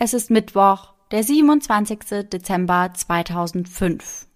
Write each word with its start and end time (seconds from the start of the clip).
Es 0.00 0.14
ist 0.14 0.30
Mittwoch, 0.30 0.94
der 1.10 1.24
27. 1.24 2.30
Dezember 2.30 2.92
2005. 2.94 4.28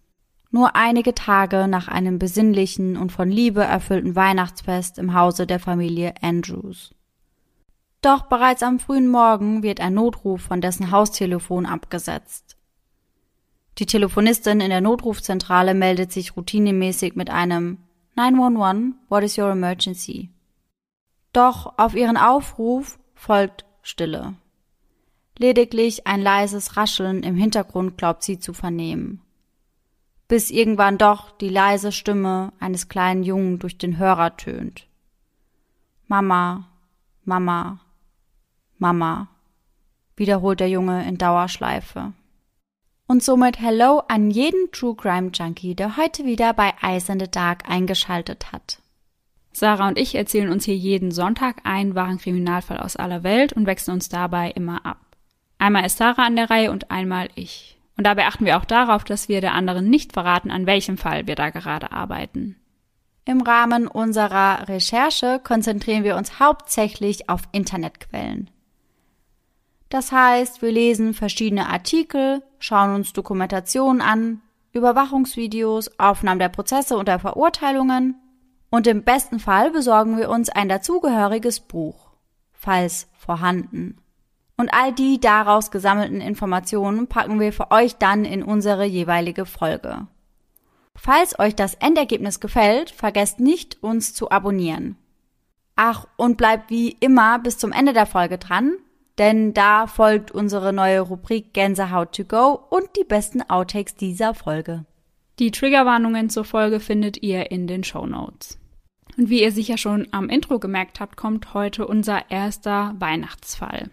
Nur 0.51 0.75
einige 0.75 1.15
Tage 1.15 1.69
nach 1.69 1.87
einem 1.87 2.19
besinnlichen 2.19 2.97
und 2.97 3.13
von 3.13 3.31
Liebe 3.31 3.63
erfüllten 3.63 4.17
Weihnachtsfest 4.17 4.99
im 4.99 5.15
Hause 5.15 5.47
der 5.47 5.61
Familie 5.61 6.15
Andrews. 6.21 6.97
Doch 8.01 8.23
bereits 8.23 8.65
am 8.65 8.81
frühen 8.81 9.09
Morgen 9.09 9.63
wird 9.63 9.81
ein 9.81 9.95
Notruf 9.95 10.43
von 10.43 10.61
dessen 10.61 10.91
Haustelefon 10.91 11.65
abgesetzt. 11.65 12.57
Die 13.79 13.87
Telefonistin 13.87 14.61
in 14.61 14.71
der 14.71 14.81
Notrufzentrale 14.81 15.75
meldet 15.75 16.11
sich 16.11 16.37
routinemäßig 16.37 17.15
mit 17.15 17.31
einem 17.31 17.79
911, 18.17 18.97
what 19.09 19.23
is 19.23 19.39
your 19.39 19.53
emergency? 19.53 20.31
Doch 21.33 21.79
auf 21.79 21.95
ihren 21.95 22.17
Aufruf 22.17 22.99
folgt 23.15 23.65
Stille. 23.83 24.35
Lediglich 25.43 26.07
ein 26.07 26.23
leises 26.23 26.77
Rascheln 26.77 27.25
im 27.25 27.35
Hintergrund 27.35 27.99
glaubt 27.99 28.23
sie 28.23 28.39
zu 28.39 28.53
vernehmen. 28.53 29.21
Bis 30.29 30.53
irgendwann 30.53 30.99
doch 30.99 31.33
die 31.33 31.49
leise 31.49 31.91
Stimme 31.91 32.53
eines 32.61 32.89
kleinen 32.89 33.25
Jungen 33.25 33.59
durch 33.59 33.77
den 33.77 33.99
Hörer 33.99 34.37
tönt. 34.37 34.87
Mama, 36.07 36.69
Mama, 37.25 37.81
Mama, 38.79 39.27
wiederholt 40.15 40.61
der 40.61 40.69
Junge 40.69 41.09
in 41.09 41.19
Dauerschleife. 41.19 42.13
Und 43.09 43.25
somit 43.25 43.59
Hello 43.59 44.01
an 44.07 44.31
jeden 44.31 44.71
True 44.71 44.95
Crime 44.95 45.33
Junkie, 45.35 45.75
der 45.75 45.97
heute 45.97 46.25
wieder 46.25 46.53
bei 46.53 46.73
Eyes 46.83 47.09
in 47.09 47.19
the 47.19 47.29
Dark 47.29 47.69
eingeschaltet 47.69 48.53
hat. 48.53 48.81
Sarah 49.51 49.89
und 49.89 49.99
ich 49.99 50.15
erzählen 50.15 50.53
uns 50.53 50.67
hier 50.67 50.77
jeden 50.77 51.11
Sonntag 51.11 51.63
einen 51.65 51.97
wahren 51.97 52.19
Kriminalfall 52.19 52.79
aus 52.79 52.95
aller 52.95 53.25
Welt 53.25 53.53
und 53.53 53.67
wechseln 53.67 53.95
uns 53.95 54.09
dabei 54.09 54.53
immer 54.53 54.87
ab. 54.87 55.12
Einmal 55.63 55.87
ist 55.87 55.99
Sarah 55.99 56.27
an 56.27 56.35
der 56.35 56.51
Reihe 56.51 56.73
und 56.73 56.91
einmal 56.91 57.29
ich. 57.37 57.79
Und 57.97 58.05
dabei 58.05 58.27
achten 58.27 58.45
wir 58.45 58.59
auch 58.59 58.65
darauf, 58.65 59.05
dass 59.05 59.29
wir 59.29 59.41
der 59.41 59.55
anderen 59.55 59.89
nicht 59.89 60.13
verraten, 60.13 60.51
an 60.51 60.67
welchem 60.67 60.99
Fall 60.99 61.29
wir 61.29 61.37
da 61.37 61.51
gerade 61.51 61.93
arbeiten. 61.93 62.57
Im 63.25 63.43
Rahmen 63.43 63.87
unserer 63.87 64.69
Recherche 64.69 65.39
konzentrieren 65.39 66.03
wir 66.03 66.17
uns 66.17 66.41
hauptsächlich 66.41 67.29
auf 67.29 67.43
Internetquellen. 67.53 68.51
Das 69.89 70.11
heißt, 70.11 70.63
wir 70.63 70.73
lesen 70.73 71.15
verschiedene 71.15 71.69
Artikel, 71.69 72.43
schauen 72.59 72.97
uns 72.97 73.13
Dokumentationen 73.13 74.03
an, 74.03 74.41
Überwachungsvideos, 74.73 75.97
Aufnahmen 75.97 76.41
der 76.41 76.49
Prozesse 76.49 76.97
und 76.97 77.07
der 77.07 77.21
Verurteilungen 77.21 78.17
und 78.69 78.89
im 78.89 79.05
besten 79.05 79.39
Fall 79.39 79.71
besorgen 79.71 80.19
wir 80.19 80.29
uns 80.29 80.49
ein 80.49 80.69
dazugehöriges 80.69 81.61
Buch, 81.61 82.11
falls 82.53 83.07
vorhanden. 83.17 84.02
Und 84.63 84.73
all 84.73 84.93
die 84.93 85.19
daraus 85.19 85.73
gesammelten 85.73 86.21
Informationen 86.21 87.09
packen 87.09 87.41
wir 87.41 87.53
für 87.53 87.73
euch 87.73 87.97
dann 87.97 88.25
in 88.25 88.45
unsere 88.45 88.85
jeweilige 88.85 89.45
Folge. 89.45 90.07
Falls 90.95 91.37
euch 91.41 91.57
das 91.57 91.75
Endergebnis 91.75 92.39
gefällt, 92.39 92.91
vergesst 92.91 93.41
nicht, 93.41 93.83
uns 93.83 94.15
zu 94.15 94.31
abonnieren. 94.31 94.95
Ach, 95.75 96.07
und 96.17 96.37
bleibt 96.37 96.71
wie 96.71 96.91
immer 97.01 97.41
bis 97.41 97.59
zum 97.59 97.73
Ende 97.73 97.93
der 97.93 98.07
Folge 98.07 98.39
dran, 98.39 98.75
denn 99.19 99.53
da 99.53 99.89
folgt 99.89 100.31
unsere 100.31 100.73
neue 100.73 101.01
Rubrik 101.01 101.53
Gänsehaut 101.53 102.15
to 102.15 102.23
go 102.23 102.61
und 102.71 102.85
die 102.97 103.05
besten 103.05 103.43
Outtakes 103.43 103.97
dieser 103.97 104.33
Folge. 104.33 104.85
Die 105.41 105.51
Triggerwarnungen 105.51 106.31
zur 106.31 106.45
Folge 106.45 106.79
findet 106.79 107.21
ihr 107.21 107.51
in 107.51 107.67
den 107.67 107.83
Show 107.83 108.07
Notes. 108.07 108.61
Und 109.19 109.29
wie 109.29 109.43
ihr 109.43 109.51
sicher 109.51 109.77
schon 109.77 110.07
am 110.13 110.29
Intro 110.29 110.61
gemerkt 110.61 111.01
habt, 111.01 111.17
kommt 111.17 111.53
heute 111.53 111.85
unser 111.85 112.31
erster 112.31 112.95
Weihnachtsfall. 113.01 113.91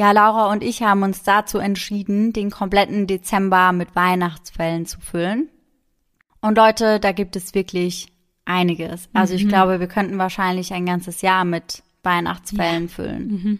Ja, 0.00 0.12
Laura 0.12 0.50
und 0.50 0.64
ich 0.64 0.82
haben 0.82 1.02
uns 1.02 1.22
dazu 1.22 1.58
entschieden, 1.58 2.32
den 2.32 2.50
kompletten 2.50 3.06
Dezember 3.06 3.72
mit 3.72 3.94
Weihnachtsfällen 3.94 4.86
zu 4.86 4.98
füllen. 5.00 5.48
Und 6.40 6.56
Leute, 6.56 6.98
da 6.98 7.12
gibt 7.12 7.36
es 7.36 7.54
wirklich 7.54 8.10
einiges. 8.46 9.10
Also 9.12 9.34
ich 9.34 9.44
mhm. 9.44 9.48
glaube, 9.48 9.78
wir 9.78 9.88
könnten 9.88 10.16
wahrscheinlich 10.18 10.72
ein 10.72 10.86
ganzes 10.86 11.20
Jahr 11.20 11.44
mit 11.44 11.82
Weihnachtsfällen 12.02 12.84
ja. 12.84 12.88
füllen. 12.88 13.28
Mhm 13.28 13.58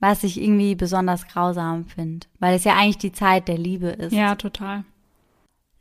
was 0.00 0.22
ich 0.22 0.40
irgendwie 0.40 0.74
besonders 0.74 1.26
grausam 1.26 1.86
finde, 1.86 2.26
weil 2.38 2.54
es 2.54 2.64
ja 2.64 2.74
eigentlich 2.74 2.98
die 2.98 3.12
Zeit 3.12 3.48
der 3.48 3.58
Liebe 3.58 3.88
ist. 3.88 4.12
Ja, 4.12 4.34
total. 4.36 4.84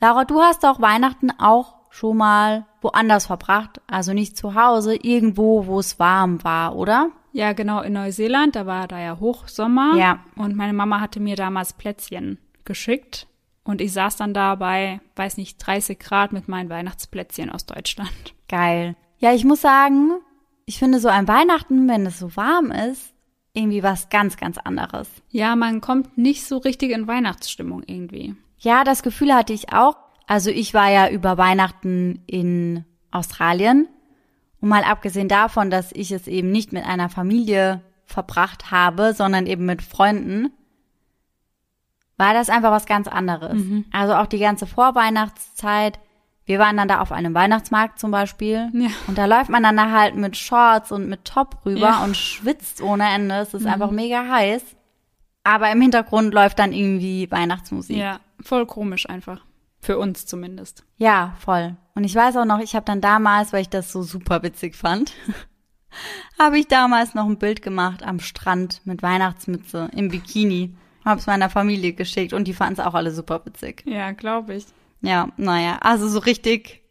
Laura, 0.02 0.26
du 0.26 0.42
hast 0.42 0.66
auch 0.66 0.82
Weihnachten 0.82 1.32
auch 1.40 1.76
schon 1.90 2.18
mal 2.18 2.66
woanders 2.82 3.28
verbracht, 3.28 3.82
also 3.88 4.14
nicht 4.14 4.38
zu 4.38 4.56
Hause, 4.56 4.96
irgendwo, 4.96 5.66
wo 5.66 5.80
es 5.80 6.00
warm 6.00 6.44
war, 6.44 6.76
oder? 6.76 7.12
Ja, 7.32 7.54
genau, 7.54 7.82
in 7.82 7.94
Neuseeland, 7.94 8.56
da 8.56 8.66
war 8.66 8.88
da 8.88 9.00
ja 9.00 9.20
Hochsommer. 9.20 9.96
Ja. 9.98 10.24
Und 10.36 10.56
meine 10.56 10.74
Mama 10.74 11.00
hatte 11.00 11.20
mir 11.20 11.36
damals 11.36 11.74
Plätzchen 11.74 12.40
geschickt. 12.66 13.28
Und 13.64 13.82
ich 13.82 13.92
saß 13.92 14.16
dann 14.16 14.34
da 14.34 14.56
bei, 14.56 15.02
weiß 15.16 15.38
nicht, 15.38 15.58
30 15.58 16.00
Grad 16.00 16.32
mit 16.32 16.48
meinen 16.48 16.70
Weihnachtsplätzchen 16.70 17.50
aus 17.50 17.66
Deutschland. 17.66 18.34
Geil. 18.48 18.96
Ja, 19.18 19.34
ich 19.34 19.44
muss 19.44 19.62
sagen, 19.62 20.12
ich 20.66 20.80
finde 20.80 21.00
so 21.00 21.10
ein 21.10 21.28
Weihnachten, 21.28 21.88
wenn 21.88 22.06
es 22.06 22.20
so 22.20 22.36
warm 22.36 22.72
ist, 22.72 23.14
irgendwie 23.54 23.84
was 23.84 24.10
ganz, 24.10 24.38
ganz 24.38 24.58
anderes. 24.58 25.10
Ja, 25.30 25.56
man 25.56 25.82
kommt 25.82 26.18
nicht 26.18 26.46
so 26.46 26.58
richtig 26.58 26.92
in 26.92 27.08
Weihnachtsstimmung 27.08 27.84
irgendwie. 27.86 28.36
Ja, 28.60 28.84
das 28.84 29.04
Gefühl 29.04 29.34
hatte 29.34 29.54
ich 29.54 29.74
auch. 29.74 29.98
Also 30.28 30.50
ich 30.50 30.74
war 30.74 30.92
ja 30.92 31.10
über 31.10 31.38
Weihnachten 31.38 32.22
in 32.28 32.86
Australien. 33.12 33.88
Und 34.60 34.70
mal 34.70 34.84
abgesehen 34.84 35.28
davon, 35.28 35.70
dass 35.70 35.92
ich 35.92 36.12
es 36.12 36.28
eben 36.28 36.52
nicht 36.52 36.74
mit 36.74 36.86
einer 36.86 37.10
Familie 37.10 37.82
verbracht 38.06 38.72
habe, 38.72 39.14
sondern 39.14 39.46
eben 39.46 39.66
mit 39.66 39.82
Freunden, 39.82 40.52
war 42.18 42.34
das 42.34 42.50
einfach 42.50 42.72
was 42.72 42.86
ganz 42.86 43.08
anderes. 43.08 43.54
Mhm. 43.54 43.86
Also 43.92 44.16
auch 44.16 44.26
die 44.26 44.40
ganze 44.40 44.66
Vorweihnachtszeit 44.66 46.00
wir 46.48 46.60
waren 46.60 46.78
dann 46.78 46.88
da 46.88 47.02
auf 47.02 47.12
einem 47.12 47.34
Weihnachtsmarkt 47.34 48.00
zum 48.00 48.10
Beispiel. 48.10 48.70
Ja. 48.74 48.88
Und 49.08 49.18
da 49.18 49.26
läuft 49.26 49.50
man 49.50 49.64
dann 49.64 49.76
da 49.76 49.92
halt 49.92 50.16
mit 50.16 50.38
Shorts 50.38 50.94
und 50.94 51.10
mit 51.10 51.26
Top 51.26 51.58
rüber 51.66 51.82
ja. 51.82 52.04
und 52.06 52.16
schwitzt 52.16 52.82
ohne 52.82 53.04
Ende. 53.10 53.36
Es 53.36 53.54
ist 53.54 53.64
mhm. 53.64 53.68
einfach 53.68 53.92
mega 53.92 54.26
heiß. 54.30 54.64
Aber 55.44 55.70
im 55.72 55.82
Hintergrund 55.82 56.34
läuft 56.34 56.60
dann 56.60 56.72
irgendwie 56.72 57.30
Weihnachtsmusik. 57.30 57.98
Ja, 57.98 58.22
voll 58.40 58.66
komisch 58.66 59.10
einfach. 59.10 59.46
Für 59.88 60.00
uns 60.00 60.26
zumindest. 60.26 60.84
Ja, 60.98 61.34
voll. 61.40 61.78
Und 61.96 62.04
ich 62.04 62.14
weiß 62.14 62.36
auch 62.36 62.44
noch, 62.44 62.60
ich 62.60 62.76
habe 62.76 62.84
dann 62.84 63.00
damals, 63.00 63.54
weil 63.54 63.62
ich 63.62 63.70
das 63.70 63.90
so 63.90 64.04
super 64.04 64.44
witzig 64.44 64.76
fand, 64.76 65.14
habe 66.38 66.60
ich 66.60 66.68
damals 66.68 67.14
noch 67.14 67.26
ein 67.26 67.40
Bild 67.40 67.62
gemacht 67.62 68.04
am 68.04 68.20
Strand 68.20 68.82
mit 68.84 69.02
Weihnachtsmütze 69.02 69.90
im 69.96 70.10
Bikini. 70.10 70.76
Habe 71.06 71.22
es 71.22 71.26
meiner 71.26 71.50
Familie 71.50 71.94
geschickt 71.94 72.34
und 72.34 72.50
die 72.50 72.54
fanden 72.54 72.74
es 72.74 72.86
auch 72.86 72.96
alle 72.96 73.12
super 73.12 73.46
witzig. 73.46 73.86
Ja, 73.88 74.12
glaube 74.12 74.56
ich. 74.56 74.66
Ja, 75.00 75.30
naja, 75.38 75.78
also 75.80 76.10
so 76.10 76.20
richtig, 76.20 76.82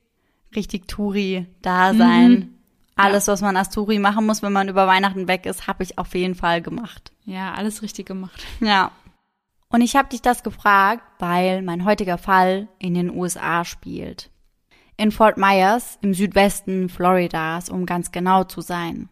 richtig 0.55 0.89
Touri-Dasein. 0.89 2.31
Mhm. 2.31 2.55
Alles, 2.95 3.27
ja. 3.27 3.35
was 3.35 3.43
man 3.43 3.59
als 3.59 3.69
Touri 3.69 3.99
machen 3.99 4.25
muss, 4.25 4.41
wenn 4.41 4.55
man 4.55 4.71
über 4.71 4.87
Weihnachten 4.87 5.29
weg 5.29 5.45
ist, 5.45 5.67
habe 5.67 5.83
ich 5.83 5.99
auf 5.99 6.15
jeden 6.15 6.35
Fall 6.35 6.63
gemacht. 6.63 7.13
Ja, 7.27 7.53
alles 7.53 7.83
richtig 7.83 8.07
gemacht. 8.07 8.43
Ja. 8.61 8.91
Und 9.69 9.81
ich 9.81 9.97
habe 9.97 10.09
dich 10.09 10.23
das 10.23 10.43
gefragt, 10.43 11.03
weil 11.19 11.63
mein 11.63 11.85
heutiger 11.85 12.19
Fall 12.19 12.69
in 12.79 12.95
den 12.95 13.11
USA 13.11 13.65
spielt. 13.65 14.31
In 14.97 15.11
Fort 15.11 15.37
Myers 15.37 15.99
im 16.03 16.15
Südwesten 16.15 16.89
Floridas, 16.89 17.69
um 17.69 17.85
ganz 17.85 18.13
genau 18.13 18.45
zu 18.45 18.61
sein. 18.61 19.09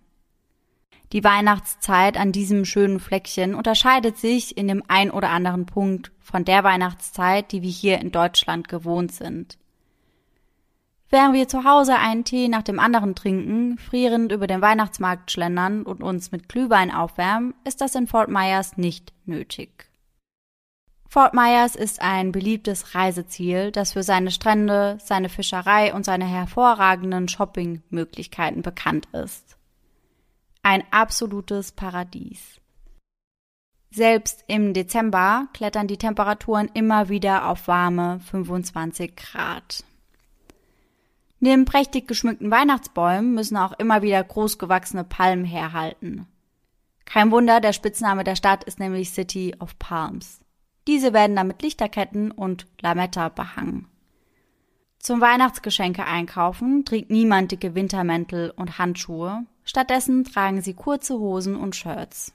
Die 1.12 1.22
Weihnachtszeit 1.22 2.16
an 2.16 2.33
diesem 2.33 2.65
schönen 2.65 2.98
Fleckchen 2.98 3.54
unterscheidet 3.54 4.16
sich 4.16 4.56
in 4.56 4.66
dem 4.66 4.83
ein 4.89 5.10
oder 5.10 5.30
anderen 5.30 5.66
Punkt 5.66 6.10
von 6.18 6.45
der 6.45 6.65
Weihnachtszeit, 6.65 7.53
die 7.53 7.62
wir 7.62 7.71
hier 7.71 8.01
in 8.01 8.10
Deutschland 8.10 8.68
gewohnt 8.68 9.12
sind. 9.12 9.59
Während 11.10 11.34
wir 11.34 11.47
zu 11.47 11.62
Hause 11.62 11.97
einen 11.97 12.24
Tee 12.24 12.48
nach 12.48 12.62
dem 12.62 12.80
anderen 12.80 13.15
trinken, 13.15 13.78
frierend 13.78 14.33
über 14.33 14.48
den 14.48 14.60
Weihnachtsmarkt 14.60 15.30
schlendern 15.30 15.83
und 15.83 16.03
uns 16.03 16.33
mit 16.33 16.48
Glühwein 16.48 16.91
aufwärmen, 16.91 17.54
ist 17.65 17.80
das 17.80 17.95
in 17.95 18.09
Fort 18.09 18.28
Myers 18.28 18.77
nicht 18.77 19.12
nötig. 19.24 19.93
Fort 21.15 21.33
Myers 21.33 21.77
ist 21.77 22.03
ein 22.03 22.33
beliebtes 22.33 22.97
Reiseziel, 22.97 23.71
das 23.71 23.93
für 23.93 24.03
seine 24.03 24.33
Strände, 24.33 24.99
seine 25.01 25.28
Fischerei 25.28 25.95
und 25.95 26.05
seine 26.05 26.25
hervorragenden 26.25 27.28
Shoppingmöglichkeiten 27.28 28.63
bekannt 28.63 29.07
ist 29.13 29.57
ein 30.65 30.83
absolutes 30.91 31.71
Paradies. 31.71 32.61
Selbst 33.93 34.43
im 34.49 34.75
Dezember 34.75 35.47
klettern 35.53 35.87
die 35.87 35.99
Temperaturen 35.99 36.69
immer 36.75 37.09
wieder 37.09 37.49
auf 37.49 37.69
warme 37.69 38.19
25 38.19 39.15
Grad. 39.15 39.84
Neben 41.39 41.65
prächtig 41.65 42.09
geschmückten 42.09 42.51
Weihnachtsbäumen 42.51 43.34
müssen 43.34 43.57
auch 43.57 43.78
immer 43.78 44.03
wieder 44.03 44.25
großgewachsene 44.25 45.05
Palmen 45.05 45.45
herhalten. 45.45 46.27
Kein 47.05 47.31
Wunder, 47.31 47.61
der 47.61 47.72
Spitzname 47.72 48.25
der 48.25 48.34
Stadt 48.34 48.65
ist 48.65 48.81
nämlich 48.81 49.11
City 49.11 49.55
of 49.61 49.78
Palms. 49.78 50.43
Diese 50.86 51.13
werden 51.13 51.36
dann 51.36 51.47
mit 51.47 51.63
Lichterketten 51.63 52.31
und 52.31 52.66
Lametta 52.81 53.28
behangen. 53.28 53.89
Zum 54.98 55.21
Weihnachtsgeschenke 55.21 56.04
einkaufen 56.07 56.84
trägt 56.84 57.10
niemand 57.10 57.53
dicke 57.53 57.75
Wintermäntel 57.75 58.51
und 58.57 58.78
Handschuhe, 58.78 59.45
stattdessen 59.65 60.25
tragen 60.25 60.63
sie 60.63 60.75
kurze 60.75 61.19
Hosen 61.19 61.57
und 61.57 61.77
Shirts. 61.77 62.33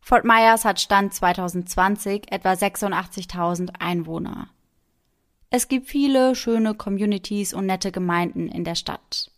Fort 0.00 0.24
Myers 0.24 0.64
hat 0.64 0.80
Stand 0.80 1.12
2020 1.12 2.32
etwa 2.32 2.52
86.000 2.52 3.80
Einwohner. 3.80 4.48
Es 5.50 5.68
gibt 5.68 5.88
viele 5.88 6.34
schöne 6.34 6.74
Communities 6.74 7.52
und 7.52 7.66
nette 7.66 7.90
Gemeinden 7.90 8.48
in 8.48 8.64
der 8.64 8.74
Stadt. 8.74 9.30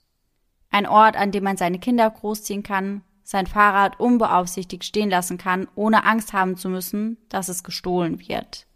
Ein 0.70 0.86
Ort, 0.86 1.16
an 1.16 1.32
dem 1.32 1.44
man 1.44 1.56
seine 1.56 1.78
Kinder 1.78 2.08
großziehen 2.10 2.62
kann, 2.62 3.02
sein 3.30 3.46
Fahrrad 3.46 4.00
unbeaufsichtigt 4.00 4.84
stehen 4.84 5.08
lassen 5.08 5.38
kann, 5.38 5.68
ohne 5.76 6.04
Angst 6.04 6.32
haben 6.32 6.56
zu 6.56 6.68
müssen, 6.68 7.16
dass 7.28 7.48
es 7.48 7.62
gestohlen 7.62 8.18
wird. 8.18 8.66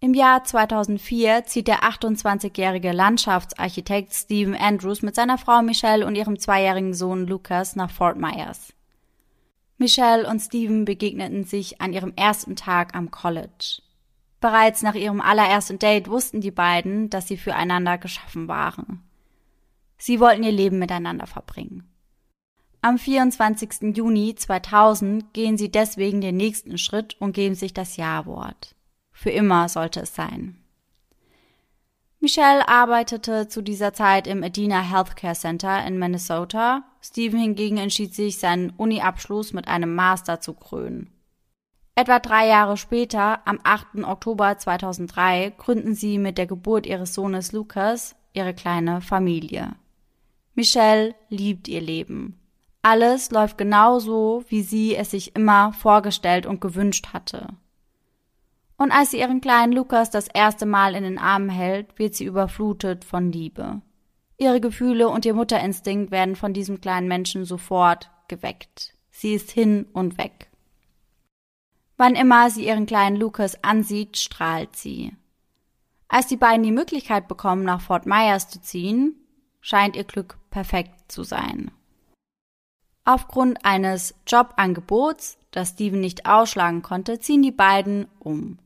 Im 0.00 0.12
Jahr 0.12 0.42
2004 0.42 1.44
zieht 1.44 1.68
der 1.68 1.84
28-jährige 1.84 2.90
Landschaftsarchitekt 2.90 4.12
Stephen 4.12 4.56
Andrews 4.56 5.02
mit 5.02 5.14
seiner 5.14 5.38
Frau 5.38 5.62
Michelle 5.62 6.04
und 6.04 6.16
ihrem 6.16 6.36
zweijährigen 6.36 6.94
Sohn 6.94 7.28
Lucas 7.28 7.76
nach 7.76 7.92
Fort 7.92 8.18
Myers. 8.18 8.74
Michelle 9.78 10.28
und 10.28 10.40
Stephen 10.40 10.84
begegneten 10.84 11.44
sich 11.44 11.80
an 11.80 11.92
ihrem 11.92 12.12
ersten 12.16 12.56
Tag 12.56 12.96
am 12.96 13.12
College. 13.12 13.82
Bereits 14.40 14.82
nach 14.82 14.96
ihrem 14.96 15.20
allerersten 15.20 15.78
Date 15.78 16.10
wussten 16.10 16.40
die 16.40 16.50
beiden, 16.50 17.08
dass 17.08 17.28
sie 17.28 17.36
füreinander 17.36 17.98
geschaffen 17.98 18.48
waren. 18.48 19.04
Sie 19.96 20.18
wollten 20.18 20.42
ihr 20.42 20.52
Leben 20.52 20.80
miteinander 20.80 21.28
verbringen. 21.28 21.93
Am 22.84 22.98
24. 22.98 23.96
Juni 23.96 24.34
2000 24.34 25.32
gehen 25.32 25.56
sie 25.56 25.70
deswegen 25.70 26.20
den 26.20 26.36
nächsten 26.36 26.76
Schritt 26.76 27.16
und 27.18 27.32
geben 27.32 27.54
sich 27.54 27.72
das 27.72 27.96
Ja-Wort. 27.96 28.74
Für 29.10 29.30
immer 29.30 29.70
sollte 29.70 30.00
es 30.00 30.14
sein. 30.14 30.58
Michelle 32.20 32.68
arbeitete 32.68 33.48
zu 33.48 33.62
dieser 33.62 33.94
Zeit 33.94 34.26
im 34.26 34.42
Edina 34.42 34.82
Healthcare 34.82 35.34
Center 35.34 35.82
in 35.86 35.98
Minnesota. 35.98 36.84
Stephen 37.00 37.40
hingegen 37.40 37.78
entschied 37.78 38.14
sich, 38.14 38.38
seinen 38.38 38.68
Uni-Abschluss 38.76 39.54
mit 39.54 39.66
einem 39.66 39.94
Master 39.94 40.40
zu 40.42 40.52
krönen. 40.52 41.10
Etwa 41.94 42.18
drei 42.18 42.48
Jahre 42.48 42.76
später, 42.76 43.48
am 43.48 43.60
8. 43.64 44.04
Oktober 44.04 44.58
2003, 44.58 45.54
gründen 45.56 45.94
sie 45.94 46.18
mit 46.18 46.36
der 46.36 46.46
Geburt 46.46 46.84
ihres 46.84 47.14
Sohnes 47.14 47.52
Lucas 47.52 48.14
ihre 48.34 48.52
kleine 48.52 49.00
Familie. 49.00 49.74
Michelle 50.54 51.14
liebt 51.30 51.66
ihr 51.66 51.80
Leben. 51.80 52.43
Alles 52.86 53.30
läuft 53.30 53.56
genau 53.56 53.98
so, 53.98 54.44
wie 54.48 54.60
sie 54.60 54.94
es 54.94 55.10
sich 55.12 55.34
immer 55.34 55.72
vorgestellt 55.72 56.44
und 56.44 56.60
gewünscht 56.60 57.14
hatte. 57.14 57.48
Und 58.76 58.92
als 58.92 59.10
sie 59.10 59.20
ihren 59.20 59.40
kleinen 59.40 59.72
Lukas 59.72 60.10
das 60.10 60.28
erste 60.28 60.66
Mal 60.66 60.94
in 60.94 61.02
den 61.02 61.18
Armen 61.18 61.48
hält, 61.48 61.98
wird 61.98 62.14
sie 62.14 62.26
überflutet 62.26 63.06
von 63.06 63.32
Liebe. 63.32 63.80
Ihre 64.36 64.60
Gefühle 64.60 65.08
und 65.08 65.24
ihr 65.24 65.32
Mutterinstinkt 65.32 66.10
werden 66.10 66.36
von 66.36 66.52
diesem 66.52 66.82
kleinen 66.82 67.08
Menschen 67.08 67.46
sofort 67.46 68.10
geweckt. 68.28 68.92
Sie 69.10 69.32
ist 69.32 69.50
hin 69.50 69.86
und 69.94 70.18
weg. 70.18 70.50
Wann 71.96 72.14
immer 72.14 72.50
sie 72.50 72.66
ihren 72.66 72.84
kleinen 72.84 73.16
Lukas 73.16 73.64
ansieht, 73.64 74.18
strahlt 74.18 74.76
sie. 74.76 75.16
Als 76.08 76.26
die 76.26 76.36
beiden 76.36 76.62
die 76.62 76.70
Möglichkeit 76.70 77.28
bekommen, 77.28 77.64
nach 77.64 77.80
Fort 77.80 78.04
Myers 78.04 78.50
zu 78.50 78.60
ziehen, 78.60 79.14
scheint 79.62 79.96
ihr 79.96 80.04
Glück 80.04 80.36
perfekt 80.50 81.10
zu 81.10 81.22
sein. 81.22 81.70
Aufgrund 83.04 83.64
eines 83.64 84.14
Jobangebots, 84.26 85.38
das 85.50 85.70
Steven 85.70 86.00
nicht 86.00 86.26
ausschlagen 86.26 86.82
konnte, 86.82 87.20
ziehen 87.20 87.42
die 87.42 87.52
beiden 87.52 88.08
um. 88.18 88.58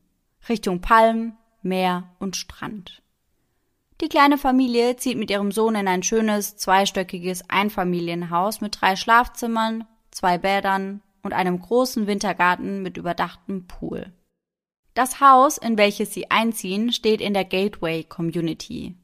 Richtung 0.47 0.79
Palm, 0.79 1.33
Meer 1.61 2.09
und 2.19 2.37
Strand. 2.37 3.01
Die 4.01 4.07
kleine 4.07 4.37
Familie 4.37 4.95
zieht 4.95 5.17
mit 5.17 5.29
ihrem 5.29 5.51
Sohn 5.51 5.75
in 5.75 5.87
ein 5.89 6.03
schönes, 6.03 6.55
zweistöckiges 6.55 7.49
Einfamilienhaus 7.49 8.61
mit 8.61 8.79
drei 8.79 8.95
Schlafzimmern, 8.95 9.85
zwei 10.09 10.37
Bädern 10.37 11.01
und 11.21 11.33
einem 11.33 11.59
großen 11.59 12.07
Wintergarten 12.07 12.81
mit 12.81 12.95
überdachtem 12.95 13.67
Pool. 13.67 14.13
Das 14.93 15.19
Haus, 15.19 15.57
in 15.57 15.77
welches 15.77 16.13
sie 16.13 16.31
einziehen, 16.31 16.93
steht 16.93 17.19
in 17.19 17.33
der 17.33 17.43
Gateway 17.45 18.05
Community. 18.05 18.95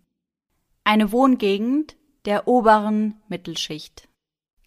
Eine 0.86 1.12
Wohngegend 1.12 1.98
der 2.24 2.48
oberen 2.48 3.22
Mittelschicht. 3.28 4.08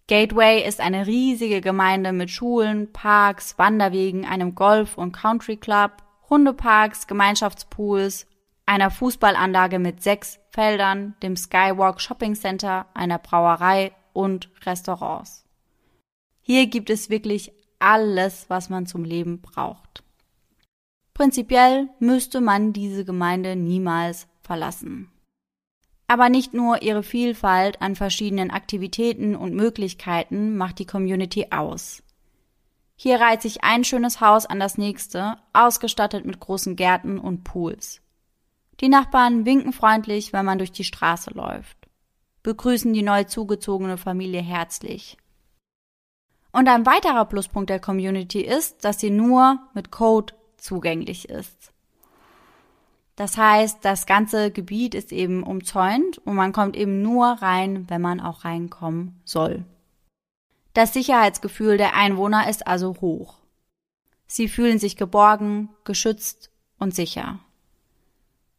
Gateway 0.08 0.66
ist 0.66 0.80
eine 0.80 1.06
riesige 1.06 1.60
Gemeinde 1.60 2.12
mit 2.12 2.30
Schulen, 2.30 2.90
Parks, 2.92 3.58
Wanderwegen, 3.58 4.24
einem 4.24 4.54
Golf- 4.54 4.96
und 4.96 5.12
Country 5.12 5.56
Club 5.56 6.02
Hundeparks, 6.30 7.06
Gemeinschaftspools, 7.06 8.26
einer 8.66 8.90
Fußballanlage 8.90 9.78
mit 9.78 10.02
sechs 10.02 10.38
Feldern, 10.50 11.14
dem 11.22 11.36
Skywalk 11.36 12.00
Shopping 12.00 12.34
Center, 12.34 12.86
einer 12.94 13.18
Brauerei 13.18 13.92
und 14.12 14.50
Restaurants. 14.64 15.44
Hier 16.40 16.66
gibt 16.66 16.90
es 16.90 17.08
wirklich 17.10 17.52
alles, 17.78 18.46
was 18.48 18.68
man 18.68 18.86
zum 18.86 19.04
Leben 19.04 19.40
braucht. 19.40 20.02
Prinzipiell 21.14 21.88
müsste 21.98 22.40
man 22.40 22.72
diese 22.72 23.04
Gemeinde 23.04 23.56
niemals 23.56 24.26
verlassen. 24.42 25.10
Aber 26.08 26.30
nicht 26.30 26.54
nur 26.54 26.82
ihre 26.82 27.02
Vielfalt 27.02 27.82
an 27.82 27.94
verschiedenen 27.94 28.50
Aktivitäten 28.50 29.36
und 29.36 29.54
Möglichkeiten 29.54 30.56
macht 30.56 30.78
die 30.78 30.86
Community 30.86 31.48
aus. 31.50 32.02
Hier 32.96 33.20
reiht 33.20 33.42
sich 33.42 33.62
ein 33.62 33.84
schönes 33.84 34.20
Haus 34.20 34.46
an 34.46 34.58
das 34.58 34.78
nächste, 34.78 35.36
ausgestattet 35.52 36.24
mit 36.24 36.40
großen 36.40 36.74
Gärten 36.74 37.18
und 37.18 37.44
Pools. 37.44 38.00
Die 38.80 38.88
Nachbarn 38.88 39.44
winken 39.44 39.72
freundlich, 39.72 40.32
wenn 40.32 40.46
man 40.46 40.58
durch 40.58 40.72
die 40.72 40.84
Straße 40.84 41.30
läuft, 41.30 41.76
begrüßen 42.42 42.92
die 42.92 43.02
neu 43.02 43.24
zugezogene 43.24 43.98
Familie 43.98 44.40
herzlich. 44.40 45.16
Und 46.52 46.68
ein 46.68 46.86
weiterer 46.86 47.26
Pluspunkt 47.26 47.70
der 47.70 47.80
Community 47.80 48.40
ist, 48.40 48.84
dass 48.84 48.98
sie 48.98 49.10
nur 49.10 49.60
mit 49.74 49.90
Code 49.90 50.34
zugänglich 50.56 51.28
ist. 51.28 51.72
Das 53.18 53.36
heißt, 53.36 53.84
das 53.84 54.06
ganze 54.06 54.52
Gebiet 54.52 54.94
ist 54.94 55.10
eben 55.10 55.42
umzäunt 55.42 56.18
und 56.18 56.36
man 56.36 56.52
kommt 56.52 56.76
eben 56.76 57.02
nur 57.02 57.26
rein, 57.26 57.90
wenn 57.90 58.00
man 58.00 58.20
auch 58.20 58.44
reinkommen 58.44 59.20
soll. 59.24 59.64
Das 60.72 60.92
Sicherheitsgefühl 60.92 61.78
der 61.78 61.96
Einwohner 61.96 62.48
ist 62.48 62.68
also 62.68 62.94
hoch. 63.00 63.38
Sie 64.28 64.46
fühlen 64.46 64.78
sich 64.78 64.96
geborgen, 64.96 65.68
geschützt 65.82 66.52
und 66.78 66.94
sicher. 66.94 67.40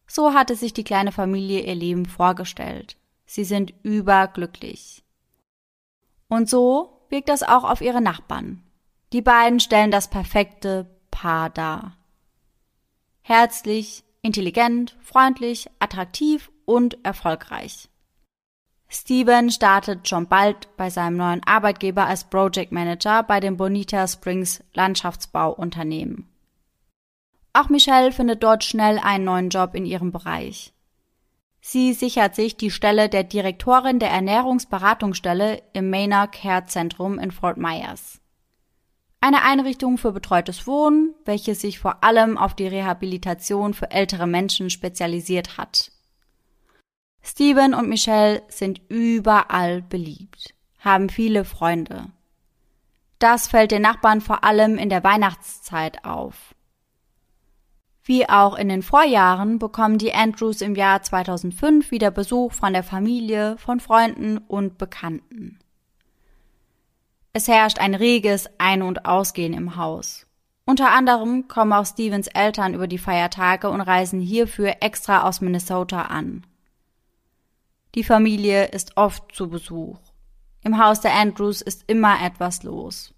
So 0.07 0.33
hatte 0.33 0.57
sich 0.57 0.73
die 0.73 0.83
kleine 0.83 1.13
Familie 1.13 1.61
ihr 1.61 1.75
Leben 1.75 2.05
vorgestellt. 2.05 2.97
Sie 3.25 3.45
sind 3.45 3.73
überglücklich. 3.83 5.05
Und 6.27 6.49
so 6.49 7.05
wirkt 7.07 7.29
das 7.29 7.43
auch 7.43 7.63
auf 7.63 7.79
ihre 7.79 8.01
Nachbarn. 8.01 8.61
Die 9.13 9.21
beiden 9.21 9.61
stellen 9.61 9.89
das 9.89 10.09
perfekte 10.09 10.85
Paar 11.11 11.49
dar. 11.49 11.95
Herzlich, 13.21 14.03
intelligent, 14.21 14.97
freundlich, 15.01 15.69
attraktiv 15.79 16.51
und 16.65 17.03
erfolgreich. 17.03 17.89
Steven 18.87 19.51
startet 19.51 20.07
schon 20.07 20.27
bald 20.27 20.75
bei 20.75 20.89
seinem 20.89 21.17
neuen 21.17 21.41
Arbeitgeber 21.45 22.07
als 22.07 22.23
Project 22.23 22.71
Manager 22.71 23.21
bei 23.21 23.39
dem 23.39 23.55
Bonita 23.55 24.07
Springs 24.07 24.63
Landschaftsbauunternehmen. 24.73 26.27
Auch 27.53 27.69
Michelle 27.69 28.11
findet 28.11 28.41
dort 28.41 28.63
schnell 28.63 28.99
einen 28.99 29.25
neuen 29.25 29.49
Job 29.49 29.75
in 29.75 29.85
ihrem 29.85 30.11
Bereich. 30.11 30.73
Sie 31.61 31.93
sichert 31.93 32.35
sich 32.35 32.57
die 32.57 32.71
Stelle 32.71 33.09
der 33.09 33.23
Direktorin 33.23 33.99
der 33.99 34.09
Ernährungsberatungsstelle 34.09 35.61
im 35.73 35.89
Maynard 35.89 36.31
Care 36.31 36.65
Zentrum 36.65 37.19
in 37.19 37.31
Fort 37.31 37.57
Myers. 37.57 38.21
Eine 39.21 39.43
Einrichtung 39.43 39.97
für 39.97 40.13
betreutes 40.13 40.65
Wohnen, 40.65 41.13
welche 41.25 41.53
sich 41.53 41.79
vor 41.79 42.03
allem 42.03 42.37
auf 42.37 42.55
die 42.55 42.67
Rehabilitation 42.67 43.73
für 43.73 43.91
ältere 43.91 44.27
Menschen 44.27 44.69
spezialisiert 44.69 45.57
hat. 45.57 45.91
Steven 47.21 47.73
und 47.73 47.89
Michelle 47.89 48.41
sind 48.47 48.81
überall 48.87 49.81
beliebt, 49.81 50.55
haben 50.79 51.09
viele 51.09 51.43
Freunde. 51.43 52.05
Das 53.19 53.49
fällt 53.49 53.71
den 53.71 53.81
Nachbarn 53.81 54.21
vor 54.21 54.45
allem 54.45 54.77
in 54.77 54.89
der 54.89 55.03
Weihnachtszeit 55.03 56.05
auf. 56.05 56.55
Wie 58.03 58.27
auch 58.27 58.55
in 58.55 58.69
den 58.69 58.81
Vorjahren 58.81 59.59
bekommen 59.59 59.97
die 59.97 60.13
Andrews 60.13 60.61
im 60.61 60.75
Jahr 60.75 61.03
2005 61.03 61.91
wieder 61.91 62.09
Besuch 62.09 62.53
von 62.53 62.71
der 62.71 62.83
Familie, 62.83 63.57
von 63.57 63.81
Freunden 63.81 64.37
und 64.37 64.77
Bekannten. 64.77 65.58
Es 67.31 67.47
herrscht 67.47 67.79
ein 67.79 67.93
reges 67.93 68.49
Ein- 68.57 68.81
und 68.81 69.05
Ausgehen 69.05 69.53
im 69.53 69.75
Haus. 69.75 70.25
Unter 70.65 70.91
anderem 70.91 71.47
kommen 71.47 71.73
auch 71.73 71.85
Stevens 71.85 72.27
Eltern 72.27 72.73
über 72.73 72.87
die 72.87 72.97
Feiertage 72.97 73.69
und 73.69 73.81
reisen 73.81 74.19
hierfür 74.19 74.77
extra 74.81 75.27
aus 75.27 75.41
Minnesota 75.41 76.03
an. 76.03 76.45
Die 77.95 78.03
Familie 78.03 78.65
ist 78.65 78.97
oft 78.97 79.33
zu 79.33 79.49
Besuch. 79.49 79.99
Im 80.63 80.83
Haus 80.83 81.01
der 81.01 81.13
Andrews 81.13 81.61
ist 81.61 81.85
immer 81.87 82.21
etwas 82.23 82.63
los. 82.63 83.13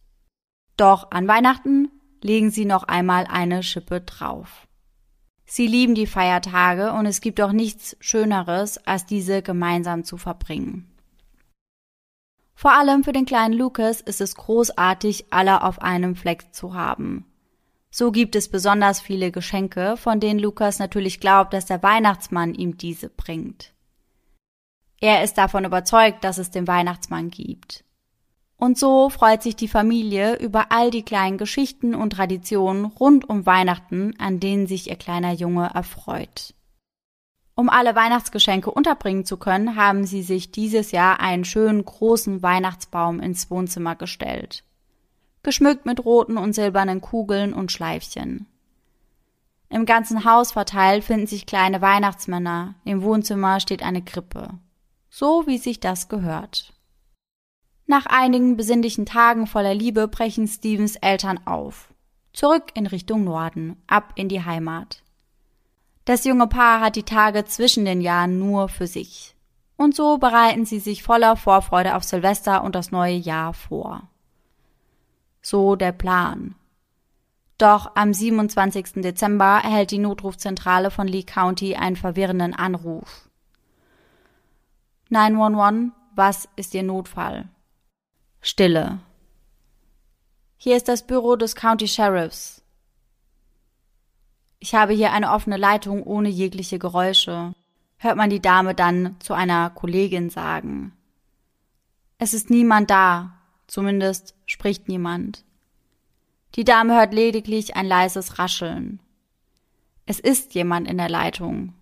Doch 0.77 1.11
an 1.11 1.27
Weihnachten 1.27 1.89
legen 2.21 2.51
sie 2.51 2.65
noch 2.65 2.83
einmal 2.83 3.25
eine 3.27 3.63
Schippe 3.63 4.01
drauf. 4.01 4.67
Sie 5.45 5.67
lieben 5.67 5.95
die 5.95 6.07
Feiertage 6.07 6.93
und 6.93 7.05
es 7.05 7.19
gibt 7.19 7.41
auch 7.41 7.51
nichts 7.51 7.97
Schöneres, 7.99 8.77
als 8.87 9.05
diese 9.05 9.41
gemeinsam 9.41 10.03
zu 10.03 10.17
verbringen. 10.17 10.90
Vor 12.61 12.73
allem 12.73 13.03
für 13.03 13.11
den 13.11 13.25
kleinen 13.25 13.55
Lucas 13.55 14.01
ist 14.01 14.21
es 14.21 14.35
großartig, 14.35 15.33
alle 15.33 15.63
auf 15.63 15.81
einem 15.81 16.15
Fleck 16.15 16.53
zu 16.53 16.75
haben. 16.75 17.25
So 17.89 18.11
gibt 18.11 18.35
es 18.35 18.49
besonders 18.49 19.01
viele 19.01 19.31
Geschenke, 19.31 19.97
von 19.97 20.19
denen 20.19 20.37
Lukas 20.37 20.77
natürlich 20.77 21.19
glaubt, 21.19 21.53
dass 21.53 21.65
der 21.65 21.81
Weihnachtsmann 21.81 22.53
ihm 22.53 22.77
diese 22.77 23.09
bringt. 23.09 23.73
Er 24.99 25.23
ist 25.23 25.39
davon 25.39 25.65
überzeugt, 25.65 26.23
dass 26.23 26.37
es 26.37 26.51
den 26.51 26.67
Weihnachtsmann 26.67 27.31
gibt. 27.31 27.83
Und 28.57 28.77
so 28.77 29.09
freut 29.09 29.41
sich 29.41 29.55
die 29.55 29.67
Familie 29.67 30.35
über 30.35 30.71
all 30.71 30.91
die 30.91 31.01
kleinen 31.01 31.39
Geschichten 31.39 31.95
und 31.95 32.11
Traditionen 32.11 32.85
rund 32.85 33.27
um 33.27 33.47
Weihnachten, 33.47 34.13
an 34.19 34.39
denen 34.39 34.67
sich 34.67 34.87
ihr 34.87 34.97
kleiner 34.97 35.31
Junge 35.31 35.71
erfreut. 35.73 36.53
Um 37.61 37.69
alle 37.69 37.93
Weihnachtsgeschenke 37.93 38.71
unterbringen 38.71 39.23
zu 39.23 39.37
können, 39.37 39.75
haben 39.75 40.03
sie 40.07 40.23
sich 40.23 40.51
dieses 40.51 40.91
Jahr 40.91 41.19
einen 41.19 41.45
schönen 41.45 41.85
großen 41.85 42.41
Weihnachtsbaum 42.41 43.19
ins 43.19 43.51
Wohnzimmer 43.51 43.95
gestellt. 43.95 44.63
Geschmückt 45.43 45.85
mit 45.85 46.03
roten 46.03 46.37
und 46.37 46.53
silbernen 46.53 47.01
Kugeln 47.01 47.53
und 47.53 47.71
Schleifchen. 47.71 48.47
Im 49.69 49.85
ganzen 49.85 50.25
Haus 50.25 50.53
verteilt 50.53 51.03
finden 51.03 51.27
sich 51.27 51.45
kleine 51.45 51.83
Weihnachtsmänner, 51.83 52.73
im 52.83 53.03
Wohnzimmer 53.03 53.59
steht 53.59 53.83
eine 53.83 54.01
Krippe. 54.01 54.49
So 55.11 55.45
wie 55.45 55.59
sich 55.59 55.79
das 55.79 56.09
gehört. 56.09 56.73
Nach 57.85 58.07
einigen 58.07 58.57
besinnlichen 58.57 59.05
Tagen 59.05 59.45
voller 59.45 59.75
Liebe 59.75 60.07
brechen 60.07 60.47
Stevens 60.47 60.95
Eltern 60.95 61.39
auf. 61.45 61.93
Zurück 62.33 62.71
in 62.73 62.87
Richtung 62.87 63.23
Norden, 63.23 63.79
ab 63.85 64.13
in 64.15 64.29
die 64.29 64.43
Heimat. 64.43 65.03
Das 66.05 66.25
junge 66.25 66.47
Paar 66.47 66.81
hat 66.81 66.95
die 66.95 67.03
Tage 67.03 67.45
zwischen 67.45 67.85
den 67.85 68.01
Jahren 68.01 68.39
nur 68.39 68.69
für 68.69 68.87
sich. 68.87 69.35
Und 69.77 69.95
so 69.95 70.17
bereiten 70.17 70.65
sie 70.65 70.79
sich 70.79 71.03
voller 71.03 71.35
Vorfreude 71.35 71.95
auf 71.95 72.03
Silvester 72.03 72.63
und 72.63 72.75
das 72.75 72.91
neue 72.91 73.15
Jahr 73.15 73.53
vor. 73.53 74.09
So 75.41 75.75
der 75.75 75.91
Plan. 75.91 76.55
Doch 77.57 77.95
am 77.95 78.13
27. 78.13 79.01
Dezember 79.03 79.61
erhält 79.63 79.91
die 79.91 79.99
Notrufzentrale 79.99 80.89
von 80.89 81.07
Lee 81.07 81.23
County 81.23 81.75
einen 81.75 81.95
verwirrenden 81.95 82.55
Anruf. 82.55 83.29
911, 85.09 85.91
was 86.15 86.49
ist 86.55 86.73
Ihr 86.73 86.83
Notfall? 86.83 87.49
Stille. 88.41 88.99
Hier 90.57 90.77
ist 90.77 90.87
das 90.87 91.05
Büro 91.05 91.35
des 91.35 91.55
County 91.55 91.87
Sheriffs. 91.87 92.60
Ich 94.63 94.75
habe 94.75 94.93
hier 94.93 95.11
eine 95.11 95.31
offene 95.31 95.57
Leitung 95.57 96.03
ohne 96.03 96.29
jegliche 96.29 96.77
Geräusche, 96.77 97.55
hört 97.97 98.15
man 98.15 98.29
die 98.29 98.43
Dame 98.43 98.75
dann 98.75 99.15
zu 99.19 99.33
einer 99.33 99.71
Kollegin 99.71 100.29
sagen. 100.29 100.93
Es 102.19 102.35
ist 102.35 102.51
niemand 102.51 102.91
da, 102.91 103.33
zumindest 103.65 104.35
spricht 104.45 104.87
niemand. 104.87 105.43
Die 106.53 106.63
Dame 106.63 106.93
hört 106.93 107.11
lediglich 107.11 107.75
ein 107.75 107.87
leises 107.87 108.37
Rascheln. 108.37 108.99
Es 110.05 110.19
ist 110.19 110.53
jemand 110.53 110.87
in 110.87 110.99
der 110.99 111.09
Leitung. 111.09 111.73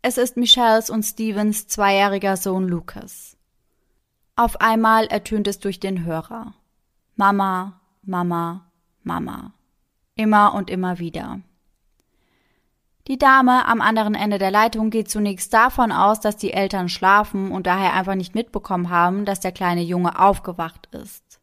Es 0.00 0.16
ist 0.16 0.36
Michelles 0.36 0.90
und 0.90 1.02
Stevens 1.02 1.66
zweijähriger 1.66 2.36
Sohn 2.36 2.68
Lucas. 2.68 3.36
Auf 4.36 4.60
einmal 4.60 5.06
ertönt 5.06 5.48
es 5.48 5.58
durch 5.58 5.80
den 5.80 6.04
Hörer. 6.04 6.54
Mama, 7.16 7.80
Mama, 8.02 8.70
Mama. 9.02 9.52
Immer 10.14 10.54
und 10.54 10.70
immer 10.70 11.00
wieder. 11.00 11.40
Die 13.06 13.18
Dame 13.18 13.66
am 13.66 13.82
anderen 13.82 14.14
Ende 14.14 14.38
der 14.38 14.50
Leitung 14.50 14.88
geht 14.88 15.10
zunächst 15.10 15.52
davon 15.52 15.92
aus, 15.92 16.20
dass 16.20 16.38
die 16.38 16.54
Eltern 16.54 16.88
schlafen 16.88 17.50
und 17.50 17.66
daher 17.66 17.92
einfach 17.92 18.14
nicht 18.14 18.34
mitbekommen 18.34 18.88
haben, 18.88 19.26
dass 19.26 19.40
der 19.40 19.52
kleine 19.52 19.82
Junge 19.82 20.18
aufgewacht 20.18 20.88
ist. 20.92 21.38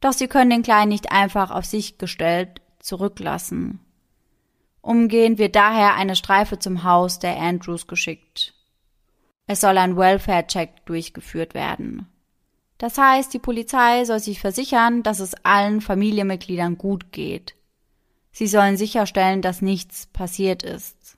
Doch 0.00 0.12
sie 0.12 0.28
können 0.28 0.50
den 0.50 0.62
Kleinen 0.62 0.90
nicht 0.90 1.10
einfach 1.10 1.50
auf 1.50 1.64
sich 1.64 1.96
gestellt 1.96 2.60
zurücklassen. 2.80 3.80
Umgehend 4.82 5.38
wird 5.38 5.56
daher 5.56 5.94
eine 5.94 6.14
Streife 6.14 6.58
zum 6.58 6.84
Haus 6.84 7.18
der 7.18 7.38
Andrews 7.38 7.86
geschickt. 7.86 8.54
Es 9.46 9.60
soll 9.62 9.78
ein 9.78 9.96
Welfare-Check 9.96 10.84
durchgeführt 10.84 11.54
werden. 11.54 12.06
Das 12.78 12.98
heißt, 12.98 13.32
die 13.32 13.38
Polizei 13.38 14.04
soll 14.04 14.20
sich 14.20 14.38
versichern, 14.38 15.02
dass 15.02 15.18
es 15.18 15.34
allen 15.44 15.80
Familienmitgliedern 15.80 16.76
gut 16.76 17.10
geht. 17.10 17.54
Sie 18.36 18.48
sollen 18.48 18.76
sicherstellen, 18.76 19.40
dass 19.40 19.62
nichts 19.62 20.08
passiert 20.08 20.62
ist. 20.62 21.16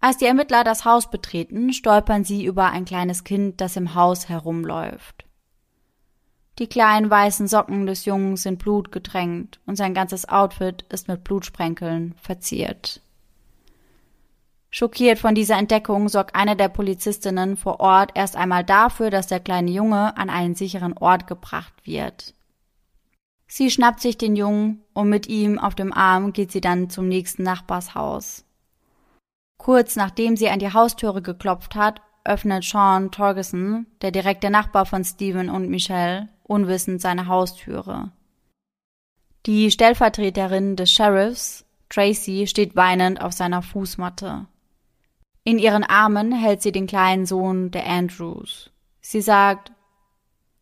Als 0.00 0.18
die 0.18 0.26
Ermittler 0.26 0.64
das 0.64 0.84
Haus 0.84 1.10
betreten, 1.10 1.72
stolpern 1.72 2.24
sie 2.24 2.44
über 2.44 2.72
ein 2.72 2.84
kleines 2.84 3.24
Kind, 3.24 3.62
das 3.62 3.74
im 3.76 3.94
Haus 3.94 4.28
herumläuft. 4.28 5.24
Die 6.58 6.66
kleinen 6.66 7.08
weißen 7.08 7.48
Socken 7.48 7.86
des 7.86 8.04
Jungen 8.04 8.36
sind 8.36 8.58
blutgetränkt 8.58 9.58
und 9.64 9.76
sein 9.76 9.94
ganzes 9.94 10.28
Outfit 10.28 10.84
ist 10.90 11.08
mit 11.08 11.24
Blutsprenkeln 11.24 12.14
verziert. 12.20 13.00
Schockiert 14.68 15.18
von 15.18 15.34
dieser 15.34 15.56
Entdeckung 15.56 16.10
sorgt 16.10 16.34
eine 16.34 16.56
der 16.56 16.68
Polizistinnen 16.68 17.56
vor 17.56 17.80
Ort 17.80 18.10
erst 18.12 18.36
einmal 18.36 18.62
dafür, 18.62 19.08
dass 19.08 19.26
der 19.26 19.40
kleine 19.40 19.70
Junge 19.70 20.18
an 20.18 20.28
einen 20.28 20.54
sicheren 20.54 20.98
Ort 20.98 21.26
gebracht 21.26 21.72
wird. 21.84 22.34
Sie 23.56 23.70
schnappt 23.70 24.00
sich 24.00 24.18
den 24.18 24.36
Jungen 24.36 24.82
und 24.92 25.08
mit 25.08 25.28
ihm 25.28 25.58
auf 25.58 25.74
dem 25.74 25.90
Arm 25.90 26.34
geht 26.34 26.52
sie 26.52 26.60
dann 26.60 26.90
zum 26.90 27.08
nächsten 27.08 27.42
Nachbarshaus. 27.42 28.44
Kurz 29.56 29.96
nachdem 29.96 30.36
sie 30.36 30.50
an 30.50 30.58
die 30.58 30.74
Haustüre 30.74 31.22
geklopft 31.22 31.74
hat, 31.74 32.02
öffnet 32.26 32.64
Sean 32.64 33.10
Torgeson, 33.10 33.86
der 34.02 34.10
direkte 34.10 34.50
Nachbar 34.50 34.84
von 34.84 35.06
Stephen 35.06 35.48
und 35.48 35.70
Michelle, 35.70 36.28
unwissend 36.42 37.00
seine 37.00 37.28
Haustüre. 37.28 38.12
Die 39.46 39.70
Stellvertreterin 39.70 40.76
des 40.76 40.92
Sheriffs, 40.92 41.64
Tracy, 41.88 42.46
steht 42.46 42.76
weinend 42.76 43.22
auf 43.22 43.32
seiner 43.32 43.62
Fußmatte. 43.62 44.44
In 45.44 45.58
ihren 45.58 45.84
Armen 45.84 46.30
hält 46.30 46.60
sie 46.60 46.72
den 46.72 46.86
kleinen 46.86 47.24
Sohn 47.24 47.70
der 47.70 47.86
Andrews. 47.86 48.70
Sie 49.00 49.22
sagt, 49.22 49.72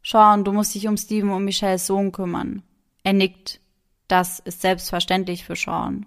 Sean, 0.05 0.45
du 0.45 0.53
musst 0.53 0.77
dich 0.77 0.87
um 0.87 0.97
Stephen 0.97 1.31
und 1.31 1.45
Michelles 1.45 1.89
Sohn 1.89 2.13
kümmern. 2.13 2.63
Er 3.05 3.13
nickt. 3.13 3.61
Das 4.09 4.41
ist 4.41 4.61
selbstverständlich 4.61 5.45
für 5.45 5.55
Sean. 5.55 6.07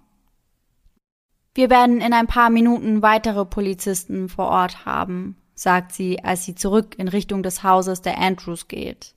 Wir 1.54 1.70
werden 1.70 2.00
in 2.00 2.12
ein 2.12 2.26
paar 2.26 2.50
Minuten 2.50 3.02
weitere 3.02 3.44
Polizisten 3.44 4.28
vor 4.28 4.48
Ort 4.48 4.84
haben, 4.84 5.36
sagt 5.54 5.92
sie, 5.92 6.22
als 6.22 6.44
sie 6.44 6.54
zurück 6.54 6.96
in 6.98 7.08
Richtung 7.08 7.42
des 7.42 7.62
Hauses 7.62 8.02
der 8.02 8.18
Andrews 8.18 8.68
geht. 8.68 9.14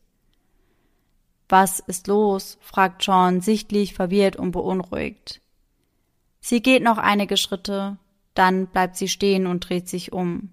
Was 1.50 1.80
ist 1.80 2.08
los? 2.08 2.58
fragt 2.62 3.04
Sean 3.04 3.42
sichtlich 3.42 3.94
verwirrt 3.94 4.38
und 4.38 4.52
beunruhigt. 4.52 5.42
Sie 6.40 6.62
geht 6.62 6.82
noch 6.82 6.98
einige 6.98 7.38
Schritte, 7.38 7.98
dann 8.34 8.68
bleibt 8.68 8.96
sie 8.96 9.08
stehen 9.08 9.46
und 9.46 9.68
dreht 9.68 9.90
sich 9.90 10.14
um. 10.14 10.50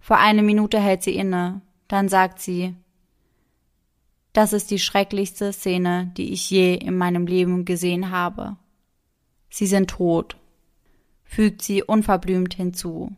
Vor 0.00 0.18
eine 0.18 0.42
Minute 0.42 0.80
hält 0.80 1.02
sie 1.02 1.14
inne, 1.14 1.60
dann 1.86 2.08
sagt 2.08 2.40
sie, 2.40 2.74
das 4.36 4.52
ist 4.52 4.70
die 4.70 4.78
schrecklichste 4.78 5.52
Szene, 5.52 6.12
die 6.16 6.32
ich 6.32 6.50
je 6.50 6.74
in 6.74 6.98
meinem 6.98 7.26
Leben 7.26 7.64
gesehen 7.64 8.10
habe. 8.10 8.56
Sie 9.48 9.66
sind 9.66 9.88
tot, 9.88 10.36
fügt 11.24 11.62
sie 11.62 11.82
unverblümt 11.82 12.52
hinzu. 12.52 13.16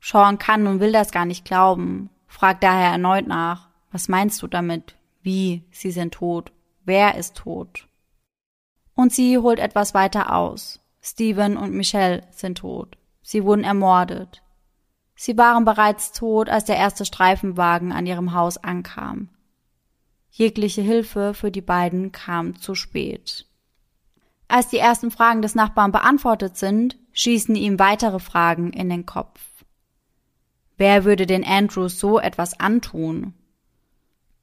Sean 0.00 0.38
kann 0.38 0.66
und 0.66 0.80
will 0.80 0.90
das 0.90 1.12
gar 1.12 1.24
nicht 1.24 1.44
glauben, 1.44 2.10
fragt 2.26 2.64
daher 2.64 2.90
erneut 2.90 3.28
nach, 3.28 3.68
was 3.92 4.08
meinst 4.08 4.42
du 4.42 4.48
damit? 4.48 4.96
Wie, 5.22 5.64
sie 5.70 5.92
sind 5.92 6.14
tot? 6.14 6.50
Wer 6.84 7.16
ist 7.16 7.36
tot? 7.36 7.86
Und 8.94 9.12
sie 9.12 9.38
holt 9.38 9.60
etwas 9.60 9.94
weiter 9.94 10.34
aus. 10.34 10.80
Steven 11.00 11.56
und 11.56 11.74
Michelle 11.74 12.22
sind 12.32 12.58
tot. 12.58 12.96
Sie 13.22 13.44
wurden 13.44 13.62
ermordet. 13.62 14.42
Sie 15.14 15.38
waren 15.38 15.64
bereits 15.64 16.12
tot, 16.12 16.48
als 16.48 16.64
der 16.64 16.76
erste 16.76 17.04
Streifenwagen 17.04 17.92
an 17.92 18.06
ihrem 18.06 18.32
Haus 18.32 18.58
ankam. 18.58 19.28
Jegliche 20.38 20.82
Hilfe 20.82 21.32
für 21.32 21.50
die 21.50 21.62
beiden 21.62 22.12
kam 22.12 22.56
zu 22.56 22.74
spät. 22.74 23.46
Als 24.48 24.68
die 24.68 24.76
ersten 24.76 25.10
Fragen 25.10 25.40
des 25.40 25.54
Nachbarn 25.54 25.92
beantwortet 25.92 26.58
sind, 26.58 26.98
schießen 27.12 27.56
ihm 27.56 27.78
weitere 27.78 28.18
Fragen 28.18 28.70
in 28.74 28.90
den 28.90 29.06
Kopf. 29.06 29.40
Wer 30.76 31.06
würde 31.06 31.24
den 31.24 31.42
Andrews 31.42 31.98
so 31.98 32.18
etwas 32.18 32.60
antun? 32.60 33.32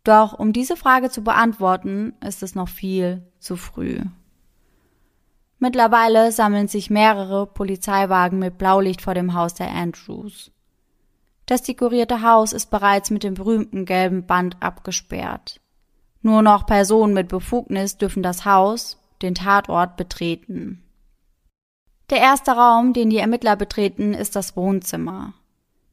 Doch 0.04 0.34
um 0.34 0.52
diese 0.52 0.78
Frage 0.78 1.12
zu 1.12 1.24
beantworten, 1.24 2.14
ist 2.26 2.42
es 2.42 2.56
noch 2.56 2.70
viel 2.70 3.32
zu 3.38 3.56
früh. 3.56 4.00
Mittlerweile 5.60 6.32
sammeln 6.32 6.70
sich 6.70 6.90
mehrere 6.90 7.46
Polizeiwagen 7.46 8.40
mit 8.40 8.58
Blaulicht 8.58 9.04
vor 9.04 9.14
dem 9.14 9.36
Haus 9.36 9.54
der 9.54 9.70
Andrews. 9.70 10.52
Das 11.46 11.62
dekorierte 11.62 12.24
Haus 12.24 12.52
ist 12.52 12.72
bereits 12.72 13.12
mit 13.12 13.22
dem 13.22 13.36
berühmten 13.36 13.86
gelben 13.86 14.26
Band 14.26 14.58
abgesperrt. 14.60 15.60
Nur 16.24 16.42
noch 16.42 16.66
Personen 16.66 17.14
mit 17.14 17.28
Befugnis 17.28 17.98
dürfen 17.98 18.24
das 18.24 18.46
Haus, 18.46 18.98
den 19.22 19.36
Tatort, 19.36 19.98
betreten. 19.98 20.82
Der 22.10 22.20
erste 22.20 22.54
Raum, 22.54 22.94
den 22.94 23.10
die 23.10 23.18
Ermittler 23.18 23.58
betreten, 23.58 24.14
ist 24.14 24.36
das 24.36 24.56
Wohnzimmer. 24.56 25.34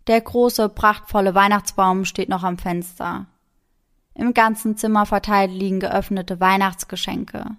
Der 0.07 0.21
große, 0.21 0.69
prachtvolle 0.69 1.35
Weihnachtsbaum 1.35 2.05
steht 2.05 2.29
noch 2.29 2.45
am 2.45 2.59
Fenster. 2.59 3.27
Im 4.15 4.33
ganzen 4.33 4.77
Zimmer 4.77 5.05
verteilt 5.05 5.51
liegen 5.51 5.81
geöffnete 5.81 6.41
Weihnachtsgeschenke. 6.41 7.57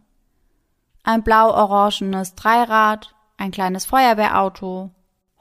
Ein 1.04 1.24
blau-orangenes 1.24 2.36
Dreirad, 2.36 3.14
ein 3.38 3.52
kleines 3.52 3.86
Feuerwehrauto, 3.86 4.92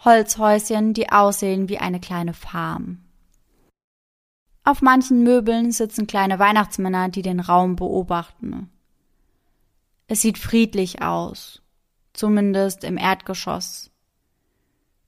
Holzhäuschen, 0.05 0.95
die 0.95 1.13
aussehen 1.13 1.69
wie 1.69 1.79
eine 1.79 2.01
kleine 2.01 2.33
Farm. 2.33 2.99
Auf 4.65 4.83
manchen 4.83 5.23
Möbeln 5.23 5.73
sitzen 5.73 6.07
kleine 6.07 6.39
Weihnachtsmänner, 6.39 7.09
die 7.09 7.23
den 7.23 7.41
Raum 7.41 7.77
beobachten. 7.77 8.71
Es 10.07 10.21
sieht 10.23 10.39
friedlich 10.39 11.03
aus, 11.03 11.63
zumindest 12.13 12.85
im 12.85 12.99
Erdgeschoss. 12.99 13.91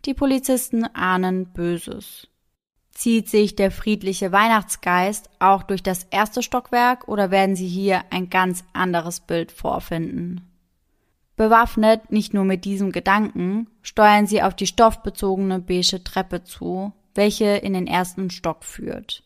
Die 0.05 0.15
Polizisten 0.15 0.85
ahnen 0.95 1.53
Böses. 1.53 2.29
Zieht 2.91 3.29
sich 3.29 3.57
der 3.57 3.71
friedliche 3.71 4.33
Weihnachtsgeist 4.33 5.31
auch 5.39 5.63
durch 5.63 5.83
das 5.83 6.05
erste 6.05 6.43
Stockwerk 6.43 7.09
oder 7.09 7.31
werden 7.31 7.57
Sie 7.57 7.69
hier 7.69 8.03
ein 8.11 8.31
ganz 8.31 8.65
anderes 8.73 9.21
Bild 9.21 9.51
vorfinden? 9.51 10.43
Bewaffnet 11.37 12.13
nicht 12.13 12.35
nur 12.35 12.45
mit 12.45 12.65
diesem 12.65 12.93
Gedanken, 12.93 13.69
steuern 13.81 14.27
Sie 14.27 14.43
auf 14.43 14.55
die 14.55 14.67
stoffbezogene 14.67 15.61
beige 15.61 16.05
Treppe 16.05 16.45
zu, 16.45 16.93
welche 17.15 17.47
in 17.47 17.73
den 17.73 17.87
ersten 17.87 18.31
Stock 18.31 18.65
führt. 18.65 19.25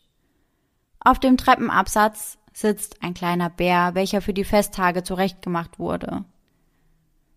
Auf 1.07 1.19
dem 1.19 1.37
Treppenabsatz 1.37 2.37
sitzt 2.51 3.01
ein 3.01 3.13
kleiner 3.13 3.49
Bär, 3.49 3.95
welcher 3.95 4.19
für 4.19 4.33
die 4.33 4.43
Festtage 4.43 5.03
zurechtgemacht 5.03 5.79
wurde. 5.79 6.25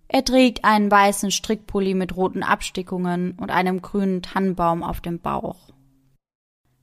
Er 0.08 0.24
trägt 0.24 0.64
einen 0.64 0.90
weißen 0.90 1.30
Strickpulli 1.30 1.94
mit 1.94 2.16
roten 2.16 2.42
Abstickungen 2.42 3.38
und 3.38 3.52
einem 3.52 3.80
grünen 3.80 4.22
Tannenbaum 4.22 4.82
auf 4.82 5.00
dem 5.00 5.20
Bauch. 5.20 5.70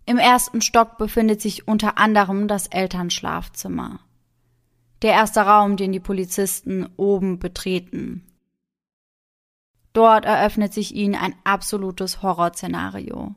Im 0.06 0.18
ersten 0.18 0.62
Stock 0.62 0.98
befindet 0.98 1.42
sich 1.42 1.68
unter 1.68 1.98
anderem 1.98 2.48
das 2.48 2.68
Elternschlafzimmer. 2.68 4.00
Der 5.02 5.12
erste 5.12 5.42
Raum, 5.42 5.76
den 5.76 5.92
die 5.92 6.00
Polizisten 6.00 6.88
oben 6.96 7.38
betreten. 7.38 8.26
Dort 9.92 10.24
eröffnet 10.24 10.74
sich 10.74 10.96
ihnen 10.96 11.16
ein 11.16 11.36
absolutes 11.44 12.22
Horrorszenario. 12.22 13.36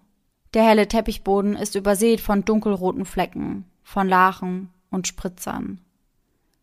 Der 0.53 0.65
helle 0.65 0.89
Teppichboden 0.89 1.55
ist 1.55 1.77
übersät 1.77 2.21
von 2.21 2.45
dunkelroten 2.45 3.05
Flecken, 3.05 3.65
von 3.85 4.09
Lachen 4.09 4.71
und 4.91 5.07
Spritzern. 5.07 5.81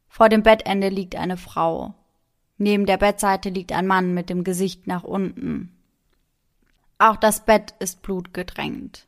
Vor 0.09 0.29
dem 0.29 0.43
Bettende 0.43 0.89
liegt 0.89 1.15
eine 1.15 1.37
Frau. 1.37 1.93
Neben 2.57 2.85
der 2.85 2.97
Bettseite 2.97 3.49
liegt 3.49 3.71
ein 3.71 3.87
Mann 3.87 4.13
mit 4.13 4.29
dem 4.29 4.43
Gesicht 4.43 4.87
nach 4.87 5.03
unten. 5.03 5.71
Auch 6.97 7.15
das 7.15 7.45
Bett 7.45 7.75
ist 7.79 8.01
blutgedrängt. 8.01 9.05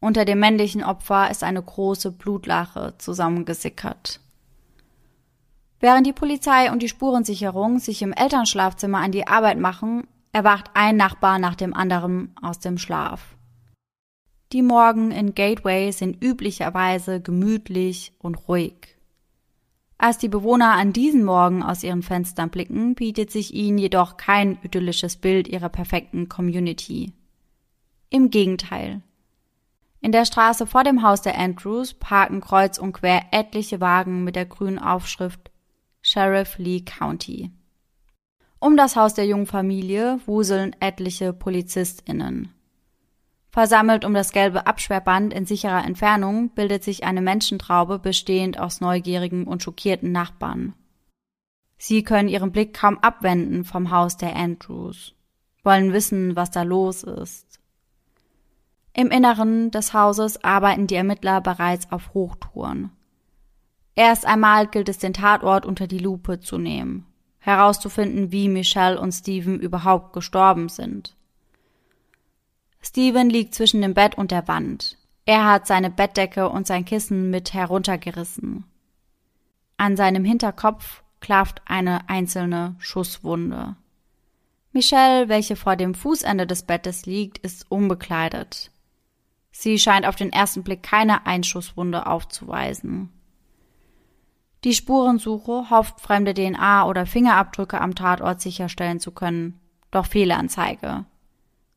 Unter 0.00 0.24
dem 0.24 0.40
männlichen 0.40 0.82
Opfer 0.82 1.30
ist 1.30 1.44
eine 1.44 1.62
große 1.62 2.10
Blutlache 2.10 2.94
zusammengesickert. 2.98 4.20
Während 5.78 6.06
die 6.06 6.12
Polizei 6.12 6.72
und 6.72 6.82
die 6.82 6.88
Spurensicherung 6.88 7.78
sich 7.78 8.02
im 8.02 8.12
Elternschlafzimmer 8.12 8.98
an 8.98 9.12
die 9.12 9.26
Arbeit 9.26 9.58
machen, 9.58 10.08
erwacht 10.32 10.70
ein 10.74 10.96
Nachbar 10.96 11.38
nach 11.38 11.54
dem 11.54 11.74
anderen 11.74 12.34
aus 12.40 12.58
dem 12.58 12.78
Schlaf. 12.78 13.35
Die 14.52 14.62
Morgen 14.62 15.10
in 15.10 15.34
Gateway 15.34 15.90
sind 15.90 16.22
üblicherweise 16.22 17.20
gemütlich 17.20 18.12
und 18.20 18.36
ruhig. 18.48 18.96
Als 19.98 20.18
die 20.18 20.28
Bewohner 20.28 20.72
an 20.72 20.92
diesen 20.92 21.24
Morgen 21.24 21.62
aus 21.64 21.82
ihren 21.82 22.02
Fenstern 22.02 22.50
blicken, 22.50 22.94
bietet 22.94 23.32
sich 23.32 23.54
ihnen 23.54 23.78
jedoch 23.78 24.16
kein 24.16 24.58
idyllisches 24.62 25.16
Bild 25.16 25.48
ihrer 25.48 25.68
perfekten 25.68 26.28
Community. 26.28 27.12
Im 28.08 28.30
Gegenteil. 28.30 29.02
In 30.00 30.12
der 30.12 30.26
Straße 30.26 30.66
vor 30.66 30.84
dem 30.84 31.02
Haus 31.02 31.22
der 31.22 31.36
Andrews 31.36 31.94
parken 31.94 32.40
kreuz 32.40 32.78
und 32.78 32.92
quer 32.92 33.22
etliche 33.32 33.80
Wagen 33.80 34.22
mit 34.22 34.36
der 34.36 34.46
grünen 34.46 34.78
Aufschrift 34.78 35.50
Sheriff 36.02 36.58
Lee 36.58 36.82
County. 36.82 37.50
Um 38.60 38.76
das 38.76 38.94
Haus 38.94 39.14
der 39.14 39.26
jungen 39.26 39.46
Familie 39.46 40.20
wuseln 40.26 40.76
etliche 40.78 41.32
PolizistInnen. 41.32 42.52
Versammelt 43.56 44.04
um 44.04 44.12
das 44.12 44.32
gelbe 44.32 44.66
Absperrband 44.66 45.32
in 45.32 45.46
sicherer 45.46 45.82
Entfernung 45.82 46.50
bildet 46.50 46.84
sich 46.84 47.04
eine 47.04 47.22
Menschentraube 47.22 47.98
bestehend 47.98 48.60
aus 48.60 48.82
neugierigen 48.82 49.46
und 49.46 49.62
schockierten 49.62 50.12
Nachbarn. 50.12 50.74
Sie 51.78 52.02
können 52.02 52.28
ihren 52.28 52.52
Blick 52.52 52.74
kaum 52.74 52.98
abwenden 52.98 53.64
vom 53.64 53.90
Haus 53.90 54.18
der 54.18 54.36
Andrews, 54.36 55.14
wollen 55.64 55.94
wissen, 55.94 56.36
was 56.36 56.50
da 56.50 56.64
los 56.64 57.02
ist. 57.02 57.58
Im 58.92 59.10
Inneren 59.10 59.70
des 59.70 59.94
Hauses 59.94 60.44
arbeiten 60.44 60.86
die 60.86 60.96
Ermittler 60.96 61.40
bereits 61.40 61.90
auf 61.90 62.12
Hochtouren. 62.12 62.90
Erst 63.94 64.26
einmal 64.26 64.66
gilt 64.66 64.90
es, 64.90 64.98
den 64.98 65.14
Tatort 65.14 65.64
unter 65.64 65.86
die 65.86 65.98
Lupe 65.98 66.40
zu 66.40 66.58
nehmen, 66.58 67.06
herauszufinden, 67.38 68.32
wie 68.32 68.50
Michelle 68.50 69.00
und 69.00 69.12
Steven 69.12 69.58
überhaupt 69.58 70.12
gestorben 70.12 70.68
sind. 70.68 71.15
Steven 72.86 73.28
liegt 73.28 73.52
zwischen 73.52 73.82
dem 73.82 73.94
Bett 73.94 74.16
und 74.16 74.30
der 74.30 74.46
Wand. 74.46 74.96
Er 75.24 75.44
hat 75.44 75.66
seine 75.66 75.90
Bettdecke 75.90 76.48
und 76.48 76.68
sein 76.68 76.84
Kissen 76.84 77.30
mit 77.30 77.52
heruntergerissen. 77.52 78.64
An 79.76 79.96
seinem 79.96 80.24
Hinterkopf 80.24 81.02
klafft 81.18 81.62
eine 81.64 82.08
einzelne 82.08 82.76
Schusswunde. 82.78 83.74
Michelle, 84.72 85.28
welche 85.28 85.56
vor 85.56 85.74
dem 85.74 85.94
Fußende 85.94 86.46
des 86.46 86.62
Bettes 86.62 87.06
liegt, 87.06 87.38
ist 87.38 87.68
unbekleidet. 87.72 88.70
Sie 89.50 89.80
scheint 89.80 90.06
auf 90.06 90.14
den 90.14 90.32
ersten 90.32 90.62
Blick 90.62 90.84
keine 90.84 91.26
Einschusswunde 91.26 92.06
aufzuweisen. 92.06 93.10
Die 94.62 94.74
Spurensuche 94.74 95.70
hofft, 95.70 96.00
fremde 96.00 96.34
DNA 96.34 96.86
oder 96.86 97.04
Fingerabdrücke 97.04 97.80
am 97.80 97.96
Tatort 97.96 98.40
sicherstellen 98.40 99.00
zu 99.00 99.10
können, 99.10 99.58
doch 99.90 100.06
Fehlanzeige. 100.06 101.04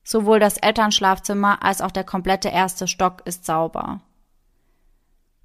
Sowohl 0.10 0.40
das 0.40 0.58
Elternschlafzimmer 0.58 1.62
als 1.62 1.82
auch 1.82 1.92
der 1.92 2.04
komplette 2.04 2.50
erste 2.50 2.88
Stock 2.88 3.22
ist 3.26 3.46
sauber. 3.46 4.02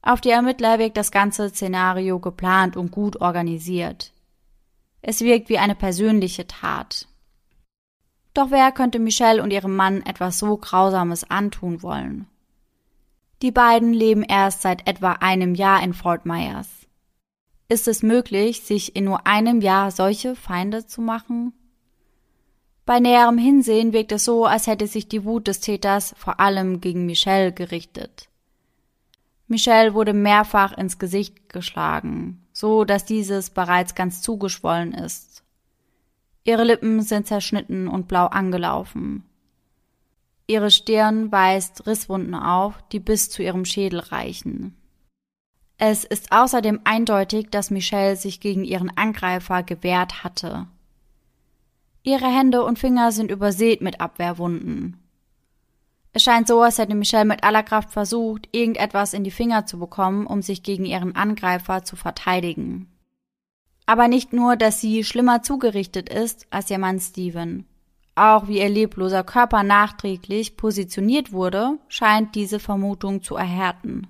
Auf 0.00 0.22
die 0.22 0.30
Ermittler 0.30 0.78
wirkt 0.78 0.96
das 0.96 1.10
ganze 1.10 1.50
Szenario 1.50 2.18
geplant 2.18 2.74
und 2.74 2.90
gut 2.90 3.20
organisiert. 3.20 4.14
Es 5.02 5.20
wirkt 5.20 5.50
wie 5.50 5.58
eine 5.58 5.74
persönliche 5.74 6.46
Tat. 6.46 7.08
Doch 8.32 8.50
wer 8.50 8.72
könnte 8.72 9.00
Michelle 9.00 9.42
und 9.42 9.50
ihrem 9.50 9.76
Mann 9.76 10.00
etwas 10.00 10.38
so 10.38 10.56
Grausames 10.56 11.30
antun 11.30 11.82
wollen? 11.82 12.26
Die 13.42 13.52
beiden 13.52 13.92
leben 13.92 14.22
erst 14.22 14.62
seit 14.62 14.88
etwa 14.88 15.12
einem 15.12 15.54
Jahr 15.54 15.82
in 15.82 15.92
Fort 15.92 16.24
Myers. 16.24 16.70
Ist 17.68 17.86
es 17.86 18.02
möglich, 18.02 18.62
sich 18.62 18.96
in 18.96 19.04
nur 19.04 19.26
einem 19.26 19.60
Jahr 19.60 19.90
solche 19.90 20.34
Feinde 20.34 20.86
zu 20.86 21.02
machen? 21.02 21.52
Bei 22.86 23.00
näherem 23.00 23.38
Hinsehen 23.38 23.92
wirkt 23.92 24.12
es 24.12 24.24
so, 24.24 24.44
als 24.44 24.66
hätte 24.66 24.86
sich 24.86 25.08
die 25.08 25.24
Wut 25.24 25.48
des 25.48 25.60
Täters 25.60 26.14
vor 26.18 26.38
allem 26.38 26.80
gegen 26.80 27.06
Michelle 27.06 27.52
gerichtet. 27.52 28.28
Michelle 29.46 29.94
wurde 29.94 30.12
mehrfach 30.12 30.76
ins 30.76 30.98
Gesicht 30.98 31.48
geschlagen, 31.48 32.46
so 32.52 32.84
dass 32.84 33.04
dieses 33.04 33.50
bereits 33.50 33.94
ganz 33.94 34.20
zugeschwollen 34.20 34.92
ist. 34.92 35.42
Ihre 36.44 36.64
Lippen 36.64 37.00
sind 37.00 37.26
zerschnitten 37.26 37.88
und 37.88 38.06
blau 38.06 38.26
angelaufen. 38.26 39.24
Ihre 40.46 40.70
Stirn 40.70 41.32
weist 41.32 41.86
Risswunden 41.86 42.34
auf, 42.34 42.82
die 42.92 43.00
bis 43.00 43.30
zu 43.30 43.42
ihrem 43.42 43.64
Schädel 43.64 44.00
reichen. 44.00 44.76
Es 45.78 46.04
ist 46.04 46.32
außerdem 46.32 46.80
eindeutig, 46.84 47.48
dass 47.50 47.70
Michelle 47.70 48.16
sich 48.16 48.40
gegen 48.40 48.64
ihren 48.64 48.94
Angreifer 48.96 49.62
gewehrt 49.62 50.22
hatte. 50.22 50.66
Ihre 52.06 52.26
Hände 52.26 52.62
und 52.62 52.78
Finger 52.78 53.12
sind 53.12 53.30
übersät 53.30 53.80
mit 53.80 53.98
Abwehrwunden. 53.98 55.00
Es 56.12 56.22
scheint 56.22 56.46
so, 56.46 56.60
als 56.60 56.76
hätte 56.76 56.94
Michelle 56.94 57.24
mit 57.24 57.42
aller 57.42 57.62
Kraft 57.62 57.90
versucht, 57.92 58.46
irgendetwas 58.52 59.14
in 59.14 59.24
die 59.24 59.30
Finger 59.30 59.64
zu 59.64 59.78
bekommen, 59.78 60.26
um 60.26 60.42
sich 60.42 60.62
gegen 60.62 60.84
ihren 60.84 61.16
Angreifer 61.16 61.82
zu 61.82 61.96
verteidigen. 61.96 62.92
Aber 63.86 64.06
nicht 64.06 64.34
nur, 64.34 64.56
dass 64.56 64.82
sie 64.82 65.02
schlimmer 65.02 65.42
zugerichtet 65.42 66.10
ist 66.10 66.46
als 66.50 66.70
ihr 66.70 66.78
Mann 66.78 67.00
Steven. 67.00 67.66
Auch 68.14 68.48
wie 68.48 68.58
ihr 68.58 68.68
lebloser 68.68 69.24
Körper 69.24 69.62
nachträglich 69.62 70.58
positioniert 70.58 71.32
wurde, 71.32 71.78
scheint 71.88 72.34
diese 72.34 72.60
Vermutung 72.60 73.22
zu 73.22 73.34
erhärten. 73.34 74.08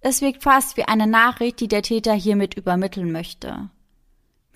Es 0.00 0.20
wirkt 0.22 0.42
fast 0.42 0.76
wie 0.76 0.84
eine 0.84 1.06
Nachricht, 1.06 1.60
die 1.60 1.68
der 1.68 1.82
Täter 1.82 2.14
hiermit 2.14 2.54
übermitteln 2.54 3.12
möchte. 3.12 3.70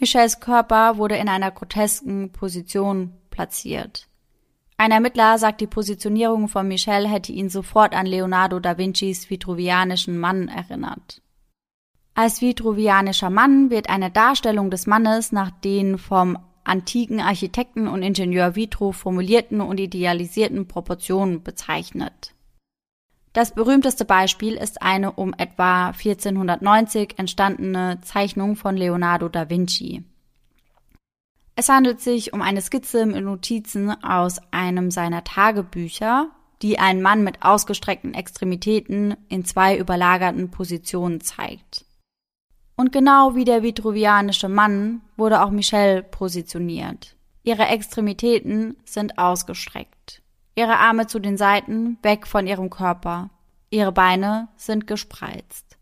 Michelles 0.00 0.40
Körper 0.40 0.96
wurde 0.96 1.16
in 1.16 1.28
einer 1.28 1.50
grotesken 1.50 2.32
Position 2.32 3.12
platziert. 3.28 4.08
Ein 4.78 4.92
Ermittler 4.92 5.36
sagt, 5.36 5.60
die 5.60 5.66
Positionierung 5.66 6.48
von 6.48 6.66
Michelle 6.66 7.06
hätte 7.06 7.32
ihn 7.32 7.50
sofort 7.50 7.94
an 7.94 8.06
Leonardo 8.06 8.60
da 8.60 8.78
Vincis 8.78 9.28
vitruvianischen 9.28 10.16
Mann 10.16 10.48
erinnert. 10.48 11.20
Als 12.14 12.40
vitruvianischer 12.40 13.28
Mann 13.28 13.68
wird 13.68 13.90
eine 13.90 14.10
Darstellung 14.10 14.70
des 14.70 14.86
Mannes 14.86 15.32
nach 15.32 15.50
den 15.50 15.98
vom 15.98 16.38
antiken 16.64 17.20
Architekten 17.20 17.86
und 17.86 18.02
Ingenieur 18.02 18.56
Vitruv 18.56 18.96
formulierten 18.96 19.60
und 19.60 19.78
idealisierten 19.78 20.66
Proportionen 20.66 21.42
bezeichnet. 21.42 22.32
Das 23.32 23.54
berühmteste 23.54 24.04
Beispiel 24.04 24.54
ist 24.54 24.82
eine 24.82 25.12
um 25.12 25.32
etwa 25.34 25.88
1490 25.88 27.18
entstandene 27.18 28.00
Zeichnung 28.02 28.56
von 28.56 28.76
Leonardo 28.76 29.28
da 29.28 29.48
Vinci. 29.48 30.02
Es 31.54 31.68
handelt 31.68 32.00
sich 32.00 32.32
um 32.32 32.42
eine 32.42 32.60
Skizze 32.60 33.06
mit 33.06 33.22
Notizen 33.22 33.90
aus 34.02 34.40
einem 34.50 34.90
seiner 34.90 35.22
Tagebücher, 35.22 36.30
die 36.62 36.78
einen 36.78 37.02
Mann 37.02 37.22
mit 37.22 37.42
ausgestreckten 37.42 38.14
Extremitäten 38.14 39.16
in 39.28 39.44
zwei 39.44 39.76
überlagerten 39.76 40.50
Positionen 40.50 41.20
zeigt. 41.20 41.84
Und 42.76 42.92
genau 42.92 43.34
wie 43.34 43.44
der 43.44 43.62
vitruvianische 43.62 44.48
Mann 44.48 45.02
wurde 45.16 45.42
auch 45.42 45.50
Michelle 45.50 46.02
positioniert. 46.02 47.14
Ihre 47.42 47.66
Extremitäten 47.66 48.76
sind 48.84 49.18
ausgestreckt. 49.18 49.99
Ihre 50.60 50.76
Arme 50.76 51.06
zu 51.06 51.20
den 51.20 51.38
Seiten, 51.38 51.96
weg 52.02 52.26
von 52.26 52.46
ihrem 52.46 52.68
Körper. 52.68 53.30
Ihre 53.70 53.92
Beine 53.92 54.48
sind 54.58 54.86
gespreizt. 54.86 55.78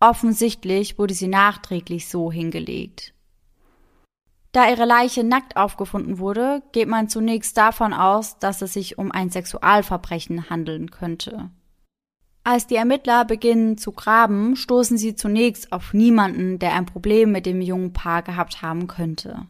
Offensichtlich 0.00 0.98
wurde 0.98 1.12
sie 1.12 1.28
nachträglich 1.28 2.08
so 2.08 2.32
hingelegt. 2.32 3.12
Da 4.52 4.70
ihre 4.70 4.86
Leiche 4.86 5.24
nackt 5.24 5.58
aufgefunden 5.58 6.18
wurde, 6.18 6.62
geht 6.72 6.88
man 6.88 7.10
zunächst 7.10 7.58
davon 7.58 7.92
aus, 7.92 8.38
dass 8.38 8.62
es 8.62 8.72
sich 8.72 8.96
um 8.96 9.12
ein 9.12 9.28
Sexualverbrechen 9.28 10.48
handeln 10.48 10.90
könnte. 10.90 11.50
Als 12.44 12.66
die 12.66 12.76
Ermittler 12.76 13.26
beginnen 13.26 13.76
zu 13.76 13.92
graben, 13.92 14.56
stoßen 14.56 14.96
sie 14.96 15.16
zunächst 15.16 15.70
auf 15.70 15.92
niemanden, 15.92 16.58
der 16.58 16.72
ein 16.72 16.86
Problem 16.86 17.30
mit 17.30 17.44
dem 17.44 17.60
jungen 17.60 17.92
Paar 17.92 18.22
gehabt 18.22 18.62
haben 18.62 18.86
könnte. 18.86 19.46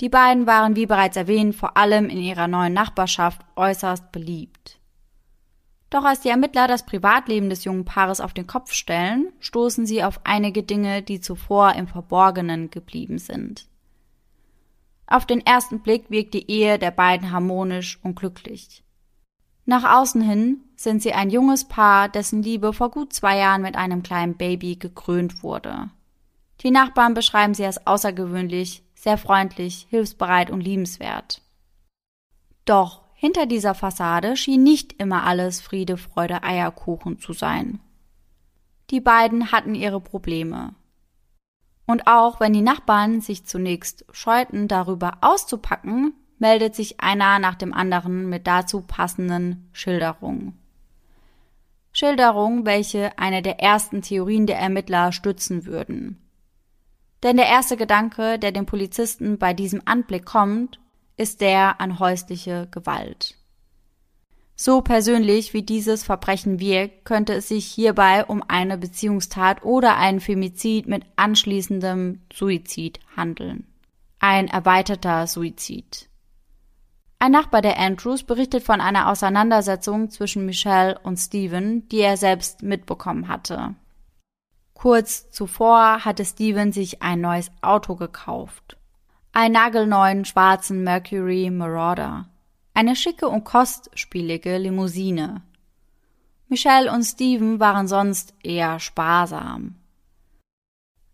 Die 0.00 0.08
beiden 0.08 0.46
waren, 0.46 0.76
wie 0.76 0.86
bereits 0.86 1.16
erwähnt, 1.16 1.54
vor 1.54 1.76
allem 1.76 2.08
in 2.08 2.18
ihrer 2.18 2.48
neuen 2.48 2.72
Nachbarschaft 2.72 3.42
äußerst 3.56 4.12
beliebt. 4.12 4.78
Doch 5.90 6.04
als 6.04 6.20
die 6.20 6.28
Ermittler 6.28 6.68
das 6.68 6.86
Privatleben 6.86 7.50
des 7.50 7.64
jungen 7.64 7.84
Paares 7.84 8.20
auf 8.20 8.32
den 8.32 8.46
Kopf 8.46 8.72
stellen, 8.72 9.32
stoßen 9.40 9.86
sie 9.86 10.02
auf 10.04 10.20
einige 10.24 10.62
Dinge, 10.62 11.02
die 11.02 11.20
zuvor 11.20 11.74
im 11.74 11.88
Verborgenen 11.88 12.70
geblieben 12.70 13.18
sind. 13.18 13.66
Auf 15.06 15.26
den 15.26 15.44
ersten 15.44 15.80
Blick 15.80 16.08
wirkt 16.08 16.32
die 16.34 16.48
Ehe 16.48 16.78
der 16.78 16.92
beiden 16.92 17.32
harmonisch 17.32 17.98
und 18.04 18.14
glücklich. 18.14 18.84
Nach 19.66 19.98
außen 19.98 20.22
hin 20.22 20.60
sind 20.76 21.02
sie 21.02 21.12
ein 21.12 21.30
junges 21.30 21.66
Paar, 21.66 22.08
dessen 22.08 22.42
Liebe 22.42 22.72
vor 22.72 22.90
gut 22.90 23.12
zwei 23.12 23.36
Jahren 23.36 23.62
mit 23.62 23.76
einem 23.76 24.02
kleinen 24.02 24.36
Baby 24.36 24.76
gekrönt 24.76 25.42
wurde. 25.42 25.90
Die 26.62 26.70
Nachbarn 26.70 27.14
beschreiben 27.14 27.54
sie 27.54 27.66
als 27.66 27.86
außergewöhnlich, 27.86 28.84
sehr 29.00 29.16
freundlich, 29.16 29.86
hilfsbereit 29.88 30.50
und 30.50 30.60
liebenswert. 30.60 31.40
Doch 32.66 33.00
hinter 33.14 33.46
dieser 33.46 33.74
Fassade 33.74 34.36
schien 34.36 34.62
nicht 34.62 34.92
immer 35.00 35.24
alles 35.24 35.62
Friede, 35.62 35.96
Freude, 35.96 36.42
Eierkuchen 36.42 37.18
zu 37.18 37.32
sein. 37.32 37.80
Die 38.90 39.00
beiden 39.00 39.52
hatten 39.52 39.74
ihre 39.74 40.02
Probleme. 40.02 40.74
Und 41.86 42.06
auch 42.06 42.40
wenn 42.40 42.52
die 42.52 42.60
Nachbarn 42.60 43.22
sich 43.22 43.46
zunächst 43.46 44.04
scheuten, 44.12 44.68
darüber 44.68 45.18
auszupacken, 45.22 46.12
meldet 46.38 46.74
sich 46.74 47.00
einer 47.00 47.38
nach 47.38 47.54
dem 47.54 47.72
anderen 47.72 48.28
mit 48.28 48.46
dazu 48.46 48.82
passenden 48.82 49.70
Schilderungen. 49.72 50.58
Schilderungen, 51.92 52.66
welche 52.66 53.18
eine 53.18 53.40
der 53.40 53.60
ersten 53.60 54.02
Theorien 54.02 54.46
der 54.46 54.58
Ermittler 54.58 55.10
stützen 55.12 55.64
würden. 55.64 56.18
Denn 57.22 57.36
der 57.36 57.46
erste 57.46 57.76
Gedanke, 57.76 58.38
der 58.38 58.52
dem 58.52 58.66
Polizisten 58.66 59.38
bei 59.38 59.52
diesem 59.52 59.82
Anblick 59.84 60.24
kommt, 60.24 60.80
ist 61.16 61.40
der 61.40 61.80
an 61.80 61.98
häusliche 61.98 62.68
Gewalt. 62.70 63.36
So 64.56 64.82
persönlich 64.82 65.54
wie 65.54 65.62
dieses 65.62 66.02
Verbrechen 66.02 66.60
wirkt, 66.60 67.06
könnte 67.06 67.32
es 67.32 67.48
sich 67.48 67.66
hierbei 67.66 68.26
um 68.26 68.42
eine 68.46 68.76
Beziehungstat 68.76 69.64
oder 69.64 69.96
einen 69.96 70.20
Femizid 70.20 70.86
mit 70.86 71.04
anschließendem 71.16 72.20
Suizid 72.30 73.00
handeln. 73.16 73.66
Ein 74.18 74.48
erweiterter 74.48 75.26
Suizid. 75.26 76.10
Ein 77.18 77.32
Nachbar 77.32 77.62
der 77.62 77.78
Andrews 77.78 78.22
berichtet 78.22 78.62
von 78.62 78.80
einer 78.80 79.10
Auseinandersetzung 79.10 80.10
zwischen 80.10 80.46
Michelle 80.46 80.98
und 81.02 81.18
Steven, 81.18 81.88
die 81.88 82.00
er 82.00 82.16
selbst 82.16 82.62
mitbekommen 82.62 83.28
hatte. 83.28 83.74
Kurz 84.80 85.30
zuvor 85.30 86.06
hatte 86.06 86.24
Steven 86.24 86.72
sich 86.72 87.02
ein 87.02 87.20
neues 87.20 87.50
Auto 87.60 87.96
gekauft. 87.96 88.78
Einen 89.30 89.52
nagelneuen 89.52 90.24
schwarzen 90.24 90.84
Mercury 90.84 91.50
Marauder. 91.50 92.30
Eine 92.72 92.96
schicke 92.96 93.28
und 93.28 93.44
kostspielige 93.44 94.56
Limousine. 94.56 95.42
Michelle 96.48 96.90
und 96.90 97.02
Steven 97.02 97.60
waren 97.60 97.88
sonst 97.88 98.32
eher 98.42 98.80
sparsam. 98.80 99.74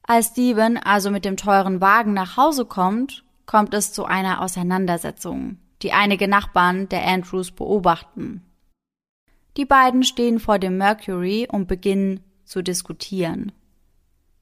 Als 0.05 0.29
Steven 0.29 0.77
also 0.77 1.11
mit 1.11 1.25
dem 1.25 1.37
teuren 1.37 1.81
Wagen 1.81 2.13
nach 2.13 2.37
Hause 2.37 2.67
kommt, 2.67 3.25
kommt 3.47 3.75
es 3.75 3.93
zu 3.93 4.05
einer 4.05 4.43
Auseinandersetzung 4.43 5.59
die 5.83 5.93
einige 5.93 6.29
Nachbarn 6.29 6.89
der 6.89 7.05
Andrews 7.05 7.51
beobachten. 7.51 8.43
Die 9.57 9.65
beiden 9.65 10.05
stehen 10.05 10.39
vor 10.39 10.61
dem 10.61 10.79
Mercury 10.79 11.49
und 11.51 11.67
beginnen 11.67 12.21
zu 12.47 12.63
diskutieren. 12.63 13.53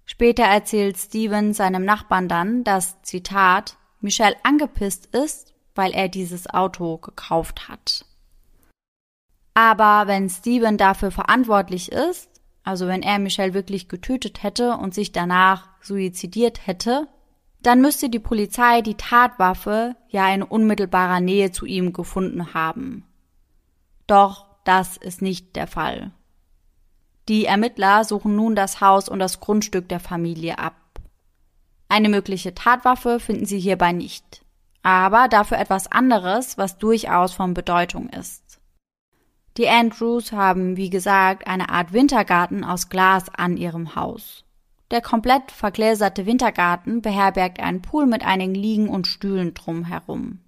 Später 0.05 0.45
erzählt 0.45 0.99
Steven 0.99 1.55
seinem 1.55 1.85
Nachbarn 1.85 2.29
dann, 2.29 2.63
dass, 2.63 3.01
Zitat, 3.03 3.77
Michelle 4.01 4.37
angepisst 4.43 5.07
ist, 5.07 5.55
weil 5.75 5.93
er 5.93 6.09
dieses 6.09 6.49
Auto 6.49 6.99
gekauft 6.99 7.69
hat. 7.69 8.05
Aber 9.55 10.07
wenn 10.07 10.29
Steven 10.29 10.77
dafür 10.77 11.11
verantwortlich 11.11 11.91
ist, 11.91 12.29
also 12.65 12.87
wenn 12.87 13.03
er 13.03 13.19
Michelle 13.19 13.55
wirklich 13.55 13.89
getötet 13.89 14.43
hätte 14.43 14.77
und 14.77 14.95
sich 14.95 15.13
danach 15.13 15.69
suizidiert 15.81 16.67
hätte, 16.67 17.09
dann 17.63 17.81
müsste 17.81 18.11
die 18.11 18.19
Polizei 18.19 18.83
die 18.83 18.97
Tatwaffe 18.97 19.97
ja 20.09 20.33
in 20.33 20.43
unmittelbarer 20.43 21.21
Nähe 21.21 21.51
zu 21.51 21.65
ihm 21.67 21.93
gefunden 21.93 22.53
haben. 22.53 23.07
Doch 24.07 24.47
das 24.65 24.97
ist 24.97 25.23
nicht 25.23 25.57
der 25.57 25.67
Fall. 25.67 26.13
Die 27.29 27.47
Ermittler 27.47 28.05
suchen 28.05 28.37
nun 28.37 28.55
das 28.55 28.81
Haus 28.81 29.09
und 29.09 29.19
das 29.19 29.41
Grundstück 29.41 29.89
der 29.89 30.01
Familie 30.01 30.59
ab. 30.59 30.77
Eine 31.89 32.09
mögliche 32.09 32.55
Tatwaffe 32.55 33.19
finden 33.21 33.47
sie 33.47 33.59
hierbei 33.59 33.93
nicht, 33.93 34.45
aber 34.83 35.29
dafür 35.29 35.59
etwas 35.59 35.91
anderes, 35.91 36.59
was 36.59 36.79
durchaus 36.79 37.33
von 37.33 37.55
Bedeutung 37.55 38.09
ist. 38.11 38.61
Die 39.57 39.69
Andrews 39.69 40.33
haben, 40.33 40.77
wie 40.77 40.91
gesagt, 40.91 41.47
eine 41.47 41.69
Art 41.69 41.93
Wintergarten 41.93 42.65
aus 42.65 42.89
Glas 42.89 43.29
an 43.33 43.57
ihrem 43.57 43.95
Haus. 43.95 44.45
Der 44.91 45.01
komplett 45.01 45.51
vergläserte 45.51 46.27
Wintergarten 46.27 47.01
beherbergt 47.01 47.61
einen 47.61 47.81
Pool 47.81 48.07
mit 48.07 48.25
einigen 48.25 48.55
Liegen 48.55 48.89
und 48.89 49.07
Stühlen 49.07 49.55
drumherum. 49.55 50.41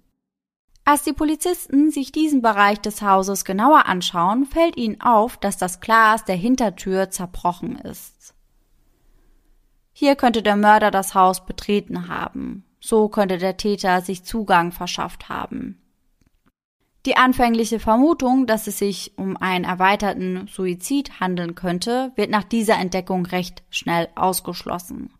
Als 0.87 1.03
die 1.03 1.11
Polizisten 1.11 1.91
sich 1.91 2.13
diesen 2.13 2.41
Bereich 2.41 2.79
des 2.79 3.01
Hauses 3.01 3.43
genauer 3.43 3.87
anschauen, 3.87 4.45
fällt 4.45 4.77
ihnen 4.77 5.01
auf, 5.01 5.35
dass 5.35 5.57
das 5.57 5.81
Glas 5.81 6.23
der 6.23 6.37
Hintertür 6.37 7.09
zerbrochen 7.09 7.77
ist. 7.77 8.33
Hier 9.91 10.15
könnte 10.15 10.41
der 10.41 10.55
Mörder 10.55 10.89
das 10.89 11.13
Haus 11.13 11.45
betreten 11.45 12.07
haben. 12.07 12.63
So 12.79 13.09
könnte 13.09 13.37
der 13.37 13.57
Täter 13.57 13.99
sich 13.99 14.23
Zugang 14.23 14.71
verschafft 14.71 15.27
haben. 15.27 15.81
Die 17.05 17.17
anfängliche 17.17 17.81
Vermutung, 17.81 18.47
dass 18.47 18.67
es 18.67 18.79
sich 18.79 19.11
um 19.17 19.35
einen 19.35 19.65
erweiterten 19.65 20.47
Suizid 20.47 21.19
handeln 21.19 21.53
könnte, 21.53 22.13
wird 22.15 22.29
nach 22.29 22.45
dieser 22.45 22.77
Entdeckung 22.77 23.25
recht 23.25 23.61
schnell 23.69 24.07
ausgeschlossen. 24.15 25.16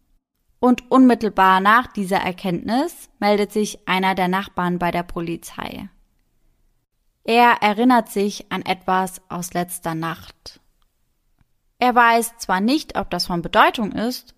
Und 0.60 0.90
unmittelbar 0.92 1.60
nach 1.60 1.88
dieser 1.88 2.18
Erkenntnis 2.18 3.10
meldet 3.20 3.52
sich 3.52 3.88
einer 3.88 4.16
der 4.16 4.28
Nachbarn 4.28 4.80
bei 4.80 4.92
der 4.92 5.04
Polizei. 5.04 5.90
Er 7.24 7.62
erinnert 7.62 8.10
sich 8.10 8.52
an 8.52 8.62
etwas 8.64 9.22
aus 9.30 9.54
letzter 9.54 9.94
Nacht. 9.94 10.60
Er 11.78 11.94
weiß 11.94 12.38
zwar 12.38 12.62
nicht, 12.62 12.98
ob 12.98 13.10
das 13.10 13.28
von 13.28 13.42
Bedeutung 13.42 13.92
ist, 13.92 14.34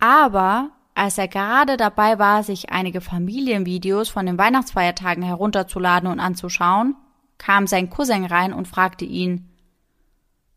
aber 0.00 0.70
als 0.94 1.16
er 1.16 1.28
gerade 1.28 1.76
dabei 1.76 2.18
war, 2.18 2.42
sich 2.42 2.70
einige 2.70 3.00
Familienvideos 3.00 4.08
von 4.08 4.26
den 4.26 4.38
Weihnachtsfeiertagen 4.38 5.22
herunterzuladen 5.22 6.10
und 6.10 6.20
anzuschauen, 6.20 6.96
kam 7.38 7.66
sein 7.66 7.88
Cousin 7.88 8.24
rein 8.24 8.52
und 8.52 8.68
fragte 8.68 9.04
ihn, 9.04 9.48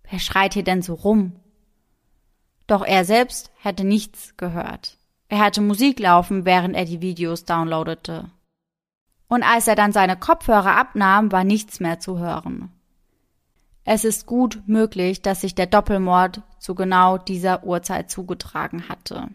Wer 0.10 0.20
schreit 0.20 0.54
hier 0.54 0.64
denn 0.64 0.82
so 0.82 0.94
rum? 0.94 1.34
Doch 2.68 2.86
er 2.86 3.06
selbst 3.06 3.52
hätte 3.58 3.84
nichts 3.84 4.36
gehört. 4.38 4.98
Er 5.28 5.40
hatte 5.40 5.62
Musik 5.62 6.00
laufen, 6.00 6.46
während 6.46 6.76
er 6.76 6.86
die 6.86 7.02
Videos 7.02 7.46
downloadete. 7.46 8.30
Und 9.28 9.44
als 9.44 9.68
er 9.68 9.76
dann 9.76 9.92
seine 9.92 10.18
Kopfhörer 10.18 10.78
abnahm, 10.78 11.32
war 11.32 11.44
nichts 11.44 11.80
mehr 11.80 12.00
zu 12.00 12.20
hören. 12.20 12.72
Es 13.84 14.04
ist 14.04 14.26
gut 14.26 14.64
möglich, 14.66 15.22
dass 15.22 15.42
sich 15.42 15.54
der 15.54 15.68
Doppelmord 15.68 16.42
zu 16.60 16.74
genau 16.74 17.18
dieser 17.18 17.64
Uhrzeit 17.64 18.10
zugetragen 18.10 18.90
hatte. 18.90 19.30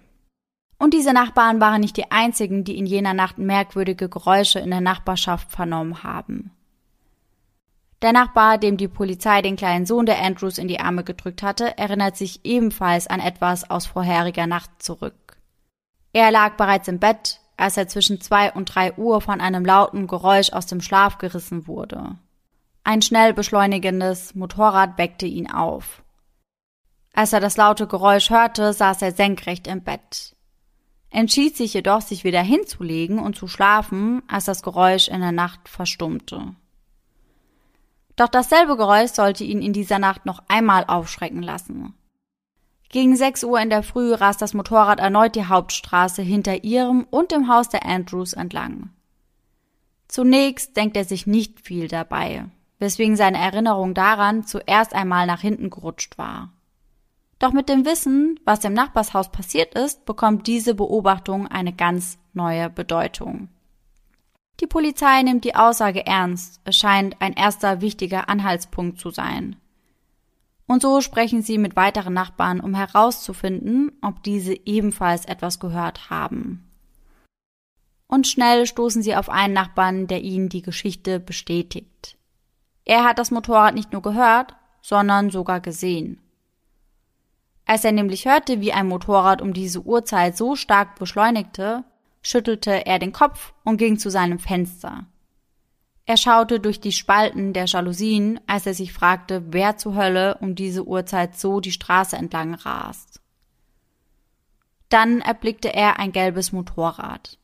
Und 0.79 0.95
diese 0.95 1.12
Nachbarn 1.12 1.61
waren 1.61 1.81
nicht 1.81 1.97
die 1.97 2.11
einzigen, 2.11 2.64
die 2.64 2.79
in 2.79 2.87
jener 2.87 3.14
Nacht 3.14 3.38
merkwürdige 3.38 4.09
Geräusche 4.09 4.59
in 4.59 4.71
der 4.71 4.81
Nachbarschaft 4.81 5.53
vernommen 5.53 6.03
haben. 6.03 6.51
Der 8.03 8.13
Nachbar, 8.13 8.59
dem 8.59 8.77
die 8.77 8.89
Polizei 8.89 9.43
den 9.43 9.57
kleinen 9.57 9.85
Sohn 9.85 10.07
der 10.07 10.23
Andrews 10.23 10.59
in 10.59 10.69
die 10.69 10.81
Arme 10.81 11.05
gedrückt 11.05 11.43
hatte, 11.43 11.77
erinnert 11.77 12.17
sich 12.17 12.45
ebenfalls 12.45 13.07
an 13.07 13.21
etwas 13.21 13.69
aus 13.69 13.87
vorheriger 13.87 14.47
Nacht 14.47 14.71
zurück. 14.79 15.37
Er 16.13 16.31
lag 16.31 16.57
bereits 16.57 16.89
im 16.89 16.99
Bett, 16.99 17.41
als 17.57 17.77
er 17.77 17.89
zwischen 17.89 18.21
zwei 18.21 18.53
und 18.53 18.75
drei 18.75 18.95
Uhr 18.97 19.21
von 19.21 19.41
einem 19.41 19.65
lauten 19.65 20.07
Geräusch 20.07 20.53
aus 20.53 20.67
dem 20.67 20.81
Schlaf 20.81 21.19
gerissen 21.19 21.67
wurde. 21.67 22.17
Ein 22.85 23.03
schnell 23.03 23.35
beschleunigendes 23.35 24.35
Motorrad 24.35 24.97
weckte 24.97 25.27
ihn 25.27 25.51
auf. 25.51 26.03
Als 27.13 27.33
er 27.33 27.41
das 27.41 27.57
laute 27.59 27.87
Geräusch 27.87 28.31
hörte, 28.31 28.73
saß 28.73 29.03
er 29.03 29.13
senkrecht 29.13 29.67
im 29.67 29.83
Bett 29.83 30.35
entschied 31.11 31.57
sich 31.57 31.75
jedoch, 31.75 32.01
sich 32.01 32.25
wieder 32.25 32.43
hinzulegen 32.43 33.19
und 33.19 33.37
zu 33.37 33.49
schlafen, 33.49 34.23
als 34.29 34.45
das 34.45 34.63
Geräusch 34.63 35.09
in 35.09 35.21
der 35.21 35.33
Nacht 35.33 35.69
verstummte. 35.69 36.55
Doch 38.20 38.28
dasselbe 38.28 38.76
Geräusch 38.76 39.12
sollte 39.12 39.44
ihn 39.44 39.62
in 39.62 39.72
dieser 39.72 39.98
Nacht 39.98 40.26
noch 40.26 40.42
einmal 40.46 40.85
aufschrecken 40.87 41.42
lassen. 41.42 41.94
Gegen 42.90 43.16
sechs 43.16 43.42
Uhr 43.42 43.59
in 43.59 43.70
der 43.70 43.83
Früh 43.83 44.12
rast 44.12 44.42
das 44.42 44.52
Motorrad 44.52 45.00
erneut 45.00 45.37
die 45.37 45.46
Hauptstraße 45.46 46.20
hinter 46.20 46.62
ihrem 46.62 47.06
und 47.09 47.33
dem 47.33 47.48
Haus 47.48 47.70
der 47.70 47.87
Andrews 47.87 48.35
entlang. 48.35 48.90
Zunächst 50.06 50.76
denkt 50.76 50.98
er 50.98 51.06
sich 51.06 51.26
nicht 51.26 51.61
viel 51.66 51.88
dabei, 51.88 52.44
weswegen 52.78 53.16
seine 53.16 53.38
Erinnerung 53.38 53.94
daran 53.94 54.44
zuerst 54.44 54.94
einmal 54.94 55.26
nach 55.26 55.40
hinten 55.40 55.70
gerutscht 55.70 56.18
war. 56.18 56.52
Doch 57.38 57.54
mit 57.54 57.70
dem 57.70 57.87
Wissen, 57.87 58.38
was 58.44 58.62
im 58.64 58.74
Nachbarshaus 58.74 59.33
passiert 59.33 59.72
ist, 59.72 60.04
bekommt 60.04 60.46
diese 60.46 60.74
Beobachtung 60.74 61.46
eine 61.46 61.72
ganz 61.72 62.18
neue 62.35 62.68
Bedeutung. 62.68 63.48
Die 64.61 64.66
Polizei 64.66 65.23
nimmt 65.23 65.44
die 65.44 65.55
Aussage 65.55 66.07
ernst. 66.07 66.61
Es 66.64 66.77
scheint 66.77 67.16
ein 67.20 67.33
erster 67.33 67.81
wichtiger 67.81 68.29
Anhaltspunkt 68.29 69.01
zu 69.01 69.11
sein. 69.11 69.57
Und 70.66 70.83
so 70.83 71.01
sprechen 71.01 71.42
sie 71.42 71.59
mit 71.59 71.77
weiteren 71.77 72.12
Nachbarn, 72.12 72.61
um 72.61 72.75
herauszufinden, 72.75 73.90
ob 74.03 74.23
diese 74.23 74.55
ebenfalls 74.66 75.25
etwas 75.25 75.59
gehört 75.59 76.11
haben. 76.11 76.70
Und 78.07 78.27
schnell 78.27 78.66
stoßen 78.66 79.03
sie 79.03 79.16
auf 79.16 79.31
einen 79.31 79.55
Nachbarn, 79.55 80.07
der 80.07 80.20
ihnen 80.23 80.49
die 80.49 80.62
Geschichte 80.62 81.20
bestätigt. 81.20 82.16
Er 82.85 83.05
hat 83.05 83.18
das 83.18 83.31
Motorrad 83.31 83.75
nicht 83.75 83.92
nur 83.92 84.03
gehört, 84.03 84.57
sondern 84.83 85.31
sogar 85.31 85.61
gesehen. 85.61 86.20
Als 87.66 87.85
er 87.85 87.92
nämlich 87.92 88.27
hörte, 88.27 88.61
wie 88.61 88.73
ein 88.73 88.88
Motorrad 88.88 89.40
um 89.40 89.53
diese 89.53 89.81
Uhrzeit 89.83 90.37
so 90.37 90.57
stark 90.57 90.99
beschleunigte, 90.99 91.85
schüttelte 92.22 92.87
er 92.87 92.98
den 92.98 93.12
Kopf 93.12 93.52
und 93.64 93.76
ging 93.76 93.98
zu 93.98 94.11
seinem 94.11 94.38
Fenster. 94.38 95.06
Er 96.06 96.16
schaute 96.16 96.59
durch 96.59 96.80
die 96.80 96.92
Spalten 96.92 97.52
der 97.52 97.66
Jalousien, 97.66 98.40
als 98.46 98.66
er 98.66 98.74
sich 98.74 98.92
fragte, 98.92 99.52
wer 99.52 99.76
zur 99.76 99.94
Hölle 99.94 100.38
um 100.40 100.54
diese 100.54 100.85
Uhrzeit 100.85 101.38
so 101.38 101.61
die 101.61 101.72
Straße 101.72 102.16
entlang 102.16 102.54
rast. 102.54 103.20
Dann 104.88 105.20
erblickte 105.20 105.72
er 105.72 106.00
ein 106.00 106.11
gelbes 106.11 106.50
Motorrad. 106.50 107.38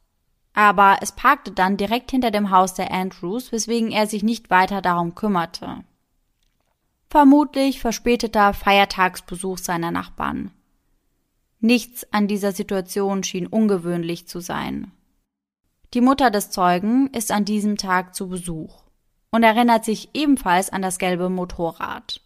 Aber 0.52 0.98
es 1.00 1.12
parkte 1.12 1.52
dann 1.52 1.76
direkt 1.76 2.10
hinter 2.10 2.30
dem 2.30 2.50
Haus 2.50 2.74
der 2.74 2.90
Andrews, 2.90 3.52
weswegen 3.52 3.92
er 3.92 4.06
sich 4.06 4.22
nicht 4.22 4.50
weiter 4.50 4.82
darum 4.82 5.14
kümmerte. 5.14 5.84
Vermutlich 7.08 7.80
verspäteter 7.80 8.52
Feiertagsbesuch 8.52 9.58
seiner 9.58 9.92
Nachbarn. 9.92 10.50
Nichts 11.66 12.06
an 12.12 12.28
dieser 12.28 12.52
Situation 12.52 13.24
schien 13.24 13.48
ungewöhnlich 13.48 14.28
zu 14.28 14.38
sein. 14.38 14.92
Die 15.94 16.00
Mutter 16.00 16.30
des 16.30 16.50
Zeugen 16.50 17.08
ist 17.08 17.32
an 17.32 17.44
diesem 17.44 17.76
Tag 17.76 18.14
zu 18.14 18.28
Besuch 18.28 18.84
und 19.32 19.42
erinnert 19.42 19.84
sich 19.84 20.10
ebenfalls 20.14 20.70
an 20.70 20.80
das 20.80 20.98
gelbe 20.98 21.28
Motorrad. 21.28 22.20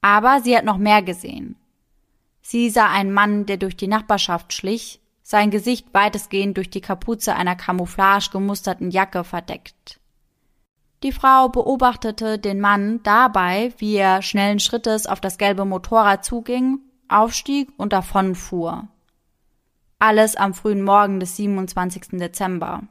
Aber 0.00 0.40
sie 0.40 0.56
hat 0.56 0.64
noch 0.64 0.78
mehr 0.78 1.00
gesehen. 1.00 1.54
Sie 2.42 2.70
sah 2.70 2.90
einen 2.90 3.12
Mann, 3.12 3.46
der 3.46 3.56
durch 3.56 3.76
die 3.76 3.86
Nachbarschaft 3.86 4.52
schlich, 4.52 4.98
sein 5.22 5.52
Gesicht 5.52 5.94
weitestgehend 5.94 6.56
durch 6.56 6.70
die 6.70 6.80
Kapuze 6.80 7.36
einer 7.36 7.54
Camouflage 7.54 8.30
gemusterten 8.32 8.90
Jacke 8.90 9.22
verdeckt. 9.22 10.00
Die 11.04 11.12
Frau 11.12 11.50
beobachtete 11.50 12.40
den 12.40 12.58
Mann 12.58 13.00
dabei, 13.04 13.72
wie 13.78 13.94
er 13.94 14.22
schnellen 14.22 14.58
Schrittes 14.58 15.06
auf 15.06 15.20
das 15.20 15.38
gelbe 15.38 15.64
Motorrad 15.64 16.24
zuging, 16.24 16.80
aufstieg 17.14 17.72
und 17.76 17.92
davonfuhr. 17.92 18.88
Alles 19.98 20.36
am 20.36 20.54
frühen 20.54 20.82
Morgen 20.82 21.20
des 21.20 21.36
27. 21.36 22.18
Dezember. 22.18 22.82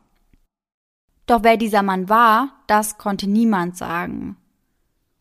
Doch 1.25 1.43
wer 1.43 1.57
dieser 1.57 1.83
Mann 1.83 2.09
war, 2.09 2.49
das 2.67 2.97
konnte 2.97 3.29
niemand 3.29 3.77
sagen. 3.77 4.37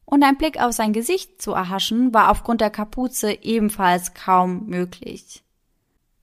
Und 0.04 0.22
ein 0.22 0.36
Blick 0.36 0.60
auf 0.60 0.72
sein 0.72 0.92
Gesicht 0.92 1.40
zu 1.40 1.52
erhaschen, 1.52 2.12
war 2.12 2.30
aufgrund 2.30 2.60
der 2.60 2.70
Kapuze 2.70 3.32
ebenfalls 3.42 4.14
kaum 4.14 4.66
möglich. 4.66 5.42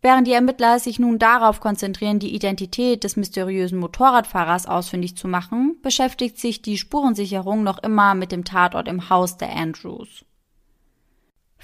Während 0.01 0.27
die 0.27 0.33
Ermittler 0.33 0.79
sich 0.79 0.97
nun 0.97 1.19
darauf 1.19 1.59
konzentrieren, 1.59 2.19
die 2.19 2.33
Identität 2.33 3.03
des 3.03 3.17
mysteriösen 3.17 3.79
Motorradfahrers 3.79 4.65
ausfindig 4.65 5.17
zu 5.17 5.27
machen, 5.27 5.77
beschäftigt 5.81 6.37
sich 6.37 6.61
die 6.61 6.77
Spurensicherung 6.77 7.63
noch 7.63 7.79
immer 7.83 8.15
mit 8.15 8.31
dem 8.31 8.45
Tatort 8.45 8.87
im 8.87 9.09
Haus 9.09 9.37
der 9.37 9.53
Andrews. 9.55 10.23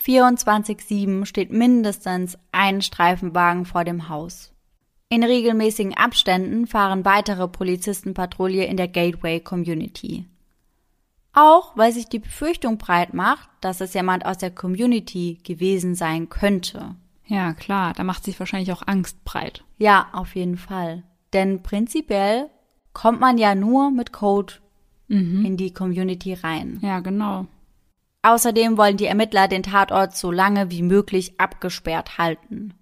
24-7 0.06 1.26
steht 1.26 1.52
mindestens 1.52 2.38
ein 2.52 2.82
Streifenwagen 2.82 3.66
vor 3.66 3.84
dem 3.84 4.10
Haus. 4.10 4.54
In 5.10 5.24
regelmäßigen 5.24 5.96
Abständen 5.96 6.68
fahren 6.68 7.06
weitere 7.06 7.48
Polizistenpatrouille 7.48 8.66
in 8.66 8.78
der 8.78 8.88
Gateway 8.88 9.40
Community. 9.40 10.26
Auch 11.34 11.76
weil 11.76 11.92
sich 11.92 12.08
die 12.08 12.20
Befürchtung 12.20 12.78
breit 12.78 13.14
macht, 13.14 13.50
dass 13.62 13.82
es 13.82 13.94
jemand 13.94 14.26
aus 14.26 14.38
der 14.38 14.52
Community 14.52 15.40
gewesen 15.44 15.96
sein 15.96 16.30
könnte. 16.30 16.96
Ja, 17.28 17.54
klar, 17.54 17.94
da 17.94 18.04
macht 18.04 18.24
sich 18.24 18.40
wahrscheinlich 18.40 18.72
auch 18.72 18.84
Angst 18.86 19.24
breit. 19.26 19.64
Ja, 19.78 20.08
auf 20.14 20.36
jeden 20.36 20.58
Fall. 20.58 21.04
Denn 21.34 21.62
prinzipiell 21.64 22.50
kommt 22.94 23.20
man 23.20 23.38
ja 23.38 23.56
nur 23.56 23.92
mit 23.92 24.14
Code 24.14 24.54
mhm. 25.08 25.44
in 25.46 25.58
die 25.58 25.74
Community 25.74 26.34
rein. 26.34 26.80
Ja, 26.82 27.00
genau. 27.00 27.48
Außerdem 28.26 28.76
wollen 28.80 28.98
die 28.98 29.06
Ermittler 29.06 29.48
den 29.48 29.62
Tatort 29.62 30.18
so 30.18 30.32
lange 30.32 30.72
wie 30.72 30.82
möglich 30.82 31.40
abgesperrt 31.40 32.18
halten. 32.18 32.74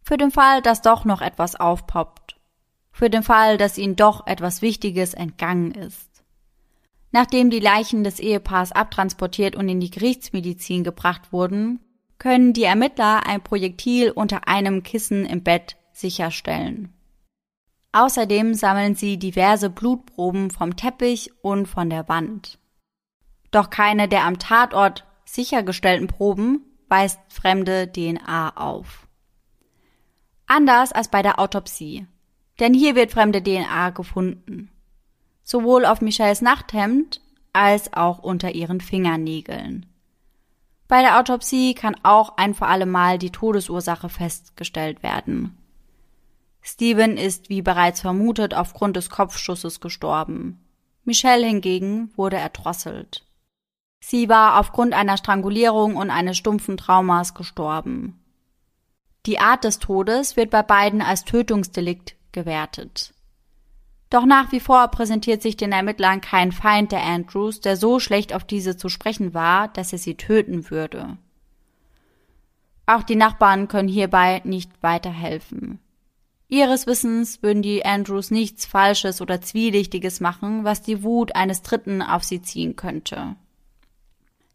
Für 0.00 0.16
den 0.16 0.30
Fall, 0.30 0.62
dass 0.62 0.80
doch 0.80 1.04
noch 1.04 1.22
etwas 1.22 1.56
aufpoppt. 1.56 2.36
Für 2.92 3.10
den 3.10 3.24
Fall, 3.24 3.58
dass 3.58 3.78
ihnen 3.78 3.96
doch 3.96 4.28
etwas 4.28 4.62
Wichtiges 4.62 5.12
entgangen 5.12 5.72
ist. 5.72 6.22
Nachdem 7.10 7.50
die 7.50 7.58
Leichen 7.58 8.04
des 8.04 8.20
Ehepaars 8.20 8.70
abtransportiert 8.70 9.56
und 9.56 9.68
in 9.68 9.80
die 9.80 9.90
Gerichtsmedizin 9.90 10.84
gebracht 10.84 11.32
wurden, 11.32 11.80
können 12.18 12.52
die 12.52 12.62
Ermittler 12.62 13.26
ein 13.26 13.42
Projektil 13.42 14.12
unter 14.12 14.46
einem 14.46 14.84
Kissen 14.84 15.26
im 15.26 15.42
Bett 15.42 15.78
sicherstellen. 15.90 16.94
Außerdem 17.90 18.54
sammeln 18.54 18.94
sie 18.94 19.18
diverse 19.18 19.68
Blutproben 19.68 20.52
vom 20.52 20.76
Teppich 20.76 21.32
und 21.42 21.66
von 21.66 21.90
der 21.90 22.08
Wand. 22.08 22.59
Doch 23.50 23.70
keine 23.70 24.08
der 24.08 24.24
am 24.24 24.38
Tatort 24.38 25.06
sichergestellten 25.24 26.08
Proben 26.08 26.64
weist 26.88 27.20
fremde 27.28 27.90
DNA 27.90 28.56
auf. 28.56 29.06
Anders 30.46 30.92
als 30.92 31.08
bei 31.08 31.22
der 31.22 31.38
Autopsie, 31.38 32.06
denn 32.58 32.74
hier 32.74 32.94
wird 32.96 33.12
fremde 33.12 33.42
DNA 33.42 33.90
gefunden. 33.90 34.70
Sowohl 35.44 35.84
auf 35.84 36.00
Michelles 36.00 36.42
Nachthemd 36.42 37.20
als 37.52 37.92
auch 37.92 38.18
unter 38.18 38.52
ihren 38.54 38.80
Fingernägeln. 38.80 39.86
Bei 40.88 41.02
der 41.02 41.20
Autopsie 41.20 41.74
kann 41.74 41.96
auch 42.02 42.36
ein 42.36 42.54
für 42.54 42.66
alle 42.66 42.86
Mal 42.86 43.18
die 43.18 43.30
Todesursache 43.30 44.08
festgestellt 44.08 45.04
werden. 45.04 45.56
Steven 46.62 47.16
ist, 47.16 47.48
wie 47.48 47.62
bereits 47.62 48.00
vermutet, 48.00 48.54
aufgrund 48.54 48.96
des 48.96 49.08
Kopfschusses 49.08 49.80
gestorben. 49.80 50.64
Michelle 51.04 51.46
hingegen 51.46 52.12
wurde 52.16 52.36
erdrosselt. 52.36 53.24
Sie 54.00 54.28
war 54.28 54.58
aufgrund 54.58 54.94
einer 54.94 55.16
Strangulierung 55.16 55.96
und 55.96 56.10
eines 56.10 56.36
stumpfen 56.36 56.76
Traumas 56.76 57.34
gestorben. 57.34 58.18
Die 59.26 59.38
Art 59.38 59.64
des 59.64 59.78
Todes 59.78 60.36
wird 60.36 60.50
bei 60.50 60.62
beiden 60.62 61.02
als 61.02 61.24
Tötungsdelikt 61.24 62.16
gewertet. 62.32 63.12
Doch 64.08 64.24
nach 64.24 64.50
wie 64.50 64.60
vor 64.60 64.88
präsentiert 64.88 65.42
sich 65.42 65.56
den 65.56 65.70
Ermittlern 65.70 66.20
kein 66.20 66.50
Feind 66.50 66.90
der 66.90 67.04
Andrews, 67.04 67.60
der 67.60 67.76
so 67.76 68.00
schlecht 68.00 68.34
auf 68.34 68.44
diese 68.44 68.76
zu 68.76 68.88
sprechen 68.88 69.34
war, 69.34 69.68
dass 69.68 69.92
er 69.92 69.98
sie 69.98 70.16
töten 70.16 70.70
würde. 70.70 71.16
Auch 72.86 73.04
die 73.04 73.14
Nachbarn 73.14 73.68
können 73.68 73.88
hierbei 73.88 74.40
nicht 74.44 74.70
weiterhelfen. 74.82 75.78
Ihres 76.48 76.88
Wissens 76.88 77.40
würden 77.40 77.62
die 77.62 77.84
Andrews 77.84 78.32
nichts 78.32 78.66
Falsches 78.66 79.20
oder 79.20 79.40
Zwielichtiges 79.40 80.18
machen, 80.18 80.64
was 80.64 80.82
die 80.82 81.04
Wut 81.04 81.36
eines 81.36 81.62
Dritten 81.62 82.02
auf 82.02 82.24
sie 82.24 82.42
ziehen 82.42 82.74
könnte. 82.74 83.36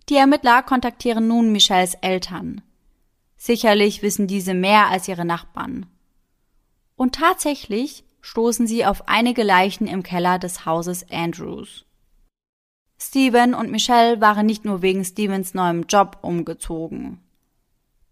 Die 0.10 0.16
Ermittler 0.16 0.62
kontaktieren 0.62 1.28
nun 1.28 1.52
Michelles 1.52 1.96
Eltern. 1.96 2.62
Sicherlich 3.38 4.02
wissen 4.04 4.28
diese 4.28 4.54
mehr 4.54 4.88
als 4.88 5.08
ihre 5.08 5.26
Nachbarn. 5.26 5.88
Und 6.96 7.16
tatsächlich 7.16 8.04
stoßen 8.22 8.68
sie 8.68 8.86
auf 8.86 9.08
einige 9.08 9.44
Leichen 9.44 9.88
im 9.88 10.04
Keller 10.04 10.40
des 10.40 10.66
Hauses 10.66 11.10
Andrews. 11.12 11.86
Steven 13.00 13.54
und 13.54 13.72
Michelle 13.72 14.22
waren 14.22 14.46
nicht 14.46 14.64
nur 14.64 14.82
wegen 14.82 15.04
Stevens 15.04 15.54
neuem 15.54 15.84
Job 15.84 16.20
umgezogen. 16.22 17.20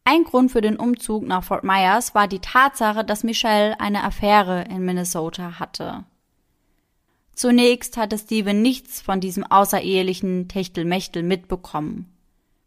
Ein 0.03 0.23
Grund 0.23 0.51
für 0.51 0.61
den 0.61 0.77
Umzug 0.77 1.23
nach 1.23 1.43
Fort 1.43 1.63
Myers 1.63 2.13
war 2.13 2.27
die 2.27 2.39
Tatsache, 2.39 3.05
dass 3.05 3.23
Michelle 3.23 3.79
eine 3.79 4.03
Affäre 4.03 4.63
in 4.63 4.83
Minnesota 4.83 5.59
hatte. 5.59 6.03
Zunächst 7.35 7.97
hatte 7.97 8.17
Steven 8.17 8.61
nichts 8.61 9.01
von 9.01 9.19
diesem 9.19 9.43
außerehelichen 9.43 10.47
Techtelmechtel 10.47 11.23
mitbekommen. 11.23 12.09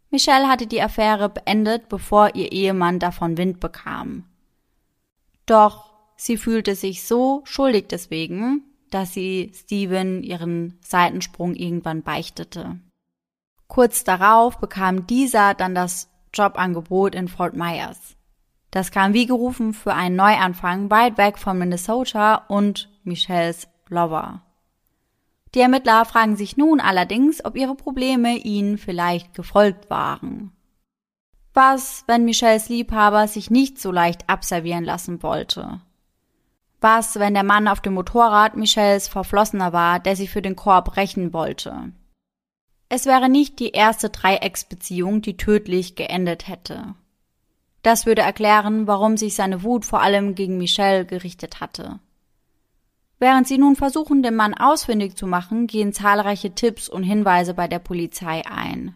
Michelle 0.09 0.47
hatte 0.47 0.67
die 0.67 0.81
Affäre 0.81 1.29
beendet, 1.29 1.89
bevor 1.89 2.35
ihr 2.35 2.51
Ehemann 2.51 2.99
davon 2.99 3.37
Wind 3.37 3.59
bekam. 3.59 4.23
Doch 5.45 5.93
sie 6.15 6.37
fühlte 6.37 6.75
sich 6.75 7.03
so 7.03 7.41
schuldig 7.45 7.85
deswegen, 7.89 8.63
dass 8.89 9.13
sie 9.13 9.51
Steven 9.53 10.23
ihren 10.23 10.77
Seitensprung 10.81 11.55
irgendwann 11.55 12.03
beichtete. 12.03 12.79
Kurz 13.67 14.03
darauf 14.03 14.59
bekam 14.59 15.07
dieser 15.07 15.53
dann 15.53 15.75
das 15.75 16.09
Jobangebot 16.33 17.15
in 17.15 17.27
Fort 17.27 17.53
Myers. 17.53 18.15
Das 18.71 18.91
kam 18.91 19.13
wie 19.13 19.25
gerufen 19.25 19.73
für 19.73 19.93
einen 19.93 20.15
Neuanfang 20.15 20.89
weit 20.89 21.17
weg 21.17 21.37
von 21.37 21.57
Minnesota 21.57 22.35
und 22.47 22.89
Michelles 23.03 23.67
Lover. 23.89 24.41
Die 25.55 25.59
Ermittler 25.59 26.05
fragen 26.05 26.35
sich 26.35 26.57
nun 26.57 26.79
allerdings, 26.79 27.43
ob 27.43 27.55
ihre 27.55 27.75
Probleme 27.75 28.35
ihnen 28.35 28.77
vielleicht 28.77 29.33
gefolgt 29.33 29.89
waren. 29.89 30.51
Was, 31.53 32.03
wenn 32.07 32.25
Michelles 32.25 32.69
Liebhaber 32.69 33.27
sich 33.27 33.49
nicht 33.49 33.79
so 33.79 33.91
leicht 33.91 34.29
abservieren 34.29 34.83
lassen 34.83 35.23
wollte? 35.23 35.81
Was, 36.81 37.17
wenn 37.17 37.33
der 37.33 37.43
Mann 37.43 37.67
auf 37.67 37.81
dem 37.81 37.95
Motorrad 37.95 38.55
Michelles 38.55 39.07
Verflossener 39.07 39.73
war, 39.73 39.99
der 39.99 40.15
sie 40.15 40.27
für 40.27 40.43
den 40.43 40.55
Korb 40.55 40.97
rächen 40.97 41.33
wollte? 41.33 41.91
Es 42.89 43.05
wäre 43.05 43.27
nicht 43.27 43.59
die 43.59 43.71
erste 43.71 44.09
Dreiecksbeziehung, 44.09 45.21
die 45.21 45.35
tödlich 45.35 45.95
geendet 45.95 46.47
hätte. 46.47 46.93
Das 47.81 48.05
würde 48.05 48.21
erklären, 48.21 48.85
warum 48.85 49.17
sich 49.17 49.35
seine 49.35 49.63
Wut 49.63 49.85
vor 49.85 50.01
allem 50.01 50.35
gegen 50.35 50.57
Michelle 50.57 51.05
gerichtet 51.05 51.59
hatte. 51.59 51.99
Während 53.19 53.47
sie 53.47 53.57
nun 53.57 53.75
versuchen, 53.75 54.21
den 54.21 54.35
Mann 54.35 54.53
ausfindig 54.53 55.15
zu 55.15 55.25
machen, 55.25 55.67
gehen 55.67 55.93
zahlreiche 55.93 56.53
Tipps 56.53 56.87
und 56.87 57.03
Hinweise 57.03 57.53
bei 57.53 57.67
der 57.67 57.79
Polizei 57.79 58.43
ein. 58.45 58.93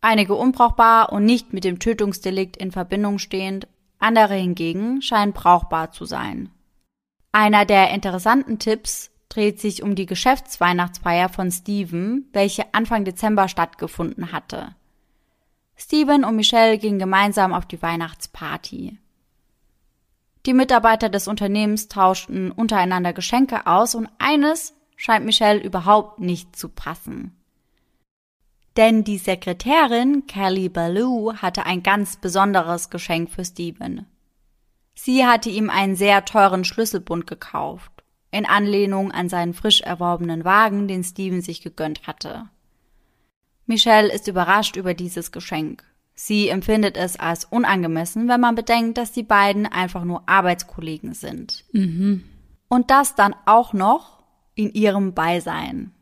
Einige 0.00 0.34
unbrauchbar 0.34 1.12
und 1.12 1.24
nicht 1.24 1.52
mit 1.52 1.64
dem 1.64 1.78
Tötungsdelikt 1.78 2.56
in 2.56 2.72
Verbindung 2.72 3.18
stehend, 3.18 3.66
andere 3.98 4.34
hingegen 4.34 5.02
scheinen 5.02 5.32
brauchbar 5.32 5.92
zu 5.92 6.04
sein. 6.04 6.50
Einer 7.32 7.66
der 7.66 7.90
interessanten 7.90 8.58
Tipps 8.58 9.10
dreht 9.28 9.60
sich 9.60 9.82
um 9.82 9.94
die 9.94 10.06
Geschäftsweihnachtsfeier 10.06 11.28
von 11.28 11.50
Steven, 11.50 12.28
welche 12.32 12.72
Anfang 12.72 13.04
Dezember 13.04 13.48
stattgefunden 13.48 14.32
hatte. 14.32 14.74
Steven 15.76 16.24
und 16.24 16.36
Michelle 16.36 16.78
gingen 16.78 16.98
gemeinsam 16.98 17.52
auf 17.52 17.66
die 17.66 17.82
Weihnachtsparty. 17.82 18.98
Die 20.46 20.54
Mitarbeiter 20.54 21.08
des 21.08 21.26
Unternehmens 21.26 21.88
tauschten 21.88 22.52
untereinander 22.52 23.12
Geschenke 23.12 23.66
aus 23.66 23.96
und 23.96 24.08
eines 24.18 24.74
scheint 24.94 25.24
Michelle 25.26 25.60
überhaupt 25.60 26.20
nicht 26.20 26.54
zu 26.54 26.68
passen. 26.68 27.36
Denn 28.76 29.02
die 29.02 29.18
Sekretärin 29.18 30.26
Kelly 30.28 30.68
Ballou 30.68 31.34
hatte 31.34 31.66
ein 31.66 31.82
ganz 31.82 32.16
besonderes 32.16 32.90
Geschenk 32.90 33.30
für 33.30 33.44
Steven. 33.44 34.06
Sie 34.94 35.26
hatte 35.26 35.50
ihm 35.50 35.68
einen 35.68 35.96
sehr 35.96 36.24
teuren 36.24 36.64
Schlüsselbund 36.64 37.26
gekauft, 37.26 37.90
in 38.30 38.46
Anlehnung 38.46 39.10
an 39.10 39.28
seinen 39.28 39.52
frisch 39.52 39.80
erworbenen 39.80 40.44
Wagen, 40.44 40.86
den 40.86 41.02
Steven 41.02 41.42
sich 41.42 41.62
gegönnt 41.62 42.06
hatte. 42.06 42.48
Michelle 43.66 44.12
ist 44.12 44.28
überrascht 44.28 44.76
über 44.76 44.94
dieses 44.94 45.32
Geschenk. 45.32 45.84
Sie 46.18 46.48
empfindet 46.48 46.96
es 46.96 47.20
als 47.20 47.44
unangemessen, 47.44 48.26
wenn 48.26 48.40
man 48.40 48.54
bedenkt, 48.54 48.96
dass 48.96 49.12
die 49.12 49.22
beiden 49.22 49.66
einfach 49.66 50.02
nur 50.04 50.26
Arbeitskollegen 50.26 51.12
sind. 51.12 51.64
Mhm. 51.72 52.24
Und 52.68 52.90
das 52.90 53.14
dann 53.14 53.36
auch 53.44 53.74
noch 53.74 54.24
in 54.54 54.72
ihrem 54.72 55.12
Beisein. 55.12 55.92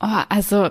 Oh, 0.00 0.22
also, 0.28 0.70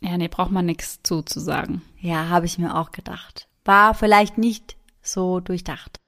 ja, 0.00 0.16
nee, 0.16 0.28
braucht 0.28 0.52
man 0.52 0.64
nichts 0.64 1.00
zuzusagen. 1.02 1.82
Ja, 2.00 2.28
habe 2.28 2.46
ich 2.46 2.56
mir 2.56 2.76
auch 2.76 2.92
gedacht. 2.92 3.48
War 3.64 3.94
vielleicht 3.94 4.38
nicht 4.38 4.76
so 5.02 5.40
durchdacht. 5.40 5.98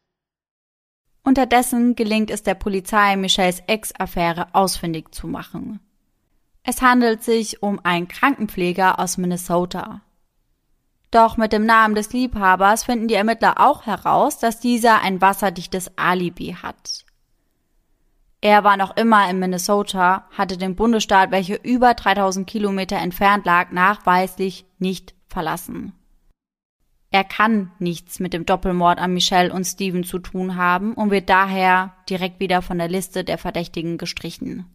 Unterdessen 1.24 1.96
gelingt 1.96 2.30
es 2.30 2.44
der 2.44 2.54
Polizei, 2.54 3.16
Michelles 3.16 3.62
Ex-Affäre 3.66 4.54
ausfindig 4.54 5.12
zu 5.12 5.26
machen. 5.26 5.80
Es 6.62 6.82
handelt 6.82 7.24
sich 7.24 7.62
um 7.62 7.80
einen 7.82 8.06
Krankenpfleger 8.06 9.00
aus 9.00 9.18
Minnesota. 9.18 10.02
Doch 11.10 11.36
mit 11.36 11.52
dem 11.52 11.64
Namen 11.64 11.94
des 11.94 12.12
Liebhabers 12.12 12.84
finden 12.84 13.08
die 13.08 13.14
Ermittler 13.14 13.60
auch 13.60 13.86
heraus, 13.86 14.38
dass 14.38 14.60
dieser 14.60 15.00
ein 15.00 15.20
wasserdichtes 15.20 15.90
Alibi 15.96 16.56
hat. 16.62 17.04
Er 18.40 18.62
war 18.62 18.76
noch 18.76 18.96
immer 18.96 19.28
in 19.28 19.38
Minnesota, 19.38 20.28
hatte 20.36 20.58
den 20.58 20.76
Bundesstaat, 20.76 21.30
welcher 21.30 21.64
über 21.64 21.94
3000 21.94 22.46
Kilometer 22.46 22.96
entfernt 22.96 23.46
lag, 23.46 23.72
nachweislich 23.72 24.64
nicht 24.78 25.14
verlassen. 25.26 25.92
Er 27.10 27.24
kann 27.24 27.72
nichts 27.78 28.20
mit 28.20 28.34
dem 28.34 28.44
Doppelmord 28.44 28.98
an 28.98 29.14
Michelle 29.14 29.52
und 29.52 29.64
Steven 29.64 30.04
zu 30.04 30.18
tun 30.18 30.56
haben 30.56 30.92
und 30.92 31.10
wird 31.10 31.30
daher 31.30 31.94
direkt 32.08 32.38
wieder 32.38 32.60
von 32.60 32.78
der 32.78 32.88
Liste 32.88 33.24
der 33.24 33.38
Verdächtigen 33.38 33.96
gestrichen. 33.96 34.66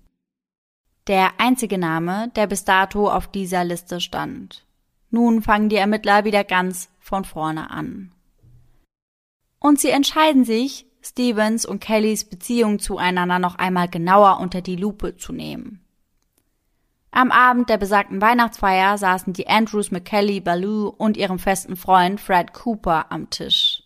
Der 1.08 1.34
einzige 1.38 1.78
Name, 1.78 2.32
der 2.36 2.48
bis 2.48 2.66
dato 2.66 3.10
auf 3.10 3.28
dieser 3.28 3.64
Liste 3.64 4.02
stand. 4.02 4.66
Nun 5.14 5.44
fangen 5.44 5.70
die 5.70 5.76
Ermittler 5.76 6.26
wieder 6.26 6.44
ganz 6.44 6.90
von 7.00 7.24
vorne 7.24 7.70
an. 7.70 8.12
Und 9.60 9.80
sie 9.80 9.92
entscheiden 9.92 10.44
sich, 10.44 10.88
Stevens 11.04 11.68
und 11.68 11.80
Kellys 11.80 12.26
Beziehung 12.26 12.80
zueinander 12.80 13.38
noch 13.38 13.54
einmal 13.54 13.88
genauer 13.88 14.40
unter 14.40 14.62
die 14.62 14.76
Lupe 14.76 15.16
zu 15.16 15.32
nehmen. 15.32 15.86
Am 17.12 17.30
Abend 17.30 17.70
der 17.70 17.78
besagten 17.78 18.22
Weihnachtsfeier 18.22 18.98
saßen 18.98 19.34
die 19.34 19.46
Andrews 19.46 19.92
mit 19.92 20.04
Kelly 20.04 20.40
Ballou 20.40 20.88
und 20.88 21.16
ihrem 21.16 21.38
festen 21.38 21.76
Freund 21.76 22.20
Fred 22.20 22.52
Cooper 22.52 23.12
am 23.12 23.30
Tisch. 23.30 23.84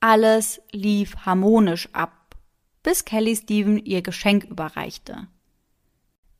Alles 0.00 0.62
lief 0.72 1.14
harmonisch 1.26 1.90
ab, 1.92 2.36
bis 2.82 3.04
Kelly 3.04 3.36
Steven 3.36 3.76
ihr 3.76 4.00
Geschenk 4.00 4.44
überreichte. 4.44 5.28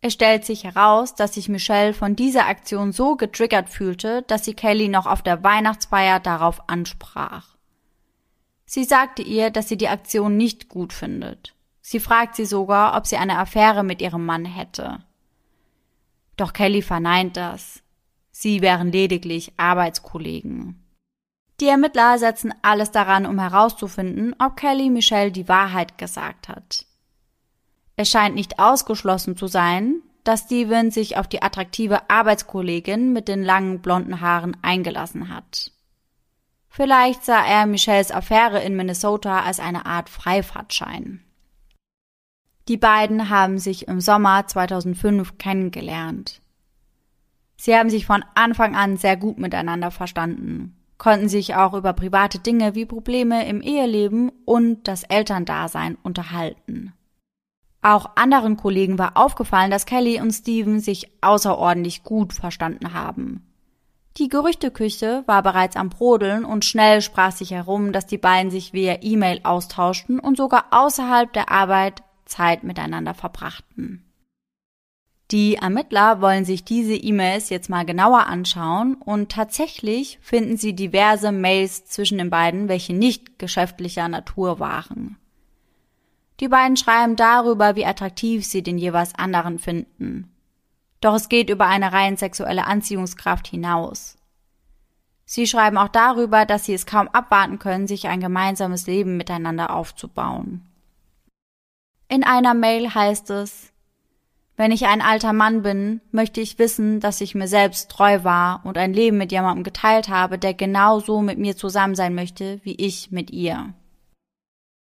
Es 0.07 0.13
stellt 0.13 0.45
sich 0.45 0.65
heraus, 0.65 1.15
dass 1.15 1.33
sich 1.33 1.49
Michelle 1.49 1.95
von 1.95 2.15
dieser 2.15 2.47
Aktion 2.47 2.93
so 2.93 3.17
getriggert 3.17 3.71
fühlte, 3.71 4.21
dass 4.27 4.45
sie 4.45 4.53
Kelly 4.53 4.89
noch 4.89 5.07
auf 5.07 5.23
der 5.23 5.43
Weihnachtsfeier 5.43 6.21
darauf 6.21 6.69
ansprach. 6.69 7.57
Sie 8.67 8.85
sagte 8.85 9.23
ihr, 9.23 9.49
dass 9.49 9.71
sie 9.71 9.79
die 9.79 9.89
Aktion 9.89 10.37
nicht 10.37 10.69
gut 10.69 10.93
findet. 10.93 11.55
Sie 11.81 12.01
fragt 12.01 12.37
sie 12.37 12.45
sogar, 12.45 12.99
ob 12.99 13.07
sie 13.07 13.17
eine 13.17 13.39
Affäre 13.39 13.83
mit 13.83 14.03
ihrem 14.03 14.27
Mann 14.27 14.45
hätte. 14.45 14.99
Doch 16.37 16.53
Kelly 16.53 16.83
verneint 16.83 17.39
das. 17.39 17.83
Sie 18.31 18.61
wären 18.61 18.93
lediglich 18.93 19.55
Arbeitskollegen. 19.57 20.85
Die 21.61 21.69
Ermittler 21.69 22.19
setzen 22.19 22.53
alles 22.61 22.91
daran, 22.91 23.25
um 23.25 23.39
herauszufinden, 23.39 24.37
ob 24.39 24.59
Kelly 24.59 24.91
Michelle 24.91 25.33
die 25.33 25.49
Wahrheit 25.49 25.97
gesagt 25.97 26.49
hat. 26.49 26.85
Es 27.97 28.11
scheint 28.11 28.35
nicht 28.35 28.59
ausgeschlossen 28.59 29.37
zu 29.37 29.47
sein, 29.47 30.03
dass 30.25 30.45
Steven 30.45 30.91
sich 30.91 31.17
auf 31.17 31.29
die 31.29 31.43
attraktive 31.43 32.09
Arbeitskollegin 32.11 33.13
mit 33.13 33.29
den 33.29 33.43
langen 33.43 33.81
blonden 33.81 34.21
Haaren 34.21 34.57
eingelassen 34.63 35.29
hat. 35.29 35.71
Vielleicht 36.69 37.25
sah 37.25 37.45
er 37.45 37.67
Michelles 37.67 38.11
Affäre 38.11 38.61
in 38.63 38.75
Minnesota 38.75 39.41
als 39.41 39.61
eine 39.61 39.87
Art 39.87 40.09
Freifahrtschein. 40.09 41.21
Die 42.67 42.79
beiden 42.79 43.29
haben 43.29 43.59
sich 43.59 43.87
im 43.87 44.01
Sommer 44.01 44.47
2005 44.47 45.37
kennengelernt. 45.37 46.41
Sie 47.57 47.77
haben 47.77 47.91
sich 47.91 48.07
von 48.07 48.25
Anfang 48.35 48.75
an 48.75 48.97
sehr 48.97 49.17
gut 49.17 49.39
miteinander 49.39 49.91
verstanden, 49.91 50.75
konnten 50.97 51.29
sich 51.29 51.55
auch 51.55 51.75
über 51.75 51.93
private 51.93 52.39
Dinge 52.39 52.75
wie 52.75 52.87
Probleme 52.87 53.47
im 53.47 53.61
Eheleben 53.61 54.33
und 54.47 54.89
das 54.89 55.05
Elterndasein 55.05 55.97
unterhalten. 56.03 56.94
Auch 57.85 58.13
anderen 58.15 58.57
Kollegen 58.57 58.99
war 58.99 59.13
aufgefallen, 59.15 59.71
dass 59.71 59.85
Kelly 59.85 60.19
und 60.19 60.33
Steven 60.33 60.81
sich 60.81 61.11
außerordentlich 61.21 62.03
gut 62.03 62.33
verstanden 62.33 62.95
haben. 62.95 63.47
Die 64.17 64.29
Gerüchteküche 64.29 65.23
war 65.27 65.43
bereits 65.43 65.77
am 65.77 65.91
Brodeln 65.91 66.47
und 66.47 66.65
schnell 66.65 67.03
sprach 67.03 67.33
sich 67.33 67.51
herum, 67.51 67.93
dass 67.93 68.07
die 68.07 68.17
beiden 68.17 68.51
sich 68.51 68.73
via 68.73 69.03
E-Mail 69.03 69.41
austauschten 69.43 70.19
und 70.19 70.39
sogar 70.39 70.69
außerhalb 70.71 71.31
der 71.35 71.51
Arbeit 71.51 72.03
Zeit 72.25 72.65
miteinander 72.65 73.13
verbrachten. 73.13 74.11
Die 75.31 75.57
Ermittler 75.57 76.23
wollen 76.23 76.47
sich 76.47 76.65
diese 76.65 76.95
E-Mails 76.95 77.51
jetzt 77.51 77.69
mal 77.69 77.85
genauer 77.85 78.29
anschauen 78.29 78.95
und 78.95 79.31
tatsächlich 79.31 80.19
finden 80.23 80.57
sie 80.57 80.75
diverse 80.75 81.33
Mails 81.33 81.85
zwischen 81.85 82.17
den 82.17 82.31
beiden, 82.31 82.69
welche 82.69 82.95
nicht 82.95 83.39
geschäftlicher 83.39 84.09
Natur 84.09 84.59
waren. 84.59 85.19
Die 86.41 86.49
beiden 86.49 86.77
schreiben 86.77 87.17
darüber, 87.17 87.77
wie 87.77 87.87
attraktiv 87.87 88.45
sie 88.45 88.63
den 88.63 88.79
jeweils 88.79 89.15
anderen 89.15 89.59
finden. 89.59 90.31
Doch 91.01 91.15
es 91.15 91.29
geht 91.29 91.51
über 91.51 91.67
eine 91.67 91.93
rein 91.93 92.17
sexuelle 92.17 92.67
Anziehungskraft 92.67 93.47
hinaus. 93.47 94.17
Sie 95.27 95.47
schreiben 95.47 95.79
auch 95.79 95.89
darüber, 95.89 96.45
dass 96.45 96.65
sie 96.65 96.75
es 96.75 96.87
kaum 96.87 97.09
abwarten 97.09 97.59
können, 97.59 97.87
sich 97.87 98.09
ein 98.09 98.21
gemeinsames 98.21 98.87
Leben 98.87 99.17
miteinander 99.17 99.75
aufzubauen. 99.75 100.67
In 102.09 102.25
einer 102.25 102.55
Mail 102.55 102.95
heißt 102.95 103.31
es, 103.31 103.73
wenn 104.57 104.71
ich 104.71 104.87
ein 104.87 105.03
alter 105.03 105.33
Mann 105.33 105.63
bin, 105.63 106.01
möchte 106.13 106.41
ich 106.41 106.59
wissen, 106.59 107.01
dass 107.01 107.21
ich 107.21 107.35
mir 107.35 107.49
selbst 107.49 107.91
treu 107.91 108.23
war 108.23 108.61
und 108.65 108.79
ein 108.79 108.93
Leben 108.93 109.19
mit 109.19 109.33
jemandem 109.33 109.65
geteilt 109.65 110.09
habe, 110.09 110.39
der 110.39 110.55
genauso 110.55 111.23
mit 111.23 111.39
mir 111.39 111.57
zusammen 111.57 111.97
sein 111.97 112.15
möchte, 112.15 112.61
wie 112.63 112.75
ich 112.77 113.11
mit 113.11 113.31
ihr. 113.33 113.75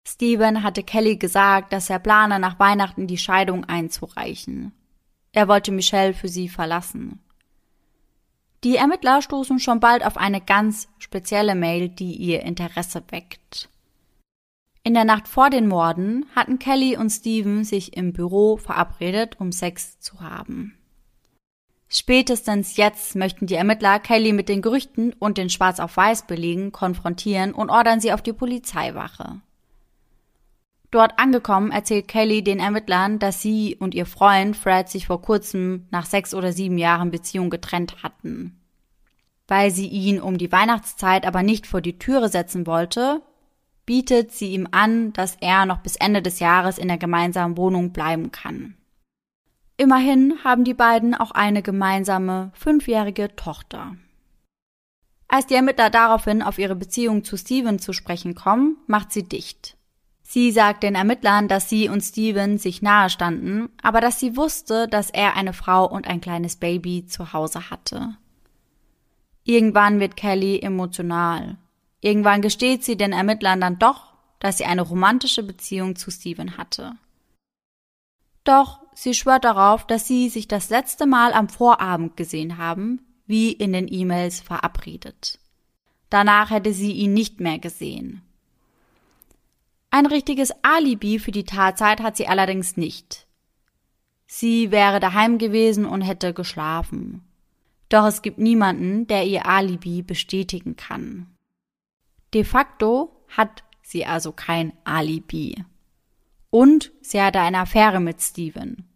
Steven 0.07 0.63
hatte 0.63 0.83
Kelly 0.83 1.17
gesagt, 1.17 1.73
dass 1.73 1.89
er 1.89 1.99
plane, 1.99 2.39
nach 2.39 2.59
Weihnachten 2.59 3.07
die 3.07 3.17
Scheidung 3.17 3.65
einzureichen. 3.65 4.71
Er 5.33 5.49
wollte 5.49 5.73
Michelle 5.73 6.13
für 6.13 6.29
sie 6.29 6.47
verlassen. 6.47 7.19
Die 8.63 8.77
Ermittler 8.77 9.21
stoßen 9.21 9.59
schon 9.59 9.81
bald 9.81 10.05
auf 10.05 10.15
eine 10.15 10.39
ganz 10.39 10.87
spezielle 10.97 11.55
Mail, 11.55 11.89
die 11.89 12.13
ihr 12.13 12.41
Interesse 12.43 13.03
weckt. 13.09 13.69
In 14.81 14.93
der 14.93 15.03
Nacht 15.03 15.27
vor 15.27 15.49
den 15.49 15.67
Morden 15.67 16.25
hatten 16.33 16.57
Kelly 16.57 16.95
und 16.95 17.09
Steven 17.09 17.65
sich 17.65 17.97
im 17.97 18.13
Büro 18.13 18.55
verabredet, 18.55 19.35
um 19.41 19.51
Sex 19.51 19.99
zu 19.99 20.21
haben. 20.21 20.77
Spätestens 21.89 22.77
jetzt 22.77 23.15
möchten 23.15 23.45
die 23.45 23.55
Ermittler 23.55 23.99
Kelly 23.99 24.31
mit 24.31 24.47
den 24.47 24.61
Gerüchten 24.61 25.13
und 25.19 25.37
den 25.37 25.49
Schwarz 25.49 25.81
auf 25.81 25.97
Weiß 25.97 26.27
belegen 26.27 26.71
konfrontieren 26.71 27.53
und 27.53 27.69
ordern 27.69 27.99
sie 27.99 28.13
auf 28.13 28.21
die 28.21 28.33
Polizeiwache. 28.33 29.41
Dort 30.89 31.19
angekommen 31.19 31.71
erzählt 31.71 32.07
Kelly 32.07 32.43
den 32.43 32.59
Ermittlern, 32.59 33.19
dass 33.19 33.41
sie 33.41 33.75
und 33.75 33.93
ihr 33.93 34.05
Freund 34.05 34.55
Fred 34.55 34.87
sich 34.87 35.07
vor 35.07 35.21
kurzem 35.21 35.85
nach 35.91 36.05
sechs 36.05 36.33
oder 36.33 36.53
sieben 36.53 36.77
Jahren 36.77 37.11
Beziehung 37.11 37.49
getrennt 37.49 38.03
hatten. 38.03 38.59
Weil 39.47 39.71
sie 39.71 39.87
ihn 39.87 40.21
um 40.21 40.37
die 40.37 40.51
Weihnachtszeit 40.51 41.25
aber 41.25 41.43
nicht 41.43 41.67
vor 41.67 41.81
die 41.81 41.99
Türe 41.99 42.29
setzen 42.29 42.67
wollte, 42.67 43.21
bietet 43.85 44.31
sie 44.31 44.53
ihm 44.53 44.67
an, 44.71 45.13
dass 45.13 45.37
er 45.39 45.65
noch 45.65 45.79
bis 45.79 45.95
Ende 45.95 46.21
des 46.21 46.39
Jahres 46.39 46.77
in 46.77 46.87
der 46.87 46.97
gemeinsamen 46.97 47.57
Wohnung 47.57 47.91
bleiben 47.91 48.31
kann. 48.31 48.75
Immerhin 49.77 50.43
haben 50.43 50.63
die 50.63 50.73
beiden 50.73 51.13
auch 51.15 51.31
eine 51.31 51.61
gemeinsame 51.61 52.51
fünfjährige 52.53 53.35
Tochter. 53.35 53.95
Als 55.27 55.45
die 55.45 55.55
Ermittler 55.55 55.89
daraufhin 55.89 56.41
auf 56.41 56.57
ihre 56.57 56.75
Beziehung 56.75 57.23
zu 57.23 57.37
Steven 57.37 57.79
zu 57.79 57.93
sprechen 57.93 58.33
kommen, 58.33 58.77
macht 58.87 59.11
sie 59.11 59.23
dicht. 59.23 59.76
Sie 60.29 60.51
sagt 60.51 60.83
den 60.83 60.95
Ermittlern, 60.95 61.47
dass 61.47 61.69
sie 61.69 61.87
und 61.87 62.01
Steven 62.01 62.57
sich 62.57 62.81
nahe 62.81 63.09
standen, 63.09 63.69
aber 63.81 64.01
dass 64.01 64.19
sie 64.19 64.35
wusste, 64.35 64.89
dass 64.89 65.09
er 65.09 65.37
eine 65.37 65.53
Frau 65.53 65.89
und 65.89 66.05
ein 66.05 66.19
kleines 66.19 66.57
Baby 66.57 67.05
zu 67.05 67.31
Hause 67.31 67.69
hatte. 67.69 68.17
Irgendwann 69.45 70.01
wird 70.01 70.17
Kelly 70.17 70.59
emotional. 70.59 71.55
Irgendwann 72.01 72.41
gesteht 72.41 72.83
sie 72.83 72.97
den 72.97 73.13
Ermittlern 73.13 73.61
dann 73.61 73.79
doch, 73.79 74.11
dass 74.39 74.57
sie 74.57 74.65
eine 74.65 74.81
romantische 74.81 75.43
Beziehung 75.43 75.95
zu 75.95 76.11
Steven 76.11 76.57
hatte. 76.57 76.97
Doch 78.43 78.81
sie 78.93 79.13
schwört 79.13 79.45
darauf, 79.45 79.87
dass 79.87 80.07
sie 80.07 80.27
sich 80.27 80.49
das 80.49 80.69
letzte 80.69 81.05
Mal 81.05 81.31
am 81.31 81.47
Vorabend 81.47 82.17
gesehen 82.17 82.57
haben, 82.57 82.99
wie 83.27 83.53
in 83.53 83.71
den 83.71 83.87
E-Mails 83.89 84.41
verabredet. 84.41 85.39
Danach 86.09 86.49
hätte 86.49 86.73
sie 86.73 86.91
ihn 86.91 87.13
nicht 87.13 87.39
mehr 87.39 87.59
gesehen. 87.59 88.26
Ein 89.97 90.05
richtiges 90.05 90.53
Alibi 90.61 91.17
für 91.17 91.31
die 91.31 91.43
Tatzeit 91.43 92.03
hat 92.03 92.17
sie 92.17 92.27
allerdings 92.27 92.77
nicht. 92.77 93.25
Sie 94.27 94.69
wäre 94.69 94.99
daheim 94.99 95.39
gewesen 95.39 95.85
und 95.85 96.01
hätte 96.01 96.35
geschlafen. 96.35 97.23
Doch 97.89 98.05
es 98.05 98.21
gibt 98.21 98.37
niemanden, 98.37 99.07
der 99.07 99.25
ihr 99.25 99.47
Alibi 99.47 100.03
bestätigen 100.03 100.75
kann. 100.75 101.35
De 102.35 102.43
facto 102.43 103.25
hat 103.35 103.63
sie 103.81 104.05
also 104.05 104.31
kein 104.31 104.71
Alibi. 104.83 105.65
Und 106.51 106.91
sie 107.01 107.19
hatte 107.19 107.39
eine 107.39 107.61
Affäre 107.61 107.99
mit 107.99 108.21
Steven. 108.21 108.87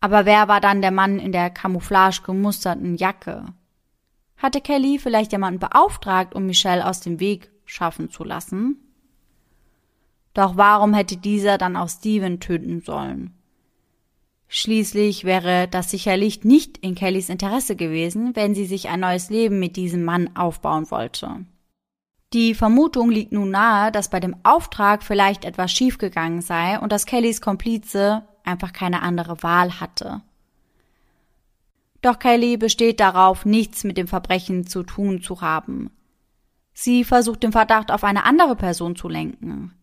Aber 0.00 0.24
wer 0.24 0.48
war 0.48 0.62
dann 0.62 0.80
der 0.80 0.92
Mann 0.92 1.18
in 1.18 1.32
der 1.32 1.50
camouflage 1.50 2.22
gemusterten 2.22 2.96
Jacke? 2.96 3.44
Hatte 4.38 4.62
Kelly 4.62 4.98
vielleicht 4.98 5.32
jemanden 5.32 5.60
beauftragt, 5.60 6.34
um 6.34 6.46
Michelle 6.46 6.86
aus 6.86 7.00
dem 7.00 7.20
Weg 7.20 7.50
schaffen 7.66 8.08
zu 8.08 8.24
lassen? 8.24 8.86
Doch 10.34 10.56
warum 10.56 10.94
hätte 10.94 11.16
dieser 11.16 11.58
dann 11.58 11.76
auch 11.76 11.88
Steven 11.88 12.40
töten 12.40 12.80
sollen? 12.80 13.34
Schließlich 14.48 15.24
wäre 15.24 15.68
das 15.68 15.90
sicherlich 15.90 16.42
nicht 16.44 16.78
in 16.78 16.96
Kellys 16.96 17.28
Interesse 17.28 17.76
gewesen, 17.76 18.34
wenn 18.34 18.54
sie 18.54 18.66
sich 18.66 18.88
ein 18.88 19.00
neues 19.00 19.30
Leben 19.30 19.60
mit 19.60 19.76
diesem 19.76 20.04
Mann 20.04 20.34
aufbauen 20.36 20.90
wollte. 20.90 21.44
Die 22.32 22.54
Vermutung 22.54 23.10
liegt 23.10 23.32
nun 23.32 23.50
nahe, 23.50 23.92
dass 23.92 24.10
bei 24.10 24.20
dem 24.20 24.36
Auftrag 24.42 25.02
vielleicht 25.02 25.44
etwas 25.44 25.72
schiefgegangen 25.72 26.42
sei 26.42 26.78
und 26.78 26.92
dass 26.92 27.06
Kellys 27.06 27.40
Komplize 27.40 28.22
einfach 28.44 28.72
keine 28.72 29.02
andere 29.02 29.42
Wahl 29.42 29.80
hatte. 29.80 30.22
Doch 32.02 32.18
Kelly 32.18 32.56
besteht 32.56 32.98
darauf, 32.98 33.44
nichts 33.44 33.84
mit 33.84 33.96
dem 33.96 34.08
Verbrechen 34.08 34.66
zu 34.66 34.82
tun 34.82 35.22
zu 35.22 35.42
haben. 35.42 35.90
Sie 36.72 37.04
versucht 37.04 37.42
den 37.42 37.52
Verdacht 37.52 37.90
auf 37.90 38.04
eine 38.04 38.24
andere 38.24 38.56
Person 38.56 38.96
zu 38.96 39.08
lenken. 39.08 39.74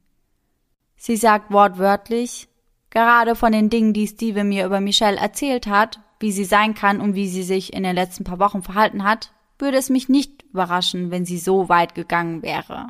Sie 0.97 1.15
sagt 1.15 1.51
wortwörtlich, 1.51 2.49
gerade 2.89 3.35
von 3.35 3.51
den 3.51 3.69
Dingen, 3.69 3.93
die 3.93 4.07
Steve 4.07 4.43
mir 4.43 4.65
über 4.65 4.81
Michelle 4.81 5.17
erzählt 5.17 5.67
hat, 5.67 5.99
wie 6.19 6.31
sie 6.31 6.45
sein 6.45 6.73
kann 6.73 6.99
und 6.99 7.13
wie 7.15 7.27
sie 7.27 7.43
sich 7.43 7.73
in 7.73 7.83
den 7.83 7.95
letzten 7.95 8.23
paar 8.23 8.39
Wochen 8.39 8.63
verhalten 8.63 9.03
hat, 9.03 9.31
würde 9.59 9.77
es 9.77 9.89
mich 9.89 10.09
nicht 10.09 10.43
überraschen, 10.51 11.11
wenn 11.11 11.25
sie 11.25 11.37
so 11.37 11.69
weit 11.69 11.95
gegangen 11.95 12.41
wäre. 12.41 12.87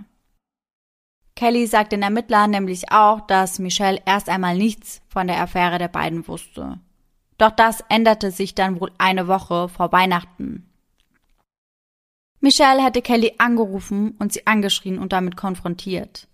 Kelly 1.35 1.67
sagt 1.67 1.91
den 1.91 2.01
Ermittlern 2.01 2.49
nämlich 2.49 2.91
auch, 2.91 3.21
dass 3.21 3.59
Michelle 3.59 4.01
erst 4.05 4.27
einmal 4.27 4.57
nichts 4.57 5.01
von 5.07 5.27
der 5.27 5.39
Affäre 5.39 5.77
der 5.77 5.87
beiden 5.87 6.27
wusste. 6.27 6.79
Doch 7.37 7.51
das 7.51 7.83
änderte 7.89 8.31
sich 8.31 8.55
dann 8.55 8.81
wohl 8.81 8.91
eine 8.97 9.27
Woche 9.27 9.69
vor 9.69 9.91
Weihnachten. 9.91 10.67
Michelle 12.39 12.83
hatte 12.83 13.01
Kelly 13.01 13.33
angerufen 13.37 14.15
und 14.17 14.33
sie 14.33 14.47
angeschrien 14.47 14.97
und 14.97 15.13
damit 15.13 15.37
konfrontiert. 15.37 16.27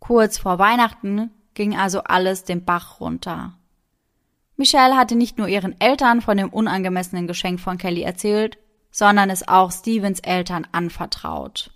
Kurz 0.00 0.38
vor 0.38 0.58
Weihnachten 0.58 1.30
ging 1.54 1.76
also 1.76 2.02
alles 2.02 2.44
den 2.44 2.64
Bach 2.64 3.00
runter. 3.00 3.54
Michelle 4.56 4.96
hatte 4.96 5.14
nicht 5.14 5.38
nur 5.38 5.48
ihren 5.48 5.80
Eltern 5.80 6.20
von 6.20 6.36
dem 6.36 6.50
unangemessenen 6.50 7.26
Geschenk 7.26 7.60
von 7.60 7.78
Kelly 7.78 8.02
erzählt, 8.02 8.58
sondern 8.90 9.30
es 9.30 9.46
auch 9.46 9.70
Stevens 9.70 10.20
Eltern 10.20 10.66
anvertraut. 10.72 11.70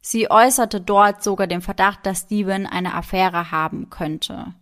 Sie 0.00 0.30
äußerte 0.30 0.80
dort 0.80 1.22
sogar 1.22 1.46
den 1.46 1.60
Verdacht, 1.60 2.06
dass 2.06 2.20
Steven 2.20 2.66
eine 2.66 2.94
Affäre 2.94 3.50
haben 3.50 3.90
könnte. 3.90 4.54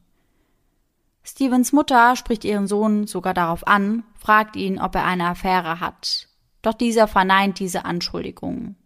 Stevens 1.23 1.73
Mutter 1.73 2.17
spricht 2.17 2.45
ihren 2.45 2.67
Sohn 2.67 3.07
sogar 3.07 3.35
darauf 3.35 3.67
an, 3.67 4.05
fragt 4.19 4.57
ihn, 4.57 4.81
ob 4.81 4.95
er 4.95 5.05
eine 5.05 5.29
Affäre 5.29 5.81
hat. 5.81 6.29
Doch 6.63 6.75
dieser 6.75 7.07
verneint 7.07 7.59
diese 7.59 7.85
Anschuldigungen. 7.85 8.77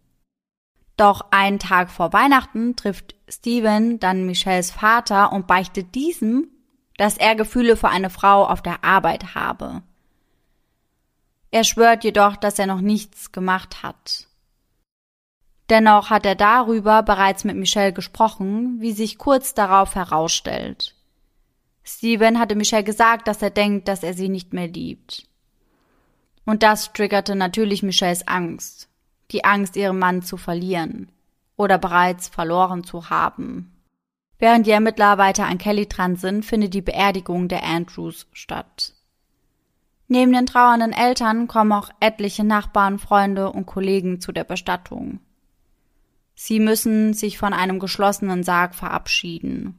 Doch 0.97 1.25
einen 1.31 1.59
Tag 1.59 1.89
vor 1.89 2.13
Weihnachten 2.13 2.75
trifft 2.75 3.15
Steven 3.27 3.99
dann 3.99 4.25
Michelles 4.25 4.71
Vater 4.71 5.31
und 5.31 5.47
beichtet 5.47 5.95
diesem, 5.95 6.49
dass 6.97 7.17
er 7.17 7.35
Gefühle 7.35 7.77
für 7.77 7.89
eine 7.89 8.09
Frau 8.09 8.45
auf 8.45 8.61
der 8.61 8.83
Arbeit 8.83 9.33
habe. 9.33 9.81
Er 11.49 11.63
schwört 11.63 12.03
jedoch, 12.03 12.35
dass 12.35 12.59
er 12.59 12.67
noch 12.67 12.81
nichts 12.81 13.31
gemacht 13.31 13.83
hat. 13.83 14.27
Dennoch 15.69 16.09
hat 16.09 16.25
er 16.25 16.35
darüber 16.35 17.01
bereits 17.01 17.43
mit 17.45 17.55
Michelle 17.55 17.93
gesprochen, 17.93 18.81
wie 18.81 18.91
sich 18.91 19.17
kurz 19.17 19.53
darauf 19.53 19.95
herausstellt. 19.95 20.95
Steven 21.83 22.39
hatte 22.39 22.55
Michelle 22.55 22.83
gesagt, 22.83 23.27
dass 23.27 23.41
er 23.41 23.49
denkt, 23.49 23.87
dass 23.87 24.03
er 24.03 24.13
sie 24.13 24.29
nicht 24.29 24.53
mehr 24.53 24.67
liebt. 24.67 25.27
Und 26.45 26.63
das 26.63 26.91
triggerte 26.93 27.35
natürlich 27.35 27.83
Michelles 27.83 28.27
Angst 28.27 28.90
die 29.31 29.43
Angst, 29.45 29.75
ihren 29.75 29.99
Mann 29.99 30.21
zu 30.21 30.37
verlieren 30.37 31.11
oder 31.55 31.77
bereits 31.77 32.27
verloren 32.27 32.83
zu 32.83 33.09
haben. 33.09 33.71
Während 34.39 34.65
die 34.65 34.71
Ermittler 34.71 35.17
weiter 35.17 35.45
an 35.45 35.59
Kelly 35.59 35.87
dran 35.87 36.15
sind, 36.15 36.43
findet 36.43 36.73
die 36.73 36.81
Beerdigung 36.81 37.47
der 37.47 37.63
Andrews 37.63 38.27
statt. 38.33 38.93
Neben 40.07 40.33
den 40.33 40.45
trauernden 40.45 40.91
Eltern 40.91 41.47
kommen 41.47 41.71
auch 41.71 41.89
etliche 41.99 42.43
Nachbarn, 42.43 42.99
Freunde 42.99 43.51
und 43.51 43.65
Kollegen 43.65 44.19
zu 44.19 44.31
der 44.31 44.43
Bestattung. 44.43 45.19
Sie 46.33 46.59
müssen 46.59 47.13
sich 47.13 47.37
von 47.37 47.53
einem 47.53 47.79
geschlossenen 47.79 48.43
Sarg 48.43 48.73
verabschieden. 48.73 49.77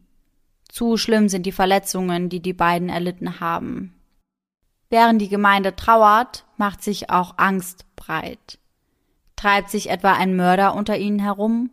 Zu 0.68 0.96
schlimm 0.96 1.28
sind 1.28 1.44
die 1.44 1.52
Verletzungen, 1.52 2.28
die 2.28 2.40
die 2.40 2.54
beiden 2.54 2.88
erlitten 2.88 3.40
haben. 3.40 3.92
Während 4.88 5.20
die 5.20 5.28
Gemeinde 5.28 5.74
trauert, 5.74 6.46
macht 6.56 6.82
sich 6.82 7.10
auch 7.10 7.36
Angst 7.36 7.84
breit. 7.96 8.58
Treibt 9.42 9.70
sich 9.70 9.90
etwa 9.90 10.12
ein 10.12 10.36
Mörder 10.36 10.76
unter 10.76 10.96
ihnen 10.96 11.18
herum? 11.18 11.70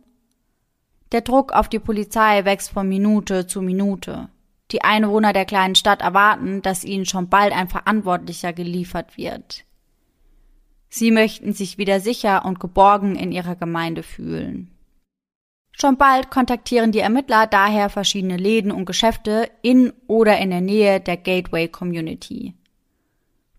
Der 1.12 1.20
Druck 1.20 1.52
auf 1.52 1.68
die 1.68 1.78
Polizei 1.78 2.44
wächst 2.44 2.72
von 2.72 2.88
Minute 2.88 3.46
zu 3.46 3.62
Minute. 3.62 4.28
Die 4.72 4.82
Einwohner 4.82 5.32
der 5.32 5.44
kleinen 5.44 5.76
Stadt 5.76 6.02
erwarten, 6.02 6.62
dass 6.62 6.82
ihnen 6.82 7.06
schon 7.06 7.28
bald 7.28 7.52
ein 7.52 7.68
Verantwortlicher 7.68 8.52
geliefert 8.52 9.16
wird. 9.16 9.64
Sie 10.88 11.12
möchten 11.12 11.52
sich 11.52 11.78
wieder 11.78 12.00
sicher 12.00 12.44
und 12.44 12.58
geborgen 12.58 13.14
in 13.14 13.30
ihrer 13.30 13.54
Gemeinde 13.54 14.02
fühlen. 14.02 14.72
Schon 15.70 15.96
bald 15.96 16.28
kontaktieren 16.28 16.90
die 16.90 16.98
Ermittler 16.98 17.46
daher 17.46 17.88
verschiedene 17.88 18.36
Läden 18.36 18.72
und 18.72 18.84
Geschäfte 18.84 19.48
in 19.62 19.92
oder 20.08 20.38
in 20.38 20.50
der 20.50 20.60
Nähe 20.60 20.98
der 20.98 21.18
Gateway 21.18 21.68
Community. 21.68 22.56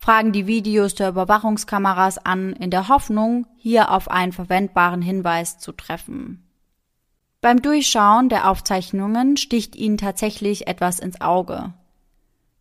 Fragen 0.03 0.31
die 0.31 0.47
Videos 0.47 0.95
der 0.95 1.09
Überwachungskameras 1.09 2.17
an, 2.25 2.53
in 2.53 2.71
der 2.71 2.87
Hoffnung, 2.87 3.45
hier 3.57 3.91
auf 3.91 4.09
einen 4.09 4.31
verwendbaren 4.31 5.03
Hinweis 5.03 5.59
zu 5.59 5.71
treffen. 5.73 6.43
Beim 7.39 7.61
Durchschauen 7.61 8.27
der 8.27 8.49
Aufzeichnungen 8.49 9.37
sticht 9.37 9.75
ihnen 9.75 9.97
tatsächlich 9.97 10.67
etwas 10.67 10.99
ins 10.99 11.21
Auge. 11.21 11.73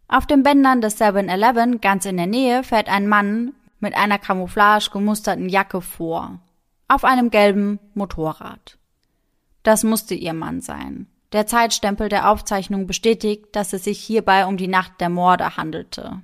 Auf 0.06 0.26
den 0.26 0.42
Bändern 0.42 0.82
des 0.82 1.00
7-Eleven 1.00 1.80
ganz 1.80 2.04
in 2.04 2.18
der 2.18 2.26
Nähe 2.26 2.62
fährt 2.62 2.90
ein 2.90 3.08
Mann 3.08 3.54
mit 3.78 3.96
einer 3.96 4.18
camouflage 4.18 4.90
gemusterten 4.90 5.48
Jacke 5.48 5.80
vor, 5.80 6.40
auf 6.88 7.04
einem 7.04 7.30
gelben 7.30 7.78
Motorrad. 7.94 8.76
Das 9.62 9.82
musste 9.82 10.14
ihr 10.14 10.34
Mann 10.34 10.60
sein. 10.60 11.06
Der 11.32 11.46
Zeitstempel 11.46 12.10
der 12.10 12.28
Aufzeichnung 12.28 12.86
bestätigt, 12.86 13.46
dass 13.52 13.72
es 13.72 13.84
sich 13.84 13.98
hierbei 13.98 14.44
um 14.44 14.58
die 14.58 14.68
Nacht 14.68 15.00
der 15.00 15.08
Morde 15.08 15.56
handelte. 15.56 16.20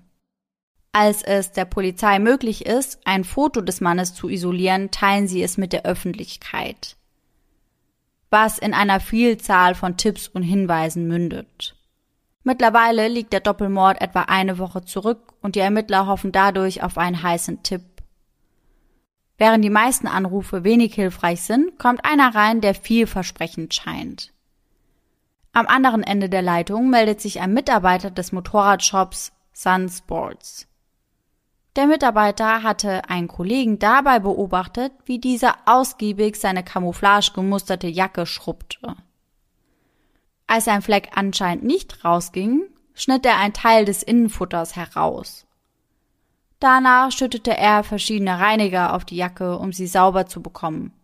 Als 0.98 1.22
es 1.22 1.52
der 1.52 1.66
Polizei 1.66 2.18
möglich 2.18 2.64
ist, 2.64 3.00
ein 3.04 3.24
Foto 3.24 3.60
des 3.60 3.82
Mannes 3.82 4.14
zu 4.14 4.30
isolieren, 4.30 4.90
teilen 4.90 5.28
sie 5.28 5.42
es 5.42 5.58
mit 5.58 5.74
der 5.74 5.84
Öffentlichkeit. 5.84 6.96
Was 8.30 8.58
in 8.58 8.72
einer 8.72 8.98
Vielzahl 8.98 9.74
von 9.74 9.98
Tipps 9.98 10.26
und 10.26 10.42
Hinweisen 10.42 11.06
mündet. 11.06 11.76
Mittlerweile 12.44 13.08
liegt 13.08 13.34
der 13.34 13.40
Doppelmord 13.40 14.00
etwa 14.00 14.22
eine 14.22 14.56
Woche 14.56 14.86
zurück 14.86 15.34
und 15.42 15.54
die 15.54 15.60
Ermittler 15.60 16.06
hoffen 16.06 16.32
dadurch 16.32 16.82
auf 16.82 16.96
einen 16.96 17.22
heißen 17.22 17.62
Tipp. 17.62 17.84
Während 19.36 19.62
die 19.62 19.68
meisten 19.68 20.06
Anrufe 20.06 20.64
wenig 20.64 20.94
hilfreich 20.94 21.42
sind, 21.42 21.78
kommt 21.78 22.06
einer 22.06 22.34
rein, 22.34 22.62
der 22.62 22.74
vielversprechend 22.74 23.74
scheint. 23.74 24.32
Am 25.52 25.66
anderen 25.66 26.02
Ende 26.02 26.30
der 26.30 26.40
Leitung 26.40 26.88
meldet 26.88 27.20
sich 27.20 27.42
ein 27.42 27.52
Mitarbeiter 27.52 28.10
des 28.10 28.32
Motorradshops 28.32 29.34
Sun 29.52 29.90
Sports. 29.90 30.66
Der 31.76 31.86
Mitarbeiter 31.86 32.62
hatte 32.62 33.06
einen 33.10 33.28
Kollegen 33.28 33.78
dabei 33.78 34.18
beobachtet, 34.18 34.92
wie 35.04 35.18
dieser 35.18 35.56
ausgiebig 35.66 36.36
seine 36.36 36.64
camouflage 36.64 37.32
gemusterte 37.34 37.86
Jacke 37.86 38.24
schrubbte. 38.24 38.96
Als 40.46 40.68
ein 40.68 40.80
Fleck 40.80 41.10
anscheinend 41.14 41.64
nicht 41.64 42.02
rausging, 42.02 42.62
schnitt 42.94 43.26
er 43.26 43.36
ein 43.36 43.52
Teil 43.52 43.84
des 43.84 44.02
Innenfutters 44.02 44.74
heraus. 44.74 45.46
Danach 46.60 47.12
schüttete 47.12 47.54
er 47.54 47.84
verschiedene 47.84 48.38
Reiniger 48.38 48.94
auf 48.94 49.04
die 49.04 49.16
Jacke, 49.16 49.58
um 49.58 49.74
sie 49.74 49.86
sauber 49.86 50.24
zu 50.24 50.42
bekommen. 50.42 50.94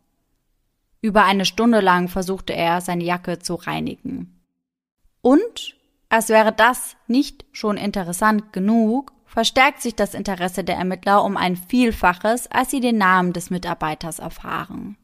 Über 1.02 1.24
eine 1.24 1.44
Stunde 1.44 1.80
lang 1.80 2.08
versuchte 2.08 2.54
er, 2.54 2.80
seine 2.80 3.04
Jacke 3.04 3.40
zu 3.40 3.56
reinigen. 3.56 4.40
Und, 5.20 5.76
als 6.08 6.30
wäre 6.30 6.52
das 6.52 6.96
nicht 7.08 7.44
schon 7.52 7.76
interessant 7.76 8.54
genug, 8.54 9.12
verstärkt 9.33 9.80
sich 9.80 9.97
das 9.97 10.12
Interesse 10.12 10.62
der 10.62 10.76
Ermittler 10.76 11.24
um 11.24 11.39
ein 11.39 11.57
Vielfaches, 11.57 12.51
als 12.51 12.70
sie 12.70 12.80
den 12.80 12.99
Namen 12.99 13.33
des 13.33 13.49
Mitarbeiters 13.49 14.18
erfahren. 14.18 14.99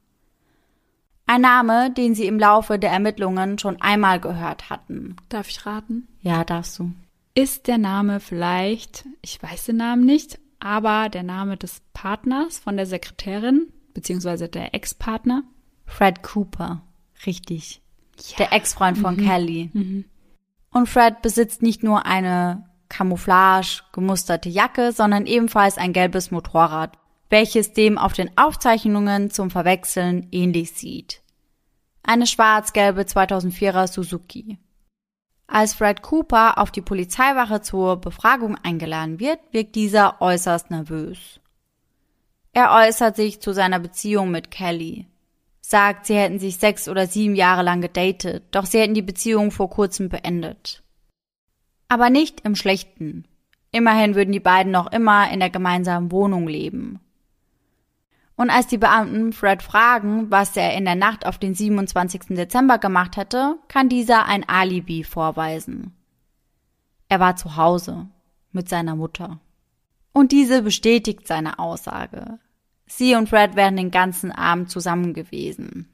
Ein 1.26 1.41
Name, 1.41 1.91
den 1.91 2.14
sie 2.14 2.26
im 2.26 2.39
Laufe 2.39 2.79
der 2.79 2.91
Ermittlungen 2.91 3.59
schon 3.59 3.81
einmal 3.81 4.20
gehört 4.20 4.68
hatten. 4.68 5.16
Darf 5.31 5.49
ich 5.49 5.64
raten? 5.64 6.09
Ja, 6.20 6.45
darfst 6.45 6.79
du. 6.79 6.93
Ist 7.35 7.68
der 7.68 7.79
Name 7.79 8.20
vielleicht, 8.20 9.07
ich 9.22 9.43
weiß 9.43 9.64
den 9.66 9.76
Namen 9.76 10.05
nicht, 10.05 10.39
aber 10.61 11.09
der 11.09 11.22
Name 11.22 11.57
des 11.57 11.81
Partners 11.95 12.59
von 12.59 12.76
der 12.76 12.87
Sekretärin, 12.87 13.72
beziehungsweise 13.95 14.49
der 14.49 14.74
Ex-Partner? 14.74 15.43
Fred 15.87 16.22
Cooper. 16.22 16.83
Richtig. 17.24 17.81
Ja. 18.31 18.37
Der 18.39 18.53
Ex-Freund 18.53 18.99
von 18.99 19.16
mhm. 19.16 19.24
Kelly. 19.24 19.70
Mhm. 19.72 20.05
Und 20.70 20.87
Fred 20.87 21.22
besitzt 21.22 21.62
nicht 21.62 21.83
nur 21.83 22.05
eine 22.05 22.67
Camouflage 22.89 23.82
gemusterte 23.93 24.49
Jacke, 24.49 24.93
sondern 24.93 25.26
ebenfalls 25.26 25.78
ein 25.78 25.93
gelbes 25.93 26.30
Motorrad, 26.30 26.99
welches 27.30 27.72
dem 27.72 27.99
auf 27.99 28.12
den 28.12 28.36
Aufzeichnungen 28.36 29.30
zum 29.30 29.51
Verwechseln 29.51 30.28
ähnlich 30.32 30.72
sieht. 30.72 31.22
Eine 32.03 32.26
schwarz-gelbe 32.26 33.03
2004er 33.03 33.86
Suzuki. 33.86 34.59
Als 35.47 35.74
Fred 35.74 36.03
Cooper 36.03 36.59
auf 36.59 36.70
die 36.70 36.82
Polizeiwache 36.82 37.62
zur 37.62 37.97
Befragung 37.97 38.57
eingeladen 38.62 39.18
wird, 39.18 39.41
wirkt 39.51 39.74
dieser 39.74 40.20
äußerst 40.20 40.70
nervös. 40.70 41.41
Er 42.53 42.72
äußert 42.72 43.16
sich 43.16 43.41
zu 43.41 43.53
seiner 43.53 43.78
Beziehung 43.78 44.30
mit 44.30 44.51
Kelly, 44.51 45.07
sagt, 45.61 46.07
sie 46.07 46.16
hätten 46.16 46.39
sich 46.39 46.57
sechs 46.57 46.89
oder 46.89 47.07
sieben 47.07 47.34
Jahre 47.34 47.62
lang 47.62 47.80
gedatet, 47.80 48.45
doch 48.51 48.66
sie 48.66 48.78
hätten 48.80 48.95
die 48.95 49.03
Beziehung 49.03 49.51
vor 49.51 49.70
kurzem 49.70 50.09
beendet. 50.09 50.82
Aber 51.89 52.11
nicht 52.11 52.43
im 52.43 52.55
Schlechten. 52.55 53.24
Immerhin 53.70 54.14
würden 54.14 54.32
die 54.32 54.41
beiden 54.41 54.72
noch 54.72 54.93
immer 54.93 55.30
in 55.30 55.41
der 55.41 55.51
gemeinsamen 55.51 56.11
Wohnung 56.12 56.47
leben. 56.47 57.01
Und 58.36 58.51
als 58.51 58.68
die 58.68 58.78
Beamten 58.78 59.32
Fred 59.32 59.62
fragen, 59.62 60.30
was 60.30 60.57
er 60.57 60.74
in 60.74 60.84
der 60.84 60.95
Nacht 60.95 61.26
auf 61.26 61.39
den 61.39 61.55
27. 61.55 62.36
Dezember 62.36 62.78
gemacht 62.78 63.16
hätte, 63.16 63.57
kann 63.66 63.89
dieser 63.89 64.26
ein 64.26 64.49
Alibi 64.49 65.03
vorweisen. 65.03 65.93
Er 67.09 67.20
war 67.20 67.36
zu 67.36 67.57
Hause 67.57 68.07
mit 68.53 68.68
seiner 68.68 68.95
Mutter. 68.95 69.41
Und 70.12 70.30
diese 70.30 70.62
bestätigt 70.62 71.26
seine 71.26 71.59
Aussage. 71.59 72.39
Sie 72.86 73.14
und 73.14 73.28
Fred 73.28 73.57
wären 73.57 73.76
den 73.76 73.91
ganzen 73.91 74.30
Abend 74.30 74.70
zusammen 74.70 75.14
gewesen. 75.14 75.89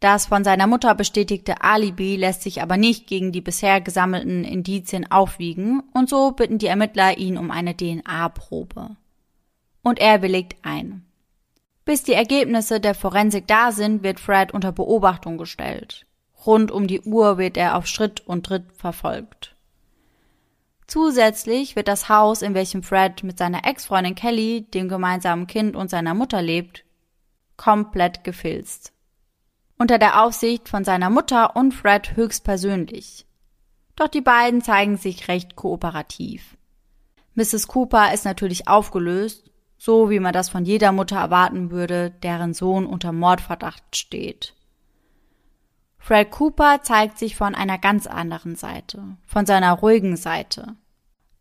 Das 0.00 0.26
von 0.26 0.44
seiner 0.44 0.66
Mutter 0.66 0.94
bestätigte 0.94 1.62
Alibi 1.62 2.16
lässt 2.16 2.42
sich 2.42 2.62
aber 2.62 2.78
nicht 2.78 3.06
gegen 3.06 3.32
die 3.32 3.42
bisher 3.42 3.82
gesammelten 3.82 4.44
Indizien 4.44 5.10
aufwiegen 5.10 5.82
und 5.92 6.08
so 6.08 6.32
bitten 6.32 6.56
die 6.56 6.68
Ermittler 6.68 7.18
ihn 7.18 7.36
um 7.36 7.50
eine 7.50 7.76
DNA-Probe. 7.76 8.96
Und 9.82 9.98
er 9.98 10.22
willigt 10.22 10.56
ein. 10.62 11.04
Bis 11.84 12.02
die 12.02 12.14
Ergebnisse 12.14 12.80
der 12.80 12.94
Forensik 12.94 13.46
da 13.46 13.72
sind, 13.72 14.02
wird 14.02 14.20
Fred 14.20 14.52
unter 14.54 14.72
Beobachtung 14.72 15.36
gestellt. 15.36 16.06
Rund 16.46 16.70
um 16.70 16.86
die 16.86 17.02
Uhr 17.02 17.36
wird 17.36 17.58
er 17.58 17.76
auf 17.76 17.86
Schritt 17.86 18.26
und 18.26 18.46
Tritt 18.46 18.72
verfolgt. 18.72 19.54
Zusätzlich 20.86 21.76
wird 21.76 21.88
das 21.88 22.08
Haus, 22.08 22.40
in 22.40 22.54
welchem 22.54 22.82
Fred 22.82 23.22
mit 23.22 23.38
seiner 23.38 23.66
Ex-Freundin 23.66 24.14
Kelly, 24.14 24.62
dem 24.62 24.88
gemeinsamen 24.88 25.46
Kind 25.46 25.76
und 25.76 25.90
seiner 25.90 26.14
Mutter 26.14 26.40
lebt, 26.40 26.84
komplett 27.56 28.24
gefilzt. 28.24 28.92
Unter 29.80 29.98
der 29.98 30.22
Aufsicht 30.22 30.68
von 30.68 30.84
seiner 30.84 31.10
Mutter 31.10 31.56
und 31.56 31.72
Fred 31.72 32.14
höchstpersönlich. 32.14 33.26
Doch 33.96 34.08
die 34.08 34.20
beiden 34.20 34.62
zeigen 34.62 34.96
sich 34.96 35.26
recht 35.26 35.56
kooperativ. 35.56 36.56
Mrs. 37.34 37.66
Cooper 37.66 38.12
ist 38.12 38.24
natürlich 38.24 38.68
aufgelöst 38.68 39.50
so 39.80 40.10
wie 40.10 40.20
man 40.20 40.34
das 40.34 40.50
von 40.50 40.66
jeder 40.66 40.92
Mutter 40.92 41.16
erwarten 41.16 41.70
würde, 41.70 42.10
deren 42.10 42.52
Sohn 42.52 42.84
unter 42.84 43.12
Mordverdacht 43.12 43.96
steht. 43.96 44.54
Fred 45.96 46.30
Cooper 46.30 46.82
zeigt 46.82 47.18
sich 47.18 47.34
von 47.34 47.54
einer 47.54 47.78
ganz 47.78 48.06
anderen 48.06 48.56
Seite, 48.56 49.02
von 49.24 49.46
seiner 49.46 49.72
ruhigen 49.72 50.18
Seite. 50.18 50.76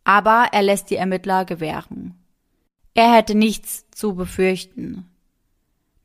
Aber 0.06 0.48
er 0.54 0.62
lässt 0.62 0.90
die 0.90 0.96
Ermittler 0.96 1.44
gewähren. 1.44 2.16
Er 2.94 3.14
hätte 3.14 3.36
nichts 3.36 3.92
zu 3.92 4.16
befürchten. 4.16 5.09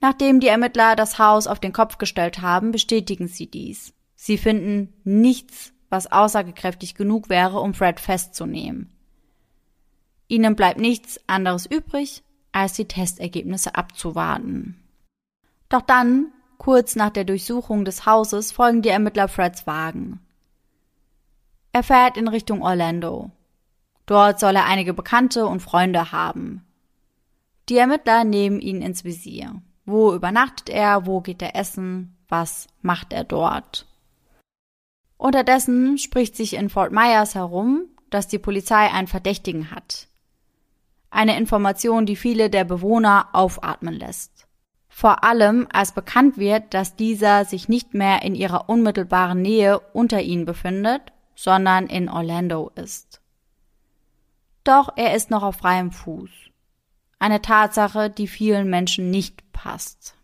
Nachdem 0.04 0.38
die 0.38 0.48
Ermittler 0.48 0.96
das 0.96 1.18
Haus 1.18 1.46
auf 1.46 1.60
den 1.60 1.72
Kopf 1.72 1.96
gestellt 1.96 2.42
haben, 2.42 2.72
bestätigen 2.72 3.26
sie 3.26 3.46
dies. 3.46 3.94
Sie 4.16 4.36
finden 4.36 4.92
nichts, 5.02 5.72
was 5.88 6.12
aussagekräftig 6.12 6.94
genug 6.94 7.30
wäre, 7.30 7.58
um 7.60 7.72
Fred 7.72 8.00
festzunehmen. 8.00 8.92
Ihnen 10.28 10.56
bleibt 10.56 10.78
nichts 10.78 11.18
anderes 11.26 11.64
übrig, 11.64 12.22
als 12.52 12.74
die 12.74 12.84
Testergebnisse 12.84 13.76
abzuwarten. 13.76 14.78
Doch 15.70 15.80
dann, 15.80 16.34
kurz 16.58 16.96
nach 16.96 17.08
der 17.08 17.24
Durchsuchung 17.24 17.86
des 17.86 18.04
Hauses, 18.04 18.52
folgen 18.52 18.82
die 18.82 18.90
Ermittler 18.90 19.28
Freds 19.28 19.66
Wagen. 19.66 20.20
Er 21.72 21.82
fährt 21.82 22.18
in 22.18 22.28
Richtung 22.28 22.60
Orlando. 22.60 23.30
Dort 24.04 24.38
soll 24.38 24.54
er 24.54 24.66
einige 24.66 24.92
Bekannte 24.92 25.46
und 25.46 25.60
Freunde 25.60 26.12
haben. 26.12 26.62
Die 27.70 27.78
Ermittler 27.78 28.24
nehmen 28.24 28.60
ihn 28.60 28.82
ins 28.82 29.04
Visier. 29.04 29.62
Wo 29.84 30.14
übernachtet 30.14 30.70
er? 30.70 31.06
Wo 31.06 31.20
geht 31.20 31.42
er 31.42 31.56
essen? 31.56 32.16
Was 32.28 32.68
macht 32.82 33.12
er 33.12 33.24
dort? 33.24 33.86
Unterdessen 35.16 35.98
spricht 35.98 36.36
sich 36.36 36.54
in 36.54 36.68
Fort 36.68 36.92
Myers 36.92 37.34
herum, 37.34 37.86
dass 38.10 38.28
die 38.28 38.38
Polizei 38.38 38.90
einen 38.90 39.08
Verdächtigen 39.08 39.70
hat. 39.70 40.08
Eine 41.10 41.36
Information, 41.38 42.06
die 42.06 42.16
viele 42.16 42.50
der 42.50 42.64
Bewohner 42.64 43.28
aufatmen 43.32 43.94
lässt. 43.94 44.46
Vor 44.88 45.24
allem, 45.24 45.66
als 45.72 45.92
bekannt 45.92 46.38
wird, 46.38 46.72
dass 46.72 46.96
dieser 46.96 47.44
sich 47.44 47.68
nicht 47.68 47.94
mehr 47.94 48.22
in 48.22 48.34
ihrer 48.34 48.68
unmittelbaren 48.68 49.42
Nähe 49.42 49.80
unter 49.92 50.22
ihnen 50.22 50.44
befindet, 50.44 51.12
sondern 51.34 51.86
in 51.86 52.08
Orlando 52.08 52.70
ist. 52.76 53.20
Doch 54.62 54.96
er 54.96 55.14
ist 55.14 55.30
noch 55.30 55.42
auf 55.42 55.56
freiem 55.56 55.90
Fuß. 55.90 56.30
Eine 57.24 57.40
Tatsache, 57.40 58.10
die 58.10 58.28
vielen 58.28 58.68
Menschen 58.68 59.10
nicht 59.10 59.50
passt. 59.50 60.14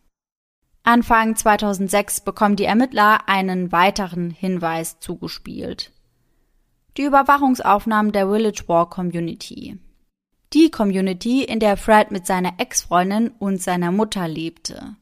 Anfang 0.83 1.35
2006 1.35 2.21
bekommen 2.21 2.57
die 2.57 2.67
Ermittler 2.67 3.27
einen 3.27 3.73
weiteren 3.73 4.29
Hinweis 4.29 5.01
zugespielt. 5.01 5.93
Die 6.99 7.05
Überwachungsaufnahmen 7.05 8.13
der 8.13 8.29
Village 8.29 8.65
War 8.67 8.91
Community. 8.91 9.79
Die 10.53 10.71
Community, 10.71 11.43
in 11.43 11.59
der 11.59 11.79
Fred 11.79 12.11
mit 12.11 12.27
seiner 12.27 12.61
Ex-Freundin 12.61 13.29
und 13.39 13.63
seiner 13.63 13.93
Mutter 13.93 14.29
lebte. 14.29 14.95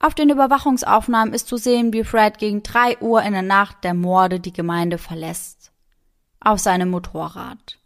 Auf 0.00 0.14
den 0.14 0.28
Überwachungsaufnahmen 0.28 1.32
ist 1.32 1.48
zu 1.48 1.56
sehen, 1.56 1.94
wie 1.94 2.04
Fred 2.04 2.36
gegen 2.36 2.62
drei 2.62 2.98
Uhr 2.98 3.22
in 3.22 3.32
der 3.32 3.40
Nacht 3.40 3.82
der 3.82 3.94
Morde 3.94 4.40
die 4.40 4.52
Gemeinde 4.52 4.98
verlässt. 4.98 5.72
Auf 6.38 6.58
seinem 6.58 6.90
Motorrad. 6.90 7.77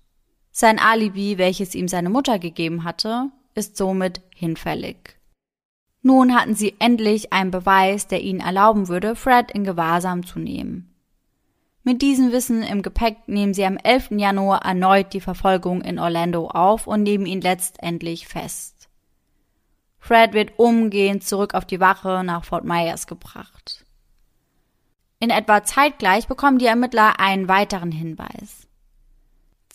Sein 0.53 0.79
Alibi, 0.79 1.39
welches 1.39 1.75
ihm 1.75 1.89
seine 1.89 2.11
Mutter 2.11 2.39
gegeben 2.39 2.85
hatte, 2.85 3.31
ist 3.55 3.77
somit 3.77 4.21
hinfällig. 4.37 5.17
Nun 6.03 6.35
hatten 6.35 6.55
sie 6.55 6.75
endlich 6.79 7.33
einen 7.33 7.51
Beweis, 7.51 8.07
der 8.07 8.21
ihnen 8.21 8.41
erlauben 8.41 8.89
würde, 8.89 9.17
Fred 9.17 9.51
in 9.51 9.65
Gewahrsam 9.65 10.27
zu 10.27 10.39
nehmen. 10.39 10.95
Mit 11.85 12.03
diesem 12.03 12.33
Wissen 12.33 12.63
im 12.63 12.83
Gepäck 12.83 13.17
nehmen 13.27 13.55
sie 13.55 13.65
am 13.65 13.77
11. 13.77 14.11
Januar 14.13 14.65
erneut 14.65 15.15
die 15.15 15.21
Verfolgung 15.21 15.81
in 15.81 15.99
Orlando 15.99 16.49
auf 16.49 16.87
und 16.87 17.03
nehmen 17.03 17.27
ihn 17.27 17.41
letztendlich 17.41 18.29
fest. 18.29 18.89
Fred 19.99 20.33
wird 20.33 20.59
umgehend 20.59 21.25
zurück 21.25 21.55
auf 21.55 21.65
die 21.65 21.81
Wache 21.81 22.23
nach 22.25 22.45
Fort 22.45 22.65
Myers 22.65 23.07
gebracht. 23.07 23.85
In 25.19 25.31
etwa 25.31 25.65
zeitgleich 25.65 26.27
bekommen 26.27 26.59
die 26.59 26.67
Ermittler 26.67 27.21
einen 27.21 27.49
weiteren 27.49 27.93
Hinweis. 27.93 28.62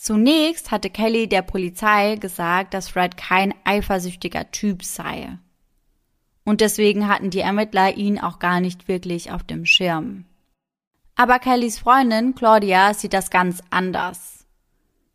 Zunächst 0.08 0.72
hatte 0.72 0.90
Kelly 0.90 1.28
der 1.28 1.42
Polizei 1.42 2.16
gesagt, 2.16 2.74
dass 2.74 2.88
Fred 2.88 3.18
kein 3.18 3.54
eifersüchtiger 3.66 4.52
Typ 4.52 4.86
sei 4.86 5.38
und 6.46 6.62
deswegen 6.62 7.10
hatten 7.10 7.30
die 7.30 7.42
Ermittler 7.42 7.98
ihn 7.98 8.18
auch 8.18 8.40
gar 8.40 8.62
nicht 8.62 8.88
wirklich 8.88 9.34
auf 9.34 9.44
dem 9.44 9.66
Schirm. 9.66 10.24
Aber 11.18 11.40
Kellys 11.40 11.78
Freundin 11.78 12.36
Claudia 12.36 12.94
sieht 12.94 13.12
das 13.12 13.30
ganz 13.30 13.62
anders. 13.70 14.46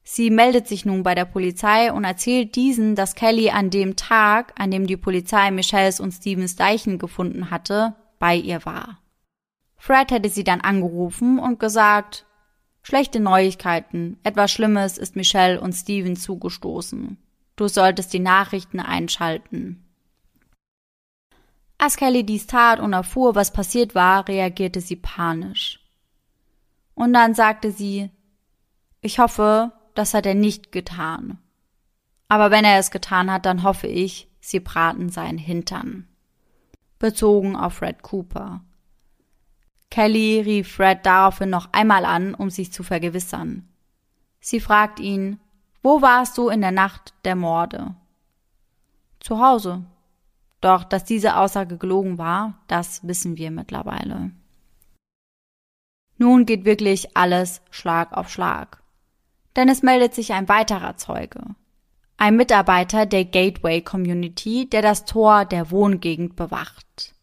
Sie 0.02 0.28
meldet 0.28 0.68
sich 0.68 0.84
nun 0.84 1.02
bei 1.02 1.14
der 1.14 1.24
Polizei 1.24 1.90
und 1.90 2.04
erzählt 2.04 2.54
diesen, 2.54 2.94
dass 2.94 3.14
Kelly 3.14 3.48
an 3.48 3.70
dem 3.70 3.96
Tag, 3.96 4.52
an 4.60 4.70
dem 4.70 4.86
die 4.86 4.98
Polizei 4.98 5.50
Michelles 5.52 6.00
und 6.00 6.12
Stevens 6.12 6.58
Leichen 6.58 6.98
gefunden 6.98 7.50
hatte, 7.50 7.94
bei 8.18 8.36
ihr 8.36 8.66
war. 8.66 8.98
Fred 9.78 10.10
hätte 10.10 10.28
sie 10.28 10.44
dann 10.44 10.60
angerufen 10.60 11.38
und 11.38 11.58
gesagt, 11.58 12.26
schlechte 12.82 13.20
Neuigkeiten, 13.20 14.18
etwas 14.22 14.52
Schlimmes 14.52 14.98
ist 14.98 15.16
Michelle 15.16 15.60
und 15.60 15.72
Steven 15.72 16.16
zugestoßen. 16.16 17.16
Du 17.56 17.68
solltest 17.68 18.12
die 18.12 18.20
Nachrichten 18.20 18.80
einschalten. 18.80 19.84
Als 21.78 21.96
Kelly 21.96 22.24
dies 22.24 22.46
tat 22.46 22.80
und 22.80 22.92
erfuhr, 22.92 23.34
was 23.34 23.52
passiert 23.52 23.94
war, 23.94 24.28
reagierte 24.28 24.80
sie 24.80 24.96
panisch. 24.96 25.80
Und 26.94 27.12
dann 27.12 27.34
sagte 27.34 27.72
sie, 27.72 28.10
ich 29.00 29.18
hoffe, 29.18 29.72
das 29.94 30.14
hat 30.14 30.26
er 30.26 30.34
nicht 30.34 30.70
getan. 30.72 31.38
Aber 32.28 32.50
wenn 32.50 32.64
er 32.64 32.78
es 32.78 32.90
getan 32.90 33.30
hat, 33.30 33.46
dann 33.46 33.62
hoffe 33.62 33.88
ich, 33.88 34.28
sie 34.40 34.60
braten 34.60 35.08
seinen 35.08 35.38
Hintern. 35.38 36.06
Bezogen 36.98 37.56
auf 37.56 37.74
Fred 37.74 38.02
Cooper. 38.02 38.62
Kelly 39.92 40.40
rief 40.40 40.72
Fred 40.76 41.04
daraufhin 41.04 41.50
noch 41.50 41.68
einmal 41.72 42.06
an, 42.06 42.34
um 42.34 42.48
sich 42.48 42.72
zu 42.72 42.82
vergewissern. 42.82 43.68
Sie 44.40 44.58
fragt 44.58 45.00
ihn, 45.00 45.38
wo 45.82 46.00
warst 46.00 46.38
du 46.38 46.48
in 46.48 46.62
der 46.62 46.70
Nacht 46.70 47.12
der 47.26 47.36
Morde? 47.36 47.94
Zu 49.20 49.38
Hause, 49.38 49.84
doch, 50.62 50.84
dass 50.84 51.04
diese 51.04 51.36
Aussage 51.36 51.76
gelogen 51.76 52.16
war, 52.16 52.54
das 52.68 53.06
wissen 53.06 53.36
wir 53.36 53.50
mittlerweile. 53.50 54.30
Nun 56.16 56.46
geht 56.46 56.64
wirklich 56.64 57.14
alles 57.14 57.60
Schlag 57.70 58.16
auf 58.16 58.30
Schlag. 58.30 58.82
Denn 59.56 59.68
es 59.68 59.82
meldet 59.82 60.14
sich 60.14 60.32
ein 60.32 60.48
weiterer 60.48 60.96
Zeuge. 60.96 61.42
Ein 62.16 62.36
Mitarbeiter 62.36 63.04
der 63.04 63.26
Gateway 63.26 63.82
Community, 63.82 64.70
der 64.70 64.80
das 64.80 65.04
Tor 65.04 65.44
der 65.44 65.70
Wohngegend 65.70 66.34
bewacht. 66.34 67.14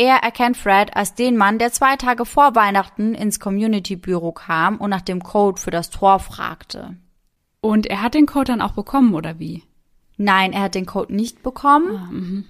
Er 0.00 0.22
erkennt 0.22 0.56
Fred 0.56 0.96
als 0.96 1.14
den 1.14 1.36
Mann, 1.36 1.58
der 1.58 1.72
zwei 1.72 1.94
Tage 1.96 2.24
vor 2.24 2.54
Weihnachten 2.54 3.14
ins 3.14 3.38
Community 3.38 3.96
Büro 3.96 4.32
kam 4.32 4.78
und 4.78 4.88
nach 4.88 5.02
dem 5.02 5.22
Code 5.22 5.60
für 5.60 5.70
das 5.70 5.90
Tor 5.90 6.20
fragte. 6.20 6.96
Und 7.60 7.86
er 7.86 8.00
hat 8.00 8.14
den 8.14 8.24
Code 8.24 8.46
dann 8.46 8.62
auch 8.62 8.72
bekommen, 8.72 9.12
oder 9.12 9.38
wie? 9.38 9.62
Nein, 10.16 10.54
er 10.54 10.62
hat 10.62 10.74
den 10.74 10.86
Code 10.86 11.14
nicht 11.14 11.42
bekommen. 11.42 11.90
Ah, 11.94 12.08
mhm. 12.10 12.44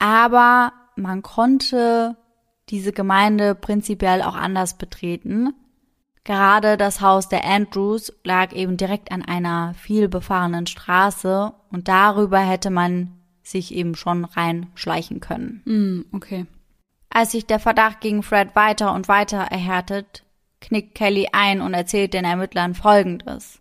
aber 0.00 0.72
man 0.96 1.22
konnte 1.22 2.16
diese 2.68 2.90
Gemeinde 2.90 3.54
prinzipiell 3.54 4.20
auch 4.20 4.34
anders 4.34 4.76
betreten. 4.76 5.54
Gerade 6.24 6.76
das 6.76 7.00
Haus 7.00 7.28
der 7.28 7.44
Andrews 7.44 8.12
lag 8.24 8.52
eben 8.54 8.76
direkt 8.76 9.12
an 9.12 9.22
einer 9.22 9.74
viel 9.74 10.08
befahrenen 10.08 10.66
Straße 10.66 11.52
und 11.70 11.86
darüber 11.86 12.40
hätte 12.40 12.70
man 12.70 13.19
sich 13.50 13.74
eben 13.74 13.94
schon 13.94 14.24
reinschleichen 14.24 15.20
können. 15.20 15.62
Mm, 15.64 16.14
okay. 16.14 16.46
Als 17.10 17.32
sich 17.32 17.46
der 17.46 17.58
Verdacht 17.58 18.00
gegen 18.00 18.22
Fred 18.22 18.54
weiter 18.54 18.94
und 18.94 19.08
weiter 19.08 19.38
erhärtet, 19.38 20.24
knickt 20.60 20.94
Kelly 20.94 21.28
ein 21.32 21.60
und 21.60 21.74
erzählt 21.74 22.14
den 22.14 22.24
Ermittlern 22.24 22.74
Folgendes. 22.74 23.60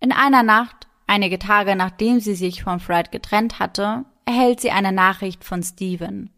In 0.00 0.12
einer 0.12 0.42
Nacht 0.42 0.86
Einige 1.06 1.38
Tage 1.38 1.76
nachdem 1.76 2.20
sie 2.20 2.34
sich 2.34 2.62
von 2.62 2.80
Fred 2.80 3.12
getrennt 3.12 3.58
hatte, 3.58 4.04
erhält 4.24 4.60
sie 4.60 4.70
eine 4.70 4.92
Nachricht 4.92 5.44
von 5.44 5.62
Steven. 5.62 6.30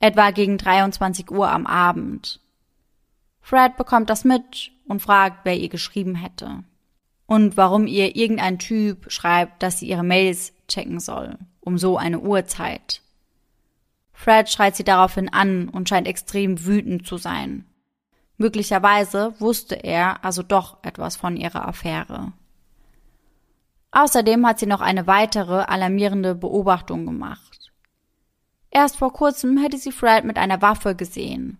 Etwa 0.00 0.30
gegen 0.30 0.58
23 0.58 1.30
Uhr 1.30 1.50
am 1.50 1.66
Abend. 1.66 2.40
Fred 3.40 3.76
bekommt 3.76 4.10
das 4.10 4.24
mit 4.24 4.72
und 4.88 5.02
fragt, 5.02 5.40
wer 5.44 5.56
ihr 5.56 5.68
geschrieben 5.68 6.14
hätte. 6.14 6.64
Und 7.26 7.56
warum 7.56 7.86
ihr 7.86 8.16
irgendein 8.16 8.58
Typ 8.58 9.10
schreibt, 9.10 9.62
dass 9.62 9.80
sie 9.80 9.88
ihre 9.88 10.04
Mails 10.04 10.52
checken 10.68 11.00
soll, 11.00 11.38
um 11.60 11.78
so 11.78 11.96
eine 11.96 12.20
Uhrzeit. 12.20 13.02
Fred 14.12 14.48
schreit 14.48 14.76
sie 14.76 14.84
daraufhin 14.84 15.28
an 15.28 15.68
und 15.68 15.88
scheint 15.88 16.08
extrem 16.08 16.64
wütend 16.64 17.06
zu 17.06 17.16
sein. 17.18 17.66
Möglicherweise 18.38 19.34
wusste 19.38 19.76
er 19.76 20.24
also 20.24 20.42
doch 20.42 20.78
etwas 20.82 21.16
von 21.16 21.36
ihrer 21.36 21.66
Affäre. 21.66 22.32
Außerdem 23.92 24.46
hat 24.46 24.58
sie 24.58 24.66
noch 24.66 24.80
eine 24.80 25.06
weitere 25.06 25.62
alarmierende 25.62 26.34
Beobachtung 26.34 27.06
gemacht. 27.06 27.72
Erst 28.70 28.96
vor 28.96 29.12
kurzem 29.12 29.56
hätte 29.56 29.78
sie 29.78 29.92
Fred 29.92 30.24
mit 30.24 30.36
einer 30.36 30.60
Waffe 30.60 30.94
gesehen. 30.94 31.58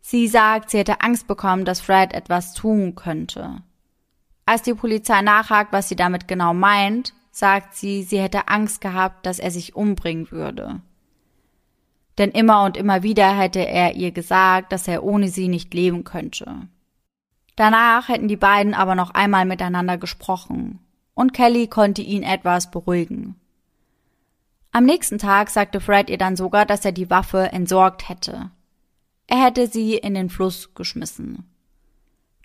Sie 0.00 0.28
sagt, 0.28 0.70
sie 0.70 0.78
hätte 0.78 1.00
Angst 1.00 1.26
bekommen, 1.26 1.64
dass 1.64 1.80
Fred 1.80 2.12
etwas 2.12 2.52
tun 2.52 2.94
könnte. 2.94 3.62
Als 4.44 4.62
die 4.62 4.74
Polizei 4.74 5.22
nachhakt, 5.22 5.72
was 5.72 5.88
sie 5.88 5.96
damit 5.96 6.26
genau 6.26 6.52
meint, 6.52 7.14
sagt 7.30 7.74
sie, 7.74 8.02
sie 8.02 8.20
hätte 8.20 8.48
Angst 8.48 8.80
gehabt, 8.80 9.26
dass 9.26 9.38
er 9.38 9.50
sich 9.50 9.76
umbringen 9.76 10.30
würde. 10.30 10.80
Denn 12.18 12.30
immer 12.30 12.64
und 12.64 12.76
immer 12.76 13.02
wieder 13.02 13.36
hätte 13.36 13.66
er 13.66 13.94
ihr 13.94 14.10
gesagt, 14.10 14.72
dass 14.72 14.88
er 14.88 15.04
ohne 15.04 15.28
sie 15.28 15.48
nicht 15.48 15.72
leben 15.72 16.04
könnte. 16.04 16.68
Danach 17.56 18.08
hätten 18.08 18.28
die 18.28 18.36
beiden 18.36 18.74
aber 18.74 18.94
noch 18.94 19.10
einmal 19.10 19.44
miteinander 19.44 19.98
gesprochen 19.98 20.80
und 21.14 21.32
Kelly 21.32 21.66
konnte 21.66 22.02
ihn 22.02 22.22
etwas 22.22 22.70
beruhigen. 22.70 23.36
Am 24.72 24.84
nächsten 24.84 25.18
Tag 25.18 25.50
sagte 25.50 25.80
Fred 25.80 26.08
ihr 26.10 26.18
dann 26.18 26.36
sogar, 26.36 26.64
dass 26.64 26.84
er 26.84 26.92
die 26.92 27.10
Waffe 27.10 27.52
entsorgt 27.52 28.08
hätte. 28.08 28.50
Er 29.26 29.44
hätte 29.44 29.66
sie 29.66 29.94
in 29.94 30.14
den 30.14 30.30
Fluss 30.30 30.74
geschmissen. 30.74 31.50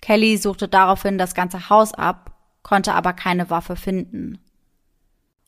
Kelly 0.00 0.36
suchte 0.36 0.68
daraufhin 0.68 1.18
das 1.18 1.34
ganze 1.34 1.70
Haus 1.70 1.94
ab, 1.94 2.32
konnte 2.62 2.94
aber 2.94 3.12
keine 3.12 3.48
Waffe 3.50 3.76
finden. 3.76 4.38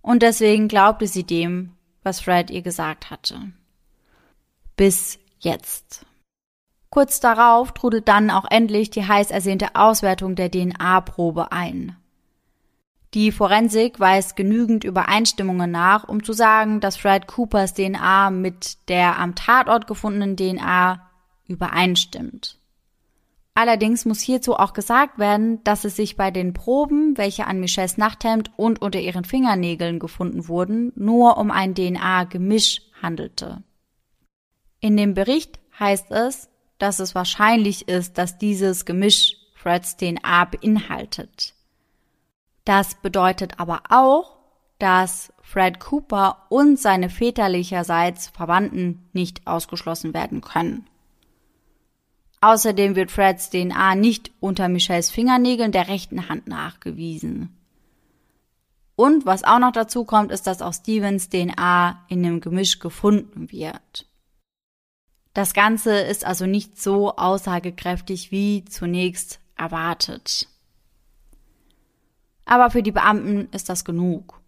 Und 0.09 0.23
deswegen 0.23 0.69
glaubte 0.69 1.07
sie 1.07 1.23
dem, 1.23 1.75
was 2.03 2.21
Fred 2.21 2.51
ihr 2.51 2.63
gesagt 2.63 3.11
hatte. 3.11 3.53
Bis 4.75 5.19
jetzt. 5.39 6.07
Kurz 6.89 7.21
darauf 7.21 7.73
trudelt 7.73 8.09
dann 8.09 8.31
auch 8.31 8.47
endlich 8.51 8.89
die 8.89 9.07
heiß 9.07 9.31
ersehnte 9.31 9.75
Auswertung 9.75 10.35
der 10.35 10.51
DNA-Probe 10.51 11.53
ein. 11.53 11.95
Die 13.13 13.31
Forensik 13.31 14.01
weist 14.01 14.35
genügend 14.35 14.83
Übereinstimmungen 14.83 15.71
nach, 15.71 16.09
um 16.09 16.25
zu 16.25 16.33
sagen, 16.33 16.81
dass 16.81 16.97
Fred 16.97 17.27
Coopers 17.27 17.75
DNA 17.75 18.31
mit 18.31 18.89
der 18.89 19.19
am 19.19 19.35
Tatort 19.35 19.87
gefundenen 19.87 20.39
DNA 20.39 21.07
übereinstimmt. 21.49 22.57
Allerdings 23.59 24.05
muss 24.05 24.21
hierzu 24.21 24.55
auch 24.55 24.73
gesagt 24.73 25.19
werden, 25.19 25.65
dass 25.65 25.85
es 25.85 25.97
sich 25.97 26.17
bei 26.17 26.31
den 26.31 26.53
Proben, 26.53 27.19
welche 27.19 27.49
an 27.49 27.59
Michelles 27.59 27.99
Nachthemd 27.99 28.53
und 28.57 28.81
unter 28.81 29.01
ihren 29.01 29.25
Fingernägeln 29.25 29.99
gefunden 29.99 30.47
wurden, 30.47 30.93
nur 30.95 31.39
um 31.39 31.51
ein 31.51 31.75
DNA-Gemisch 31.75 32.83
handelte. 33.03 33.65
In 34.79 34.97
dem 34.97 35.15
Bericht 35.15 35.59
heißt 35.77 36.13
es, 36.13 36.49
dass 36.79 37.01
es 37.01 37.17
wahrscheinlich 37.17 37.89
ist, 37.89 38.17
dass 38.17 38.39
dieses 38.39 38.85
Gemisch 38.85 39.35
Freds 39.57 39.97
DNA 39.97 40.45
beinhaltet. 40.45 41.53
Das 42.65 42.95
bedeutet 42.95 43.59
aber 43.59 43.83
auch, 43.89 44.37
dass 44.79 45.33
Fred 45.43 45.81
Cooper 45.81 46.47
und 46.49 46.79
seine 46.79 47.09
väterlicherseits 47.11 48.29
Verwandten 48.29 49.09
nicht 49.13 49.49
ausgeschlossen 49.49 50.15
werden 50.15 50.43
können. 50.43 50.89
Außerdem 52.41 52.95
wird 52.95 53.11
Freds 53.11 53.51
DNA 53.51 53.95
nicht 53.97 54.31
unter 54.41 54.69
Michelles 54.69 55.11
Fingernägeln 55.11 55.73
der 55.73 55.89
rechten 55.89 56.29
Hand 56.29 56.47
nachgewiesen. 56.47 57.55
Und 58.95 59.27
was 59.27 59.45
auch 59.45 59.59
noch 59.59 59.73
dazu 59.73 60.05
kommt, 60.05 60.33
ist, 60.33 60.47
dass 60.47 60.63
auch 60.63 60.75
Stevens 60.75 61.29
DNA 61.29 62.05
in 62.09 62.23
dem 62.23 62.41
Gemisch 62.41 62.79
gefunden 62.79 63.51
wird. 63.51 64.07
Das 65.35 65.55
Ganze 65.55 66.01
ist 66.01 66.25
also 66.25 66.47
nicht 66.47 66.81
so 66.81 67.15
aussagekräftig 67.17 68.33
wie 68.33 68.65
zunächst 68.65 69.41
erwartet. 69.57 70.49
Aber 72.45 72.71
für 72.71 72.83
die 72.83 72.93
Beamten 72.93 73.49
ist 73.53 73.69
das 73.69 73.85
genug. 73.85 74.41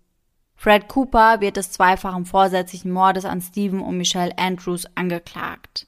Fred 0.56 0.88
Cooper 0.88 1.40
wird 1.40 1.56
des 1.56 1.70
zweifachen 1.70 2.24
vorsätzlichen 2.24 2.90
Mordes 2.90 3.24
an 3.24 3.40
Stephen 3.40 3.80
und 3.80 3.96
Michelle 3.98 4.36
Andrews 4.36 4.86
angeklagt. 4.94 5.86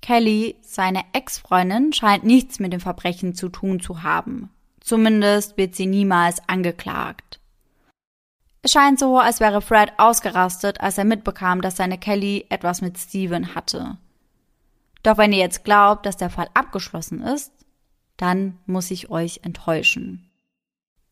Kelly, 0.00 0.56
seine 0.62 1.02
Ex-Freundin, 1.12 1.92
scheint 1.92 2.24
nichts 2.24 2.58
mit 2.58 2.72
dem 2.72 2.80
Verbrechen 2.80 3.34
zu 3.34 3.48
tun 3.48 3.80
zu 3.80 4.02
haben. 4.02 4.50
Zumindest 4.80 5.56
wird 5.56 5.74
sie 5.74 5.86
niemals 5.86 6.40
angeklagt. 6.48 7.40
Es 8.62 8.72
scheint 8.72 8.98
so, 8.98 9.18
als 9.18 9.40
wäre 9.40 9.62
Fred 9.62 9.92
ausgerastet, 9.98 10.80
als 10.80 10.98
er 10.98 11.04
mitbekam, 11.04 11.62
dass 11.62 11.76
seine 11.76 11.98
Kelly 11.98 12.46
etwas 12.50 12.82
mit 12.82 12.98
Steven 12.98 13.54
hatte. 13.54 13.98
Doch 15.02 15.16
wenn 15.16 15.32
ihr 15.32 15.38
jetzt 15.38 15.64
glaubt, 15.64 16.04
dass 16.04 16.16
der 16.16 16.30
Fall 16.30 16.48
abgeschlossen 16.52 17.22
ist, 17.22 17.52
dann 18.16 18.58
muss 18.66 18.90
ich 18.90 19.10
euch 19.10 19.40
enttäuschen. 19.44 20.30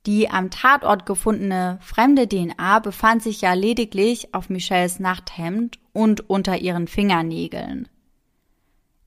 Die 0.05 0.31
am 0.31 0.51
Tatort 0.51 1.07
gefundene 1.07 1.79
fremde 1.81 2.29
DNA 2.29 2.79
befand 2.81 3.23
sich 3.23 3.41
ja 3.41 3.55
lediglich 3.55 4.35
auf 4.35 4.51
Michelles 4.51 5.01
Nachthemd 5.01 5.79
und 5.93 6.29
unter 6.29 6.59
ihren 6.59 6.87
Fingernägeln. 6.87 7.89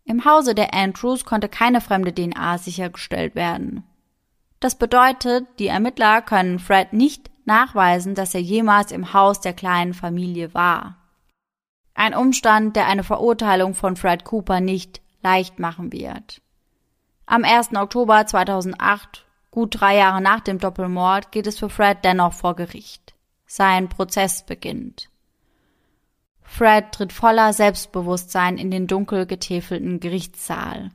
Im 0.04 0.26
Hause 0.26 0.56
der 0.56 0.74
Andrews 0.74 1.26
konnte 1.26 1.50
keine 1.50 1.82
fremde 1.82 2.14
DNA 2.14 2.58
sichergestellt 2.58 3.36
werden. 3.36 3.84
Das 4.60 4.76
bedeutet, 4.76 5.48
die 5.60 5.68
Ermittler 5.68 6.22
können 6.22 6.60
Fred 6.60 6.94
nicht 6.94 7.32
nachweisen, 7.46 8.16
dass 8.16 8.36
er 8.36 8.42
jemals 8.42 8.92
im 8.92 9.14
Haus 9.14 9.42
der 9.42 9.54
kleinen 9.54 9.94
Familie 9.94 10.54
war. 10.54 10.98
Ein 11.94 12.16
Umstand, 12.16 12.76
der 12.76 12.88
eine 12.88 13.04
Verurteilung 13.04 13.74
von 13.76 13.96
Fred 13.96 14.24
Cooper 14.24 14.60
nicht 14.60 15.02
leicht 15.22 15.60
machen 15.60 15.92
wird. 15.92 16.42
Am 17.26 17.44
1. 17.44 17.76
Oktober 17.76 18.26
2008, 18.26 19.26
gut 19.52 19.80
drei 19.80 19.98
Jahre 19.98 20.22
nach 20.22 20.40
dem 20.40 20.60
Doppelmord, 20.60 21.32
geht 21.32 21.48
es 21.48 21.60
für 21.60 21.70
Fred 21.70 22.00
dennoch 22.04 22.34
vor 22.34 22.56
Gericht. 22.56 23.14
Sein 23.46 23.90
Prozess 23.90 24.46
beginnt. 24.46 25.11
Fred 26.54 26.92
tritt 26.92 27.14
voller 27.14 27.54
Selbstbewusstsein 27.54 28.58
in 28.58 28.72
den 28.72 28.86
dunkel 28.86 29.26
getäfelten 29.26 30.02
Gerichtssaal. 30.02 30.90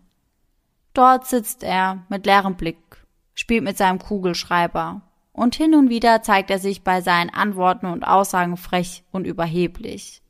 Dort 0.92 1.26
sitzt 1.26 1.62
er 1.62 2.04
mit 2.10 2.26
leerem 2.26 2.56
Blick, 2.56 2.76
spielt 3.34 3.64
mit 3.64 3.78
seinem 3.78 3.98
Kugelschreiber 3.98 5.00
und 5.32 5.56
hin 5.56 5.74
und 5.74 5.88
wieder 5.88 6.22
zeigt 6.22 6.50
er 6.50 6.58
sich 6.58 6.84
bei 6.84 7.00
seinen 7.00 7.30
Antworten 7.30 7.86
und 7.86 8.04
Aussagen 8.04 8.58
frech 8.58 9.02
und 9.12 9.26
überheblich. 9.26 10.20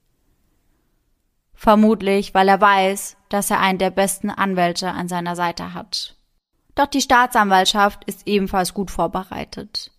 Vermutlich, 1.54 2.32
weil 2.32 2.48
er 2.48 2.60
weiß, 2.60 3.16
dass 3.28 3.50
er 3.50 3.58
einen 3.58 3.80
der 3.80 3.90
besten 3.90 4.30
Anwälte 4.30 4.92
an 4.92 5.08
seiner 5.08 5.34
Seite 5.34 5.74
hat. 5.74 6.16
Doch 6.76 6.86
die 6.86 7.02
Staatsanwaltschaft 7.02 8.04
ist 8.04 8.28
ebenfalls 8.28 8.74
gut 8.74 8.92
vorbereitet. 8.92 9.90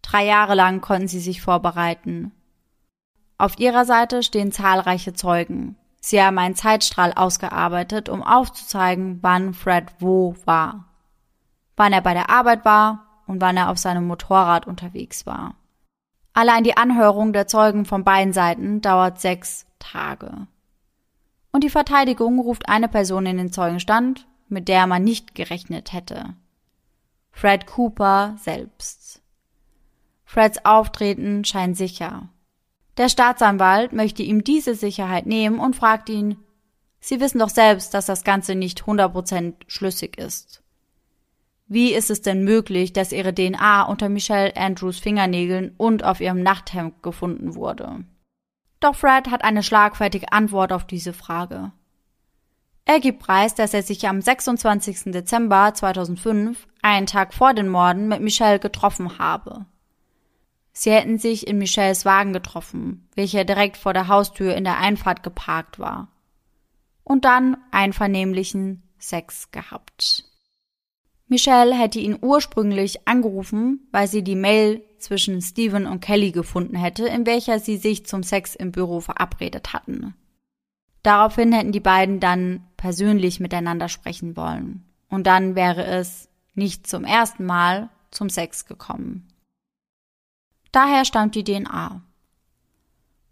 Drei 0.00 0.24
Jahre 0.26 0.54
lang 0.54 0.80
konnten 0.80 1.08
sie 1.08 1.20
sich 1.20 1.42
vorbereiten. 1.42 2.30
Auf 3.40 3.58
ihrer 3.58 3.86
Seite 3.86 4.22
stehen 4.22 4.52
zahlreiche 4.52 5.14
Zeugen. 5.14 5.76
Sie 5.98 6.22
haben 6.22 6.36
einen 6.36 6.56
Zeitstrahl 6.56 7.14
ausgearbeitet, 7.14 8.10
um 8.10 8.22
aufzuzeigen, 8.22 9.18
wann 9.22 9.54
Fred 9.54 9.86
wo 9.98 10.36
war. 10.44 10.90
Wann 11.74 11.94
er 11.94 12.02
bei 12.02 12.12
der 12.12 12.28
Arbeit 12.28 12.66
war, 12.66 13.06
und 13.26 13.40
wann 13.40 13.56
er 13.56 13.70
auf 13.70 13.78
seinem 13.78 14.06
Motorrad 14.06 14.66
unterwegs 14.66 15.24
war. 15.24 15.54
Allein 16.34 16.64
die 16.64 16.76
Anhörung 16.76 17.32
der 17.32 17.46
Zeugen 17.46 17.86
von 17.86 18.04
beiden 18.04 18.34
Seiten 18.34 18.82
dauert 18.82 19.22
sechs 19.22 19.64
Tage. 19.78 20.46
Und 21.50 21.64
die 21.64 21.70
Verteidigung 21.70 22.40
ruft 22.40 22.68
eine 22.68 22.88
Person 22.88 23.24
in 23.24 23.38
den 23.38 23.52
Zeugenstand, 23.52 24.26
mit 24.48 24.68
der 24.68 24.86
man 24.86 25.02
nicht 25.02 25.34
gerechnet 25.34 25.94
hätte. 25.94 26.34
Fred 27.30 27.66
Cooper 27.66 28.34
selbst. 28.36 29.22
Freds 30.26 30.62
Auftreten 30.66 31.46
scheint 31.46 31.78
sicher. 31.78 32.28
Der 32.96 33.08
Staatsanwalt 33.08 33.92
möchte 33.92 34.22
ihm 34.22 34.44
diese 34.44 34.74
Sicherheit 34.74 35.26
nehmen 35.26 35.58
und 35.58 35.76
fragt 35.76 36.08
ihn, 36.08 36.36
Sie 37.00 37.18
wissen 37.18 37.38
doch 37.38 37.48
selbst, 37.48 37.94
dass 37.94 38.06
das 38.06 38.24
Ganze 38.24 38.54
nicht 38.54 38.82
100% 38.82 39.54
schlüssig 39.68 40.18
ist. 40.18 40.62
Wie 41.66 41.94
ist 41.94 42.10
es 42.10 42.20
denn 42.20 42.44
möglich, 42.44 42.92
dass 42.92 43.12
ihre 43.12 43.32
DNA 43.32 43.84
unter 43.84 44.08
Michelle 44.08 44.54
Andrews 44.56 44.98
Fingernägeln 44.98 45.72
und 45.76 46.04
auf 46.04 46.20
ihrem 46.20 46.42
Nachthemd 46.42 47.02
gefunden 47.02 47.54
wurde? 47.54 48.04
Doch 48.80 48.96
Fred 48.96 49.30
hat 49.30 49.44
eine 49.44 49.62
schlagfertige 49.62 50.32
Antwort 50.32 50.72
auf 50.72 50.86
diese 50.86 51.12
Frage. 51.12 51.72
Er 52.86 52.98
gibt 52.98 53.20
preis, 53.20 53.54
dass 53.54 53.72
er 53.72 53.82
sich 53.82 54.08
am 54.08 54.20
26. 54.20 55.12
Dezember 55.12 55.72
2005, 55.72 56.66
einen 56.82 57.06
Tag 57.06 57.32
vor 57.32 57.54
den 57.54 57.68
Morden, 57.68 58.08
mit 58.08 58.20
Michelle 58.20 58.58
getroffen 58.58 59.18
habe. 59.18 59.66
Sie 60.82 60.92
hätten 60.92 61.18
sich 61.18 61.46
in 61.46 61.58
Michelles 61.58 62.06
Wagen 62.06 62.32
getroffen, 62.32 63.06
welcher 63.14 63.44
direkt 63.44 63.76
vor 63.76 63.92
der 63.92 64.08
Haustür 64.08 64.54
in 64.54 64.64
der 64.64 64.78
Einfahrt 64.78 65.22
geparkt 65.22 65.78
war. 65.78 66.08
Und 67.04 67.26
dann 67.26 67.58
einvernehmlichen 67.70 68.82
Sex 68.98 69.50
gehabt. 69.50 70.24
Michelle 71.26 71.74
hätte 71.74 71.98
ihn 71.98 72.16
ursprünglich 72.22 73.06
angerufen, 73.06 73.88
weil 73.90 74.08
sie 74.08 74.24
die 74.24 74.36
Mail 74.36 74.82
zwischen 74.96 75.42
Steven 75.42 75.86
und 75.86 76.00
Kelly 76.00 76.30
gefunden 76.32 76.76
hätte, 76.76 77.06
in 77.06 77.26
welcher 77.26 77.58
sie 77.58 77.76
sich 77.76 78.06
zum 78.06 78.22
Sex 78.22 78.54
im 78.54 78.72
Büro 78.72 79.00
verabredet 79.00 79.74
hatten. 79.74 80.14
Daraufhin 81.02 81.52
hätten 81.52 81.72
die 81.72 81.80
beiden 81.80 82.20
dann 82.20 82.64
persönlich 82.78 83.38
miteinander 83.38 83.90
sprechen 83.90 84.34
wollen. 84.34 84.86
Und 85.10 85.26
dann 85.26 85.56
wäre 85.56 85.84
es 85.84 86.30
nicht 86.54 86.86
zum 86.86 87.04
ersten 87.04 87.44
Mal 87.44 87.90
zum 88.10 88.30
Sex 88.30 88.64
gekommen. 88.64 89.29
Daher 90.72 91.04
stammt 91.04 91.34
die 91.34 91.44
DNA. 91.44 92.02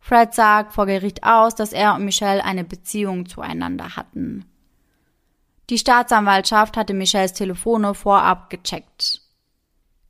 Fred 0.00 0.34
sagt 0.34 0.72
vor 0.72 0.86
Gericht 0.86 1.24
aus, 1.24 1.54
dass 1.54 1.72
er 1.72 1.94
und 1.94 2.04
Michelle 2.04 2.44
eine 2.44 2.64
Beziehung 2.64 3.26
zueinander 3.26 3.96
hatten. 3.96 4.44
Die 5.70 5.78
Staatsanwaltschaft 5.78 6.76
hatte 6.76 6.94
Michelles 6.94 7.34
Telefone 7.34 7.94
vorab 7.94 8.48
gecheckt. 8.48 9.20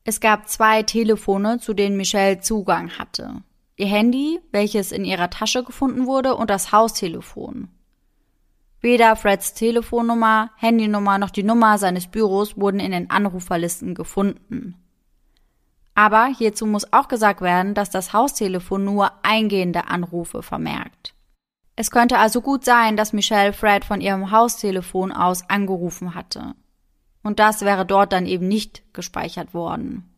Es 0.05 0.21
gab 0.21 0.49
zwei 0.49 0.85
Telefone, 0.85 1.59
zu 1.59 1.75
denen 1.75 1.97
Michelle 1.97 2.41
Zugang 2.41 2.97
hatte. 2.99 3.43
Ihr 3.77 3.89
Handy, 3.89 4.41
welches 4.53 4.93
in 4.93 5.05
ihrer 5.05 5.31
Tasche 5.31 5.65
gefunden 5.65 6.07
wurde, 6.07 6.37
und 6.37 6.49
das 6.49 6.73
Haustelefon. 6.73 7.69
Weder 8.81 9.17
Freds 9.17 9.55
Telefonnummer, 9.55 10.51
Handynummer 10.57 11.19
noch 11.19 11.31
die 11.31 11.43
Nummer 11.43 11.79
seines 11.79 12.07
Büros 12.07 12.57
wurden 12.57 12.79
in 12.79 12.93
den 12.93 13.11
Anruferlisten 13.11 13.95
gefunden. 13.95 14.77
Aber 15.99 16.27
hierzu 16.27 16.65
muss 16.65 16.93
auch 16.93 17.09
gesagt 17.09 17.41
werden, 17.41 17.75
dass 17.75 17.91
das 17.91 18.13
Haustelefon 18.13 18.85
nur 18.85 19.11
eingehende 19.25 19.89
Anrufe 19.89 20.45
vermerkt. 20.45 21.13
Es 21.75 21.91
könnte 21.91 22.19
also 22.19 22.41
gut 22.41 22.65
sein, 22.65 22.97
dass 22.97 23.13
Michelle 23.13 23.53
Fred 23.53 23.85
von 23.85 24.01
ihrem 24.01 24.31
Haustelefon 24.31 25.11
aus 25.11 25.51
angerufen 25.51 26.15
hatte. 26.15 26.55
Und 27.25 27.41
das 27.41 27.63
wäre 27.63 27.85
dort 27.85 28.13
dann 28.13 28.27
eben 28.27 28.47
nicht 28.47 28.85
gespeichert 28.95 29.55
worden. 29.55 30.09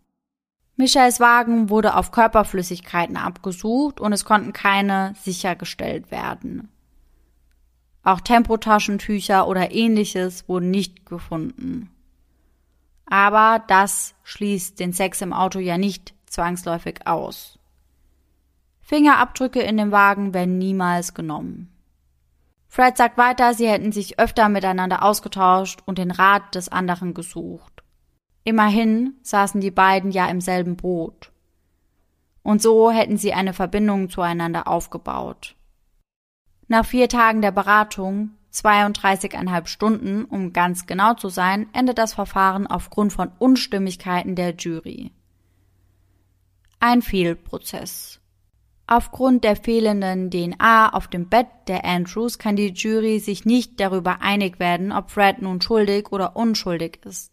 Michelles 0.76 1.18
Wagen 1.18 1.70
wurde 1.70 1.96
auf 1.96 2.10
Körperflüssigkeiten 2.10 3.16
abgesucht 3.16 4.00
und 4.00 4.12
es 4.12 4.26
konnten 4.26 4.52
keine 4.52 5.14
sichergestellt 5.22 6.10
werden. 6.10 6.68
Auch 8.02 8.20
Tempotaschentücher 8.20 9.48
oder 9.48 9.72
ähnliches 9.72 10.46
wurden 10.46 10.70
nicht 10.70 11.06
gefunden. 11.06 11.88
Aber 13.10 13.62
das 13.66 14.14
schließt 14.22 14.80
den 14.80 14.94
Sex 14.94 15.20
im 15.20 15.32
Auto 15.32 15.58
ja 15.58 15.76
nicht 15.76 16.14
zwangsläufig 16.26 17.06
aus. 17.06 17.58
Fingerabdrücke 18.80 19.60
in 19.60 19.76
dem 19.76 19.92
Wagen 19.92 20.32
werden 20.32 20.58
niemals 20.58 21.12
genommen. 21.12 21.70
Fred 22.68 22.96
sagt 22.96 23.18
weiter, 23.18 23.52
sie 23.52 23.68
hätten 23.68 23.90
sich 23.90 24.20
öfter 24.20 24.48
miteinander 24.48 25.04
ausgetauscht 25.04 25.80
und 25.86 25.98
den 25.98 26.12
Rat 26.12 26.54
des 26.54 26.68
anderen 26.68 27.14
gesucht. 27.14 27.82
Immerhin 28.44 29.14
saßen 29.22 29.60
die 29.60 29.72
beiden 29.72 30.12
ja 30.12 30.26
im 30.26 30.40
selben 30.40 30.76
Boot. 30.76 31.32
Und 32.42 32.62
so 32.62 32.92
hätten 32.92 33.16
sie 33.16 33.32
eine 33.32 33.52
Verbindung 33.52 34.08
zueinander 34.08 34.68
aufgebaut. 34.68 35.56
Nach 36.68 36.86
vier 36.86 37.08
Tagen 37.08 37.42
der 37.42 37.50
Beratung, 37.50 38.30
32,5 38.52 39.66
Stunden, 39.66 40.24
um 40.24 40.52
ganz 40.52 40.86
genau 40.86 41.14
zu 41.14 41.28
sein, 41.28 41.68
endet 41.72 41.98
das 41.98 42.14
Verfahren 42.14 42.66
aufgrund 42.66 43.12
von 43.12 43.30
Unstimmigkeiten 43.38 44.34
der 44.34 44.54
Jury. 44.54 45.12
Ein 46.80 47.02
Fehlprozess. 47.02 48.20
Aufgrund 48.86 49.44
der 49.44 49.54
fehlenden 49.54 50.30
DNA 50.30 50.92
auf 50.92 51.06
dem 51.06 51.28
Bett 51.28 51.46
der 51.68 51.84
Andrews 51.84 52.38
kann 52.38 52.56
die 52.56 52.72
Jury 52.72 53.20
sich 53.20 53.44
nicht 53.44 53.78
darüber 53.78 54.20
einig 54.20 54.58
werden, 54.58 54.90
ob 54.90 55.12
Fred 55.12 55.42
nun 55.42 55.60
schuldig 55.60 56.10
oder 56.10 56.34
unschuldig 56.34 56.98
ist. 57.04 57.32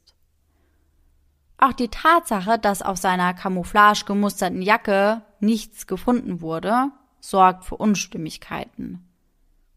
Auch 1.57 1.74
die 1.74 1.88
Tatsache, 1.88 2.59
dass 2.59 2.84
auf 2.84 2.97
seiner 2.97 3.34
Camouflage 3.34 4.05
gemusterten 4.05 4.61
Jacke 4.61 5.24
nichts 5.39 5.88
gefunden 5.88 6.41
wurde, 6.41 6.91
sorgt 7.20 7.65
für 7.65 7.78
Unstimmigkeiten. 7.78 9.07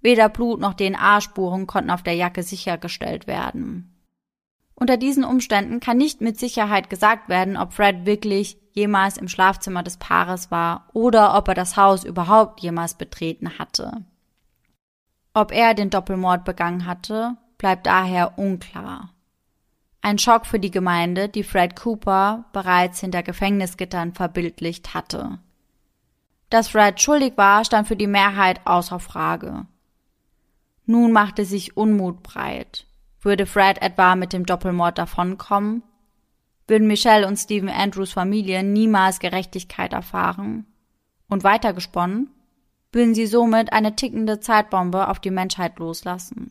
Weder 0.00 0.28
Blut 0.28 0.60
noch 0.60 0.74
DNA-Spuren 0.74 1.66
konnten 1.66 1.90
auf 1.90 2.02
der 2.02 2.14
Jacke 2.14 2.42
sichergestellt 2.42 3.26
werden. 3.26 3.94
Unter 4.74 4.96
diesen 4.96 5.24
Umständen 5.24 5.78
kann 5.80 5.98
nicht 5.98 6.22
mit 6.22 6.38
Sicherheit 6.38 6.88
gesagt 6.88 7.28
werden, 7.28 7.58
ob 7.58 7.74
Fred 7.74 8.06
wirklich 8.06 8.56
jemals 8.72 9.18
im 9.18 9.28
Schlafzimmer 9.28 9.82
des 9.82 9.98
Paares 9.98 10.50
war 10.50 10.88
oder 10.94 11.36
ob 11.36 11.48
er 11.48 11.54
das 11.54 11.76
Haus 11.76 12.04
überhaupt 12.04 12.60
jemals 12.60 12.94
betreten 12.94 13.58
hatte. 13.58 14.04
Ob 15.34 15.52
er 15.52 15.74
den 15.74 15.90
Doppelmord 15.90 16.44
begangen 16.44 16.86
hatte, 16.86 17.36
bleibt 17.58 17.86
daher 17.86 18.38
unklar. 18.38 19.10
Ein 20.00 20.18
Schock 20.18 20.46
für 20.46 20.58
die 20.58 20.70
Gemeinde, 20.70 21.28
die 21.28 21.44
Fred 21.44 21.76
Cooper 21.76 22.46
bereits 22.54 23.00
hinter 23.00 23.22
Gefängnisgittern 23.22 24.14
verbildlicht 24.14 24.94
hatte. 24.94 25.38
Dass 26.48 26.68
Fred 26.68 27.00
schuldig 27.00 27.34
war, 27.36 27.64
stand 27.66 27.86
für 27.86 27.96
die 27.96 28.06
Mehrheit 28.06 28.66
außer 28.66 28.98
Frage. 28.98 29.66
Nun 30.90 31.12
machte 31.12 31.44
sich 31.44 31.76
Unmut 31.76 32.24
breit. 32.24 32.88
Würde 33.20 33.46
Fred 33.46 33.80
etwa 33.80 34.16
mit 34.16 34.32
dem 34.32 34.44
Doppelmord 34.44 34.98
davonkommen? 34.98 35.84
Würden 36.66 36.88
Michelle 36.88 37.28
und 37.28 37.36
Stephen 37.36 37.68
Andrews 37.68 38.12
Familie 38.12 38.64
niemals 38.64 39.20
Gerechtigkeit 39.20 39.92
erfahren? 39.92 40.66
Und 41.28 41.44
weitergesponnen? 41.44 42.30
Würden 42.90 43.14
sie 43.14 43.26
somit 43.26 43.72
eine 43.72 43.94
tickende 43.94 44.40
Zeitbombe 44.40 45.06
auf 45.06 45.20
die 45.20 45.30
Menschheit 45.30 45.78
loslassen? 45.78 46.50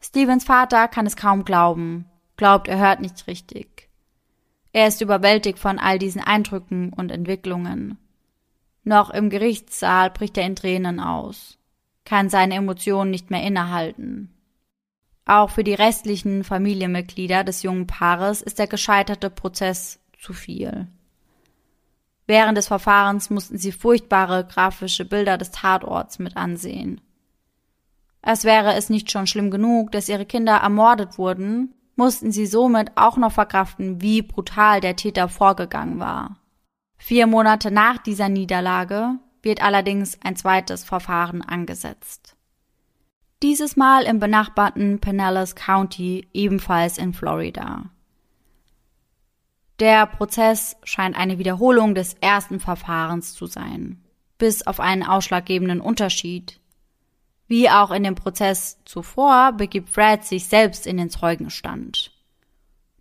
Stevens 0.00 0.42
Vater 0.42 0.88
kann 0.88 1.06
es 1.06 1.14
kaum 1.14 1.44
glauben, 1.44 2.06
glaubt, 2.36 2.66
er 2.66 2.78
hört 2.78 3.00
nicht 3.00 3.28
richtig. 3.28 3.88
Er 4.72 4.88
ist 4.88 5.00
überwältigt 5.00 5.60
von 5.60 5.78
all 5.78 6.00
diesen 6.00 6.20
Eindrücken 6.20 6.92
und 6.92 7.12
Entwicklungen. 7.12 7.96
Noch 8.82 9.10
im 9.10 9.30
Gerichtssaal 9.30 10.10
bricht 10.10 10.36
er 10.36 10.46
in 10.46 10.56
Tränen 10.56 10.98
aus, 10.98 11.58
kann 12.04 12.28
seine 12.28 12.54
Emotionen 12.54 13.10
nicht 13.10 13.30
mehr 13.30 13.42
innehalten. 13.42 14.32
Auch 15.24 15.50
für 15.50 15.64
die 15.64 15.74
restlichen 15.74 16.42
Familienmitglieder 16.44 17.44
des 17.44 17.62
jungen 17.62 17.86
Paares 17.86 18.42
ist 18.42 18.58
der 18.58 18.66
gescheiterte 18.66 19.30
Prozess 19.30 20.00
zu 20.18 20.32
viel. 20.32 20.88
Während 22.26 22.56
des 22.56 22.68
Verfahrens 22.68 23.30
mussten 23.30 23.58
sie 23.58 23.72
furchtbare 23.72 24.44
grafische 24.44 25.04
Bilder 25.04 25.38
des 25.38 25.50
Tatorts 25.50 26.18
mit 26.18 26.36
ansehen. 26.36 27.00
Als 28.20 28.44
wäre 28.44 28.74
es 28.74 28.88
nicht 28.88 29.10
schon 29.10 29.26
schlimm 29.26 29.50
genug, 29.50 29.90
dass 29.92 30.08
ihre 30.08 30.26
Kinder 30.26 30.56
ermordet 30.56 31.18
wurden, 31.18 31.74
mussten 31.96 32.32
sie 32.32 32.46
somit 32.46 32.92
auch 32.96 33.16
noch 33.16 33.32
verkraften, 33.32 34.00
wie 34.00 34.22
brutal 34.22 34.80
der 34.80 34.96
Täter 34.96 35.28
vorgegangen 35.28 35.98
war. 35.98 36.36
Vier 36.96 37.26
Monate 37.26 37.70
nach 37.70 37.98
dieser 37.98 38.28
Niederlage 38.28 39.18
wird 39.42 39.62
allerdings 39.62 40.18
ein 40.22 40.36
zweites 40.36 40.84
Verfahren 40.84 41.42
angesetzt. 41.42 42.36
Dieses 43.42 43.76
Mal 43.76 44.04
im 44.04 44.20
benachbarten 44.20 45.00
Pinellas 45.00 45.56
County, 45.56 46.28
ebenfalls 46.32 46.96
in 46.96 47.12
Florida. 47.12 47.90
Der 49.80 50.06
Prozess 50.06 50.76
scheint 50.84 51.18
eine 51.18 51.38
Wiederholung 51.38 51.96
des 51.96 52.14
ersten 52.14 52.60
Verfahrens 52.60 53.34
zu 53.34 53.46
sein, 53.46 54.00
bis 54.38 54.64
auf 54.64 54.78
einen 54.78 55.02
ausschlaggebenden 55.02 55.80
Unterschied, 55.80 56.60
wie 57.48 57.68
auch 57.68 57.90
in 57.90 58.04
dem 58.04 58.14
Prozess 58.14 58.78
zuvor 58.84 59.52
begibt 59.52 59.90
Fred 59.90 60.24
sich 60.24 60.46
selbst 60.46 60.86
in 60.86 60.98
den 60.98 61.10
Zeugenstand. 61.10 62.12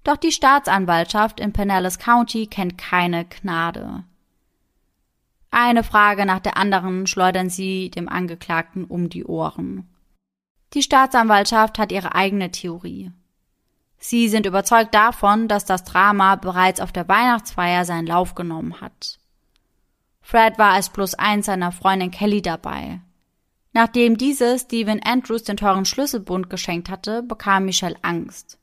Doch 0.04 0.18
die 0.18 0.32
Staatsanwaltschaft 0.32 1.40
in 1.40 1.54
Pinellas 1.54 2.00
County 2.00 2.48
kennt 2.48 2.78
keine 2.80 3.26
Gnade. 3.26 4.04
Eine 5.52 5.84
Frage 5.84 6.26
nach 6.26 6.40
der 6.40 6.56
anderen 6.56 7.06
schleudern 7.08 7.50
sie 7.50 7.92
dem 7.92 8.08
Angeklagten 8.08 8.86
um 8.86 9.10
die 9.10 9.26
Ohren. 9.26 9.90
Die 10.74 10.82
Staatsanwaltschaft 10.82 11.78
hat 11.78 11.92
ihre 11.92 12.16
eigene 12.16 12.52
Theorie. 12.52 13.12
Sie 13.98 14.30
sind 14.30 14.46
überzeugt 14.46 14.96
davon, 14.96 15.50
dass 15.50 15.66
das 15.66 15.84
Drama 15.84 16.38
bereits 16.38 16.80
auf 16.80 16.94
der 16.94 17.08
Weihnachtsfeier 17.08 17.84
seinen 17.84 18.08
Lauf 18.08 18.34
genommen 18.34 18.80
hat. 18.80 19.20
Fred 20.22 20.58
war 20.58 20.72
als 20.72 20.90
plus 20.90 21.14
eins 21.16 21.48
seiner 21.48 21.74
Freundin 21.74 22.12
Kelly 22.12 22.42
dabei. 22.42 23.02
Nachdem 23.74 24.18
diese 24.18 24.58
Stephen 24.58 25.02
Andrews 25.04 25.44
den 25.44 25.58
teuren 25.58 25.86
Schlüsselbund 25.86 26.50
geschenkt 26.50 26.90
hatte, 26.90 27.24
bekam 27.24 27.66
Michelle 27.66 27.98
Angst. 28.02 28.58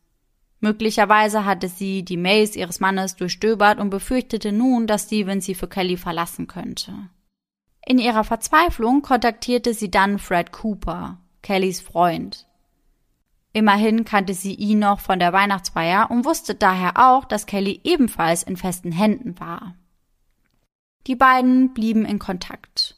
Möglicherweise 0.60 1.44
hatte 1.44 1.68
sie 1.68 2.04
die 2.04 2.16
Mails 2.16 2.56
ihres 2.56 2.80
Mannes 2.80 3.16
durchstöbert 3.16 3.78
und 3.78 3.90
befürchtete 3.90 4.50
nun, 4.52 4.86
dass 4.86 5.04
Stephen 5.04 5.40
sie 5.40 5.54
für 5.54 5.68
Kelly 5.68 5.96
verlassen 5.96 6.48
könnte. 6.48 6.92
In 7.86 7.98
ihrer 7.98 8.24
Verzweiflung 8.24 9.02
kontaktierte 9.02 9.72
sie 9.72 9.90
dann 9.90 10.18
Fred 10.18 10.52
Cooper, 10.52 11.18
Kellys 11.42 11.80
Freund. 11.80 12.46
Immerhin 13.52 14.04
kannte 14.04 14.34
sie 14.34 14.54
ihn 14.54 14.80
noch 14.80 15.00
von 15.00 15.18
der 15.18 15.32
Weihnachtsfeier 15.32 16.10
und 16.10 16.24
wusste 16.24 16.54
daher 16.54 16.92
auch, 16.96 17.24
dass 17.24 17.46
Kelly 17.46 17.80
ebenfalls 17.84 18.42
in 18.42 18.56
festen 18.56 18.92
Händen 18.92 19.40
war. 19.40 19.74
Die 21.06 21.16
beiden 21.16 21.72
blieben 21.72 22.04
in 22.04 22.18
Kontakt. 22.18 22.97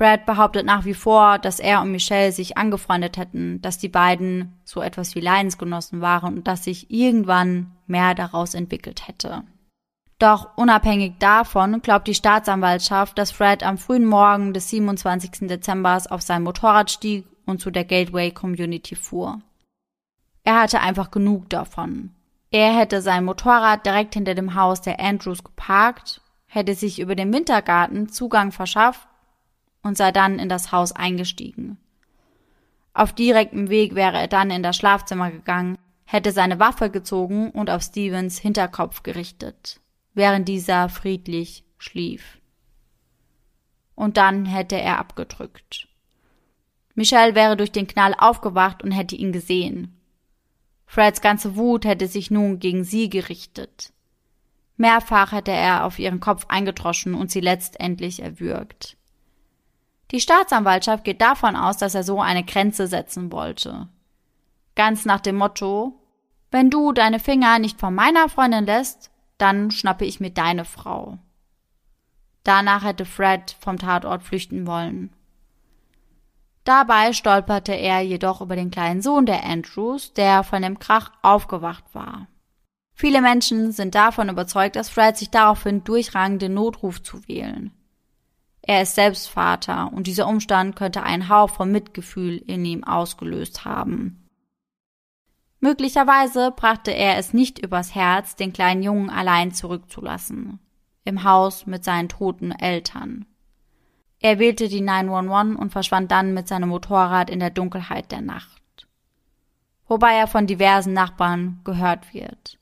Fred 0.00 0.24
behauptet 0.24 0.64
nach 0.64 0.86
wie 0.86 0.94
vor, 0.94 1.38
dass 1.38 1.60
er 1.60 1.82
und 1.82 1.92
Michelle 1.92 2.32
sich 2.32 2.56
angefreundet 2.56 3.18
hätten, 3.18 3.60
dass 3.60 3.76
die 3.76 3.90
beiden 3.90 4.58
so 4.64 4.80
etwas 4.80 5.14
wie 5.14 5.20
Leidensgenossen 5.20 6.00
waren 6.00 6.38
und 6.38 6.48
dass 6.48 6.64
sich 6.64 6.90
irgendwann 6.90 7.72
mehr 7.86 8.14
daraus 8.14 8.54
entwickelt 8.54 9.06
hätte. 9.06 9.42
Doch 10.18 10.56
unabhängig 10.56 11.16
davon 11.18 11.82
glaubt 11.82 12.08
die 12.08 12.14
Staatsanwaltschaft, 12.14 13.18
dass 13.18 13.30
Fred 13.30 13.62
am 13.62 13.76
frühen 13.76 14.06
Morgen 14.06 14.54
des 14.54 14.70
27. 14.70 15.48
Dezember 15.48 16.00
auf 16.08 16.22
sein 16.22 16.44
Motorrad 16.44 16.90
stieg 16.90 17.26
und 17.44 17.60
zu 17.60 17.70
der 17.70 17.84
Gateway 17.84 18.30
Community 18.30 18.96
fuhr. 18.96 19.42
Er 20.44 20.62
hatte 20.62 20.80
einfach 20.80 21.10
genug 21.10 21.50
davon. 21.50 22.14
Er 22.50 22.74
hätte 22.74 23.02
sein 23.02 23.26
Motorrad 23.26 23.84
direkt 23.84 24.14
hinter 24.14 24.34
dem 24.34 24.54
Haus 24.54 24.80
der 24.80 24.98
Andrews 24.98 25.44
geparkt, 25.44 26.22
hätte 26.46 26.74
sich 26.74 27.00
über 27.00 27.14
den 27.14 27.34
Wintergarten 27.34 28.08
Zugang 28.08 28.50
verschafft 28.50 29.09
und 29.82 29.96
sei 29.96 30.12
dann 30.12 30.38
in 30.38 30.48
das 30.48 30.72
Haus 30.72 30.92
eingestiegen. 30.92 31.78
Auf 32.92 33.12
direktem 33.12 33.70
Weg 33.70 33.94
wäre 33.94 34.18
er 34.18 34.28
dann 34.28 34.50
in 34.50 34.62
das 34.62 34.76
Schlafzimmer 34.76 35.30
gegangen, 35.30 35.78
hätte 36.04 36.32
seine 36.32 36.58
Waffe 36.58 36.90
gezogen 36.90 37.50
und 37.50 37.70
auf 37.70 37.82
Stevens 37.82 38.38
Hinterkopf 38.38 39.02
gerichtet, 39.02 39.80
während 40.12 40.48
dieser 40.48 40.88
friedlich 40.88 41.64
schlief. 41.78 42.40
Und 43.94 44.16
dann 44.16 44.44
hätte 44.44 44.80
er 44.80 44.98
abgedrückt. 44.98 45.86
Michelle 46.94 47.34
wäre 47.34 47.56
durch 47.56 47.70
den 47.70 47.86
Knall 47.86 48.14
aufgewacht 48.18 48.82
und 48.82 48.90
hätte 48.90 49.14
ihn 49.14 49.32
gesehen. 49.32 49.96
Freds 50.86 51.20
ganze 51.20 51.54
Wut 51.54 51.84
hätte 51.84 52.08
sich 52.08 52.30
nun 52.32 52.58
gegen 52.58 52.82
sie 52.82 53.08
gerichtet. 53.08 53.92
Mehrfach 54.76 55.30
hätte 55.30 55.52
er 55.52 55.84
auf 55.84 55.98
ihren 55.98 56.18
Kopf 56.18 56.46
eingedroschen 56.48 57.14
und 57.14 57.30
sie 57.30 57.40
letztendlich 57.40 58.22
erwürgt. 58.22 58.96
Die 60.10 60.20
Staatsanwaltschaft 60.20 61.04
geht 61.04 61.20
davon 61.20 61.56
aus, 61.56 61.76
dass 61.76 61.94
er 61.94 62.02
so 62.02 62.20
eine 62.20 62.44
Grenze 62.44 62.86
setzen 62.86 63.30
wollte. 63.30 63.88
Ganz 64.74 65.04
nach 65.04 65.20
dem 65.20 65.36
Motto, 65.36 65.94
wenn 66.50 66.70
du 66.70 66.92
deine 66.92 67.20
Finger 67.20 67.58
nicht 67.58 67.78
von 67.78 67.94
meiner 67.94 68.28
Freundin 68.28 68.66
lässt, 68.66 69.10
dann 69.38 69.70
schnappe 69.70 70.04
ich 70.04 70.20
mir 70.20 70.30
deine 70.30 70.64
Frau. 70.64 71.18
Danach 72.42 72.84
hätte 72.84 73.04
Fred 73.04 73.56
vom 73.60 73.78
Tatort 73.78 74.22
flüchten 74.22 74.66
wollen. 74.66 75.12
Dabei 76.64 77.12
stolperte 77.12 77.72
er 77.72 78.00
jedoch 78.00 78.40
über 78.40 78.56
den 78.56 78.70
kleinen 78.70 79.02
Sohn 79.02 79.26
der 79.26 79.44
Andrews, 79.44 80.12
der 80.12 80.42
von 80.42 80.62
dem 80.62 80.78
Krach 80.78 81.10
aufgewacht 81.22 81.84
war. 81.92 82.26
Viele 82.94 83.22
Menschen 83.22 83.72
sind 83.72 83.94
davon 83.94 84.28
überzeugt, 84.28 84.76
dass 84.76 84.90
Fred 84.90 85.16
sich 85.16 85.30
daraufhin 85.30 85.84
durchrang, 85.84 86.38
den 86.38 86.54
Notruf 86.54 87.02
zu 87.02 87.26
wählen. 87.28 87.72
Er 88.70 88.82
ist 88.82 88.94
selbst 88.94 89.28
Vater 89.28 89.90
und 89.92 90.06
dieser 90.06 90.28
Umstand 90.28 90.76
könnte 90.76 91.02
einen 91.02 91.28
Hauch 91.28 91.50
von 91.50 91.72
Mitgefühl 91.72 92.36
in 92.36 92.64
ihm 92.64 92.84
ausgelöst 92.84 93.64
haben. 93.64 94.28
Möglicherweise 95.58 96.52
brachte 96.52 96.92
er 96.92 97.18
es 97.18 97.34
nicht 97.34 97.58
übers 97.58 97.96
Herz, 97.96 98.36
den 98.36 98.52
kleinen 98.52 98.84
Jungen 98.84 99.10
allein 99.10 99.50
zurückzulassen, 99.50 100.60
im 101.04 101.24
Haus 101.24 101.66
mit 101.66 101.82
seinen 101.82 102.08
toten 102.08 102.52
Eltern. 102.52 103.26
Er 104.20 104.38
wählte 104.38 104.68
die 104.68 104.82
911 104.82 105.58
und 105.58 105.72
verschwand 105.72 106.12
dann 106.12 106.32
mit 106.32 106.46
seinem 106.46 106.68
Motorrad 106.68 107.28
in 107.28 107.40
der 107.40 107.50
Dunkelheit 107.50 108.12
der 108.12 108.20
Nacht. 108.20 108.86
Wobei 109.88 110.14
er 110.14 110.28
von 110.28 110.46
diversen 110.46 110.92
Nachbarn 110.92 111.58
gehört 111.64 112.14
wird. 112.14 112.59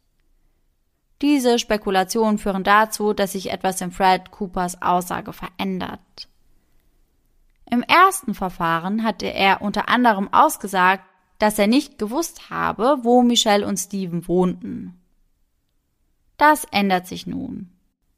Diese 1.20 1.58
Spekulationen 1.58 2.38
führen 2.38 2.64
dazu, 2.64 3.12
dass 3.12 3.32
sich 3.32 3.50
etwas 3.50 3.80
in 3.80 3.90
Fred 3.90 4.30
Coopers 4.30 4.80
Aussage 4.82 5.32
verändert. 5.32 6.28
Im 7.70 7.82
ersten 7.82 8.34
Verfahren 8.34 9.02
hatte 9.02 9.26
er 9.26 9.60
unter 9.60 9.88
anderem 9.88 10.32
ausgesagt, 10.32 11.04
dass 11.38 11.58
er 11.58 11.66
nicht 11.66 11.98
gewusst 11.98 12.50
habe, 12.50 12.98
wo 13.02 13.22
Michelle 13.22 13.66
und 13.66 13.76
Steven 13.76 14.26
wohnten. 14.26 15.00
Das 16.36 16.64
ändert 16.70 17.06
sich 17.06 17.26
nun. 17.26 17.70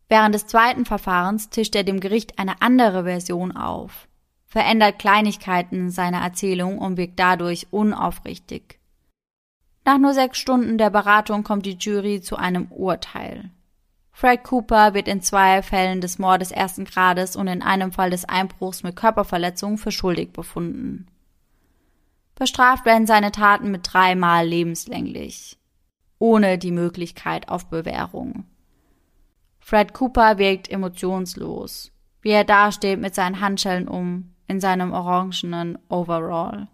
Während 0.08 0.34
des 0.34 0.46
zweiten 0.46 0.84
Verfahrens 0.84 1.50
tischt 1.50 1.74
er 1.74 1.84
dem 1.84 2.00
Gericht 2.00 2.38
eine 2.38 2.60
andere 2.60 3.04
Version 3.04 3.56
auf, 3.56 4.08
verändert 4.46 4.98
Kleinigkeiten 4.98 5.90
seiner 5.90 6.20
Erzählung 6.20 6.78
und 6.78 6.96
wirkt 6.96 7.18
dadurch 7.18 7.68
unaufrichtig. 7.70 8.79
Nach 9.90 9.98
nur 9.98 10.14
sechs 10.14 10.38
Stunden 10.38 10.78
der 10.78 10.88
Beratung 10.88 11.42
kommt 11.42 11.66
die 11.66 11.76
Jury 11.76 12.20
zu 12.20 12.36
einem 12.36 12.70
Urteil. 12.70 13.50
Fred 14.12 14.44
Cooper 14.44 14.94
wird 14.94 15.08
in 15.08 15.20
zwei 15.20 15.62
Fällen 15.62 16.00
des 16.00 16.20
Mordes 16.20 16.52
ersten 16.52 16.84
Grades 16.84 17.34
und 17.34 17.48
in 17.48 17.60
einem 17.60 17.90
Fall 17.90 18.10
des 18.10 18.24
Einbruchs 18.24 18.84
mit 18.84 18.94
Körperverletzung 18.94 19.78
für 19.78 19.90
schuldig 19.90 20.32
befunden. 20.32 21.08
Bestraft 22.36 22.84
werden 22.84 23.08
seine 23.08 23.32
Taten 23.32 23.72
mit 23.72 23.80
dreimal 23.82 24.46
lebenslänglich, 24.46 25.58
ohne 26.20 26.56
die 26.56 26.70
Möglichkeit 26.70 27.48
auf 27.48 27.66
Bewährung. 27.66 28.44
Fred 29.58 29.92
Cooper 29.92 30.38
wirkt 30.38 30.70
emotionslos, 30.70 31.90
wie 32.22 32.30
er 32.30 32.44
dasteht 32.44 33.00
mit 33.00 33.16
seinen 33.16 33.40
Handschellen 33.40 33.88
um, 33.88 34.36
in 34.46 34.60
seinem 34.60 34.92
orangenen 34.92 35.80
Overall. 35.88 36.68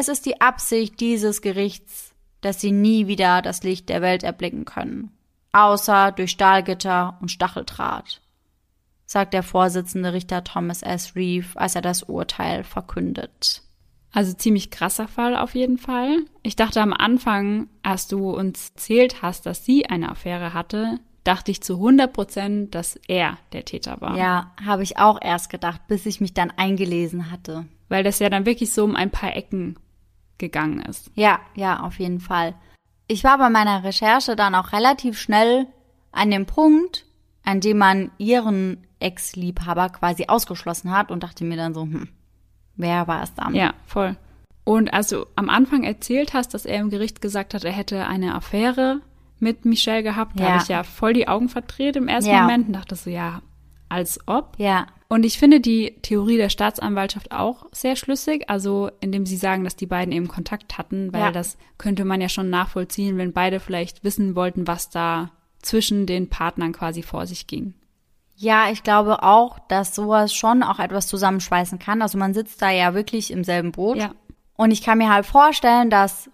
Es 0.00 0.06
ist 0.06 0.26
die 0.26 0.40
Absicht 0.40 1.00
dieses 1.00 1.42
Gerichts, 1.42 2.14
dass 2.40 2.60
sie 2.60 2.70
nie 2.70 3.08
wieder 3.08 3.42
das 3.42 3.64
Licht 3.64 3.88
der 3.88 4.00
Welt 4.00 4.22
erblicken 4.22 4.64
können, 4.64 5.10
außer 5.50 6.12
durch 6.12 6.30
Stahlgitter 6.30 7.18
und 7.20 7.32
Stacheldraht, 7.32 8.20
sagt 9.06 9.34
der 9.34 9.42
Vorsitzende 9.42 10.12
Richter 10.12 10.44
Thomas 10.44 10.82
S. 10.82 11.16
Reeve, 11.16 11.48
als 11.56 11.74
er 11.74 11.82
das 11.82 12.04
Urteil 12.04 12.62
verkündet. 12.62 13.64
Also 14.12 14.34
ziemlich 14.34 14.70
krasser 14.70 15.08
Fall 15.08 15.36
auf 15.36 15.56
jeden 15.56 15.78
Fall. 15.78 16.18
Ich 16.44 16.54
dachte 16.54 16.80
am 16.80 16.92
Anfang, 16.92 17.66
als 17.82 18.06
du 18.06 18.30
uns 18.30 18.68
erzählt 18.76 19.20
hast, 19.20 19.46
dass 19.46 19.64
sie 19.64 19.86
eine 19.86 20.10
Affäre 20.10 20.54
hatte, 20.54 21.00
dachte 21.24 21.50
ich 21.50 21.60
zu 21.60 21.74
100 21.74 22.12
Prozent, 22.12 22.74
dass 22.76 23.00
er 23.08 23.36
der 23.52 23.64
Täter 23.64 24.00
war. 24.00 24.16
Ja, 24.16 24.52
habe 24.64 24.84
ich 24.84 24.96
auch 24.96 25.20
erst 25.20 25.50
gedacht, 25.50 25.88
bis 25.88 26.06
ich 26.06 26.20
mich 26.20 26.34
dann 26.34 26.52
eingelesen 26.52 27.32
hatte. 27.32 27.66
Weil 27.88 28.04
das 28.04 28.20
ja 28.20 28.30
dann 28.30 28.46
wirklich 28.46 28.72
so 28.72 28.84
um 28.84 28.94
ein 28.94 29.10
paar 29.10 29.34
Ecken 29.34 29.76
gegangen 30.38 30.80
ist. 30.80 31.10
Ja, 31.14 31.40
ja, 31.54 31.80
auf 31.80 31.98
jeden 31.98 32.20
Fall. 32.20 32.54
Ich 33.06 33.24
war 33.24 33.38
bei 33.38 33.50
meiner 33.50 33.84
Recherche 33.84 34.36
dann 34.36 34.54
auch 34.54 34.72
relativ 34.72 35.18
schnell 35.18 35.66
an 36.12 36.30
dem 36.30 36.46
Punkt, 36.46 37.04
an 37.44 37.60
dem 37.60 37.78
man 37.78 38.10
ihren 38.18 38.86
Ex-Liebhaber 39.00 39.88
quasi 39.90 40.26
ausgeschlossen 40.28 40.90
hat 40.90 41.10
und 41.10 41.22
dachte 41.22 41.44
mir 41.44 41.56
dann 41.56 41.74
so, 41.74 41.82
hm, 41.82 42.08
wer 42.76 43.06
war 43.08 43.22
es 43.22 43.34
dann? 43.34 43.54
Ja, 43.54 43.74
voll. 43.86 44.16
Und 44.64 44.92
als 44.92 45.08
du 45.08 45.24
am 45.36 45.48
Anfang 45.48 45.84
erzählt 45.84 46.34
hast, 46.34 46.52
dass 46.52 46.66
er 46.66 46.78
im 46.80 46.90
Gericht 46.90 47.22
gesagt 47.22 47.54
hat, 47.54 47.64
er 47.64 47.72
hätte 47.72 48.06
eine 48.06 48.34
Affäre 48.34 49.00
mit 49.38 49.64
Michelle 49.64 50.02
gehabt, 50.02 50.38
Ja. 50.38 50.48
habe 50.48 50.58
ich 50.62 50.68
ja 50.68 50.82
voll 50.82 51.14
die 51.14 51.28
Augen 51.28 51.48
verdreht 51.48 51.96
im 51.96 52.08
ersten 52.08 52.30
Ja. 52.32 52.42
Moment 52.42 52.66
und 52.68 52.72
dachte 52.74 52.96
so, 52.96 53.08
ja, 53.08 53.40
als 53.88 54.20
ob. 54.26 54.58
Ja, 54.58 54.86
Und 55.10 55.24
ich 55.24 55.38
finde 55.38 55.60
die 55.60 55.96
Theorie 56.02 56.36
der 56.36 56.50
Staatsanwaltschaft 56.50 57.32
auch 57.32 57.64
sehr 57.72 57.96
schlüssig, 57.96 58.50
also 58.50 58.90
indem 59.00 59.24
sie 59.24 59.38
sagen, 59.38 59.64
dass 59.64 59.74
die 59.74 59.86
beiden 59.86 60.12
eben 60.12 60.28
Kontakt 60.28 60.76
hatten, 60.76 61.12
weil 61.14 61.22
Ja. 61.22 61.32
das 61.32 61.56
könnte 61.78 62.04
man 62.04 62.20
ja 62.20 62.28
schon 62.28 62.50
nachvollziehen, 62.50 63.16
wenn 63.16 63.32
beide 63.32 63.58
vielleicht 63.58 64.04
wissen 64.04 64.36
wollten, 64.36 64.66
was 64.66 64.90
da 64.90 65.30
zwischen 65.62 66.04
den 66.04 66.28
Partnern 66.28 66.72
quasi 66.72 67.02
vor 67.02 67.26
sich 67.26 67.46
ging. 67.46 67.72
Ja, 68.36 68.70
ich 68.70 68.82
glaube 68.82 69.22
auch, 69.22 69.58
dass 69.68 69.94
sowas 69.94 70.32
schon 70.34 70.62
auch 70.62 70.78
etwas 70.78 71.08
zusammenschweißen 71.08 71.78
kann. 71.78 72.02
Also 72.02 72.18
man 72.18 72.34
sitzt 72.34 72.60
da 72.60 72.70
ja 72.70 72.92
wirklich 72.94 73.30
im 73.32 73.44
selben 73.44 73.72
Boot. 73.72 73.96
Ja. 73.96 74.12
Und 74.56 74.70
ich 74.72 74.82
kann 74.82 74.98
mir 74.98 75.12
halt 75.12 75.24
vorstellen, 75.24 75.88
dass 75.88 76.30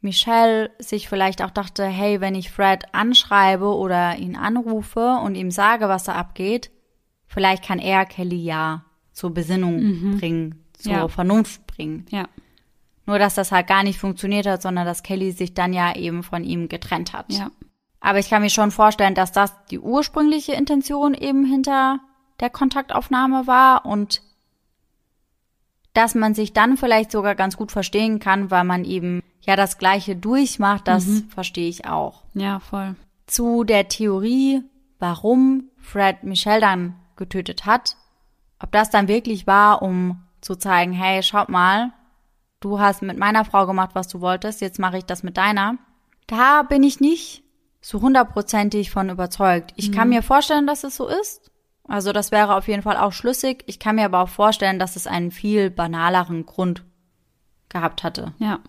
Michelle 0.00 0.70
sich 0.80 1.08
vielleicht 1.08 1.40
auch 1.40 1.50
dachte, 1.50 1.84
hey, 1.84 2.20
wenn 2.20 2.34
ich 2.34 2.50
Fred 2.50 2.86
anschreibe 2.92 3.76
oder 3.76 4.16
ihn 4.16 4.34
anrufe 4.36 5.20
und 5.24 5.36
ihm 5.36 5.52
sage, 5.52 5.88
was 5.88 6.02
da 6.04 6.14
abgeht, 6.14 6.71
vielleicht 7.32 7.64
kann 7.64 7.78
er 7.78 8.04
Kelly 8.04 8.42
ja 8.42 8.84
zur 9.12 9.32
Besinnung 9.32 10.18
bringen, 10.18 10.64
zur 10.74 10.92
Ja. 10.92 11.08
Vernunft 11.08 11.66
bringen. 11.66 12.06
Ja. 12.10 12.28
Nur, 13.06 13.18
dass 13.18 13.34
das 13.34 13.50
halt 13.50 13.66
gar 13.66 13.82
nicht 13.82 13.98
funktioniert 13.98 14.46
hat, 14.46 14.62
sondern 14.62 14.86
dass 14.86 15.02
Kelly 15.02 15.32
sich 15.32 15.54
dann 15.54 15.72
ja 15.72 15.94
eben 15.96 16.22
von 16.22 16.44
ihm 16.44 16.68
getrennt 16.68 17.12
hat. 17.12 17.32
Ja. 17.32 17.50
Aber 18.00 18.18
ich 18.18 18.30
kann 18.30 18.42
mir 18.42 18.50
schon 18.50 18.70
vorstellen, 18.70 19.14
dass 19.14 19.32
das 19.32 19.52
die 19.66 19.78
ursprüngliche 19.78 20.52
Intention 20.52 21.14
eben 21.14 21.44
hinter 21.44 22.00
der 22.40 22.50
Kontaktaufnahme 22.50 23.46
war 23.46 23.86
und 23.86 24.22
dass 25.94 26.14
man 26.14 26.34
sich 26.34 26.52
dann 26.52 26.76
vielleicht 26.76 27.12
sogar 27.12 27.34
ganz 27.34 27.56
gut 27.56 27.70
verstehen 27.70 28.18
kann, 28.18 28.50
weil 28.50 28.64
man 28.64 28.84
eben 28.84 29.22
ja 29.42 29.56
das 29.56 29.78
Gleiche 29.78 30.16
durchmacht, 30.16 30.88
das 30.88 31.06
verstehe 31.28 31.68
ich 31.68 31.86
auch. 31.86 32.22
Ja, 32.34 32.60
voll. 32.60 32.96
Zu 33.26 33.64
der 33.64 33.88
Theorie, 33.88 34.62
warum 34.98 35.64
Fred 35.78 36.24
Michelle 36.24 36.60
dann 36.60 36.94
getötet 37.22 37.66
hat, 37.66 37.96
ob 38.58 38.72
das 38.72 38.90
dann 38.90 39.08
wirklich 39.08 39.46
war, 39.46 39.82
um 39.82 40.24
zu 40.40 40.56
zeigen, 40.56 40.92
hey, 40.92 41.22
schaut 41.22 41.48
mal, 41.48 41.92
du 42.60 42.80
hast 42.80 43.02
mit 43.02 43.16
meiner 43.16 43.44
Frau 43.44 43.66
gemacht, 43.66 43.90
was 43.94 44.08
du 44.08 44.20
wolltest, 44.20 44.60
jetzt 44.60 44.78
mache 44.78 44.98
ich 44.98 45.04
das 45.04 45.22
mit 45.22 45.36
deiner. 45.36 45.78
Da 46.26 46.62
bin 46.62 46.82
ich 46.82 47.00
nicht 47.00 47.44
so 47.80 48.00
hundertprozentig 48.00 48.90
von 48.90 49.10
überzeugt. 49.10 49.72
Ich 49.76 49.90
kann 49.92 50.08
mir 50.08 50.22
vorstellen, 50.22 50.66
dass 50.66 50.84
es 50.84 50.96
so 50.96 51.08
ist. 51.08 51.50
Also 51.84 52.12
das 52.12 52.30
wäre 52.30 52.54
auf 52.54 52.68
jeden 52.68 52.82
Fall 52.82 52.96
auch 52.96 53.12
schlüssig. 53.12 53.64
Ich 53.66 53.78
kann 53.78 53.96
mir 53.96 54.04
aber 54.04 54.20
auch 54.20 54.28
vorstellen, 54.28 54.78
dass 54.78 54.96
es 54.96 55.06
einen 55.06 55.32
viel 55.32 55.68
banaleren 55.70 56.46
Grund 56.46 56.84
gehabt 57.68 58.04
hatte. 58.04 58.34
Ja. 58.38 58.60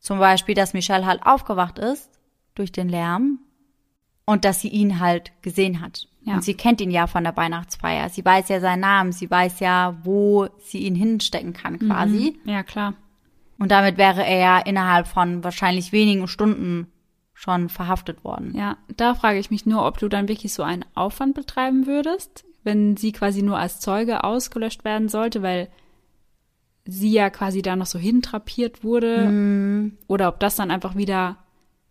Zum 0.00 0.18
Beispiel, 0.18 0.54
dass 0.54 0.74
Michelle 0.74 1.06
halt 1.06 1.24
aufgewacht 1.24 1.78
ist 1.78 2.10
durch 2.54 2.72
den 2.72 2.88
Lärm 2.88 3.38
und 4.24 4.44
dass 4.44 4.60
sie 4.60 4.68
ihn 4.68 4.98
halt 4.98 5.30
gesehen 5.42 5.80
hat. 5.80 6.08
Ja. 6.26 6.34
Und 6.34 6.44
sie 6.44 6.54
kennt 6.54 6.80
ihn 6.80 6.90
ja 6.90 7.06
von 7.06 7.22
der 7.22 7.36
Weihnachtsfeier. 7.36 8.08
Sie 8.08 8.24
weiß 8.24 8.48
ja 8.48 8.60
seinen 8.60 8.80
Namen. 8.80 9.12
Sie 9.12 9.30
weiß 9.30 9.60
ja, 9.60 9.96
wo 10.02 10.48
sie 10.58 10.78
ihn 10.78 10.96
hinstecken 10.96 11.52
kann 11.52 11.78
quasi. 11.78 12.38
Ja, 12.44 12.64
klar. 12.64 12.94
Und 13.58 13.70
damit 13.70 13.96
wäre 13.96 14.26
er 14.26 14.38
ja 14.38 14.58
innerhalb 14.58 15.06
von 15.06 15.44
wahrscheinlich 15.44 15.92
wenigen 15.92 16.26
Stunden 16.26 16.88
schon 17.32 17.68
verhaftet 17.68 18.24
worden. 18.24 18.54
Ja, 18.56 18.76
da 18.96 19.14
frage 19.14 19.38
ich 19.38 19.50
mich 19.50 19.66
nur, 19.66 19.86
ob 19.86 19.98
du 19.98 20.08
dann 20.08 20.26
wirklich 20.26 20.52
so 20.52 20.64
einen 20.64 20.84
Aufwand 20.94 21.34
betreiben 21.34 21.86
würdest, 21.86 22.44
wenn 22.64 22.96
sie 22.96 23.12
quasi 23.12 23.42
nur 23.42 23.58
als 23.58 23.78
Zeuge 23.78 24.24
ausgelöscht 24.24 24.84
werden 24.84 25.08
sollte, 25.08 25.42
weil 25.42 25.68
sie 26.84 27.12
ja 27.12 27.30
quasi 27.30 27.62
da 27.62 27.76
noch 27.76 27.86
so 27.86 27.98
hintrapiert 27.98 28.82
wurde. 28.82 29.92
Oder 30.08 30.28
ob 30.28 30.40
das 30.40 30.56
dann 30.56 30.72
einfach 30.72 30.96
wieder 30.96 31.36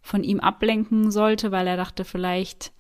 von 0.02 0.24
ihm 0.24 0.40
ablenken 0.42 1.10
sollte, 1.10 1.52
weil 1.52 1.68
er 1.68 1.78
dachte, 1.78 2.04
vielleicht, 2.04 2.74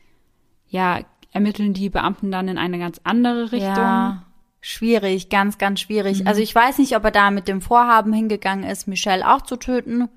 ja, 0.67 0.99
ermitteln 1.35 1.73
die 1.73 1.89
Beamten 1.89 2.31
dann 2.31 2.47
in 2.47 2.57
eine 2.57 2.79
ganz 2.79 3.01
andere 3.03 3.51
Richtung. 3.51 3.75
Ja, 3.75 4.23
schwierig, 4.61 5.29
ganz, 5.29 5.57
ganz 5.57 5.81
schwierig. 5.81 6.25
Also 6.25 6.41
ich 6.41 6.55
weiß 6.55 6.77
nicht, 6.77 6.95
ob 6.95 7.03
er 7.03 7.11
da 7.11 7.29
mit 7.29 7.49
dem 7.49 7.61
Vorhaben 7.61 8.13
hingegangen 8.13 8.63
ist, 8.63 8.87
Michelle 8.87 9.29
auch 9.29 9.41
zu 9.41 9.57
töten. 9.57 10.07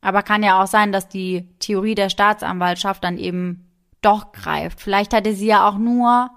Aber 0.00 0.22
kann 0.22 0.42
ja 0.42 0.62
auch 0.62 0.66
sein, 0.66 0.92
dass 0.92 1.08
die 1.08 1.46
Theorie 1.58 1.94
der 1.94 2.08
Staatsanwaltschaft 2.08 3.04
dann 3.04 3.18
eben 3.18 3.68
doch 4.00 4.32
greift. 4.32 4.80
Vielleicht 4.80 5.12
hatte 5.12 5.34
sie 5.34 5.46
ja 5.46 5.68
auch 5.68 5.76
nur 5.76 6.30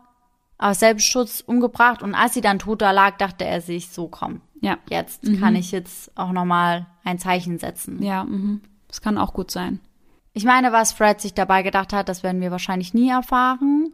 aus 0.58 0.80
Selbstschutz 0.80 1.40
umgebracht 1.40 2.04
und 2.04 2.14
als 2.14 2.34
sie 2.34 2.42
dann 2.42 2.60
tot 2.60 2.82
da 2.82 2.92
lag, 2.92 3.18
dachte 3.18 3.46
er 3.46 3.62
sich, 3.62 3.90
so 3.90 4.10
komm, 4.10 4.42
Ja, 4.60 4.78
jetzt 4.90 5.24
kann 5.40 5.56
ich 5.56 5.72
jetzt 5.72 6.12
auch 6.18 6.32
nochmal 6.32 6.88
ein 7.06 7.20
Zeichen 7.20 7.58
setzen. 7.58 8.04
ja, 8.04 8.26
mhm. 8.26 8.62
das 8.88 9.02
kann 9.02 9.18
auch 9.18 9.34
gut 9.34 9.50
sein. 9.52 9.80
Ich 10.38 10.46
meine, 10.46 10.72
was 10.72 10.92
Fred 10.92 11.20
sich 11.20 11.34
dabei 11.34 11.64
gedacht 11.64 11.94
hat, 11.94 12.10
das 12.10 12.22
werden 12.22 12.42
wir 12.42 12.52
wahrscheinlich 12.52 12.94
nie 12.94 13.10
erfahren. 13.10 13.92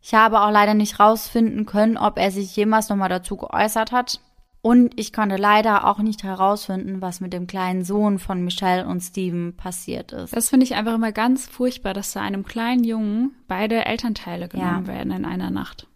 Ich 0.00 0.14
habe 0.14 0.40
auch 0.40 0.50
leider 0.50 0.72
nicht 0.72 0.98
rausfinden 0.98 1.66
können, 1.66 1.98
ob 1.98 2.18
er 2.18 2.30
sich 2.30 2.56
jemals 2.56 2.88
nochmal 2.88 3.10
dazu 3.10 3.36
geäußert 3.36 3.92
hat. 3.92 4.18
Und 4.62 4.98
ich 4.98 5.12
konnte 5.12 5.36
leider 5.36 5.86
auch 5.86 5.98
nicht 5.98 6.22
herausfinden, 6.22 7.02
was 7.02 7.20
mit 7.20 7.34
dem 7.34 7.46
kleinen 7.46 7.84
Sohn 7.84 8.18
von 8.18 8.42
Michelle 8.42 8.86
und 8.86 9.02
Steven 9.02 9.54
passiert 9.54 10.12
ist. 10.12 10.34
Das 10.34 10.48
finde 10.48 10.64
ich 10.64 10.74
einfach 10.74 10.94
immer 10.94 11.12
ganz 11.12 11.46
furchtbar, 11.46 11.92
dass 11.92 12.12
da 12.12 12.22
einem 12.22 12.44
kleinen 12.46 12.84
Jungen 12.84 13.32
beide 13.46 13.84
Elternteile 13.84 14.48
genommen 14.48 14.86
Ja. 14.86 14.94
werden 14.94 15.12
in 15.12 15.26
einer 15.26 15.50
Nacht. 15.50 15.86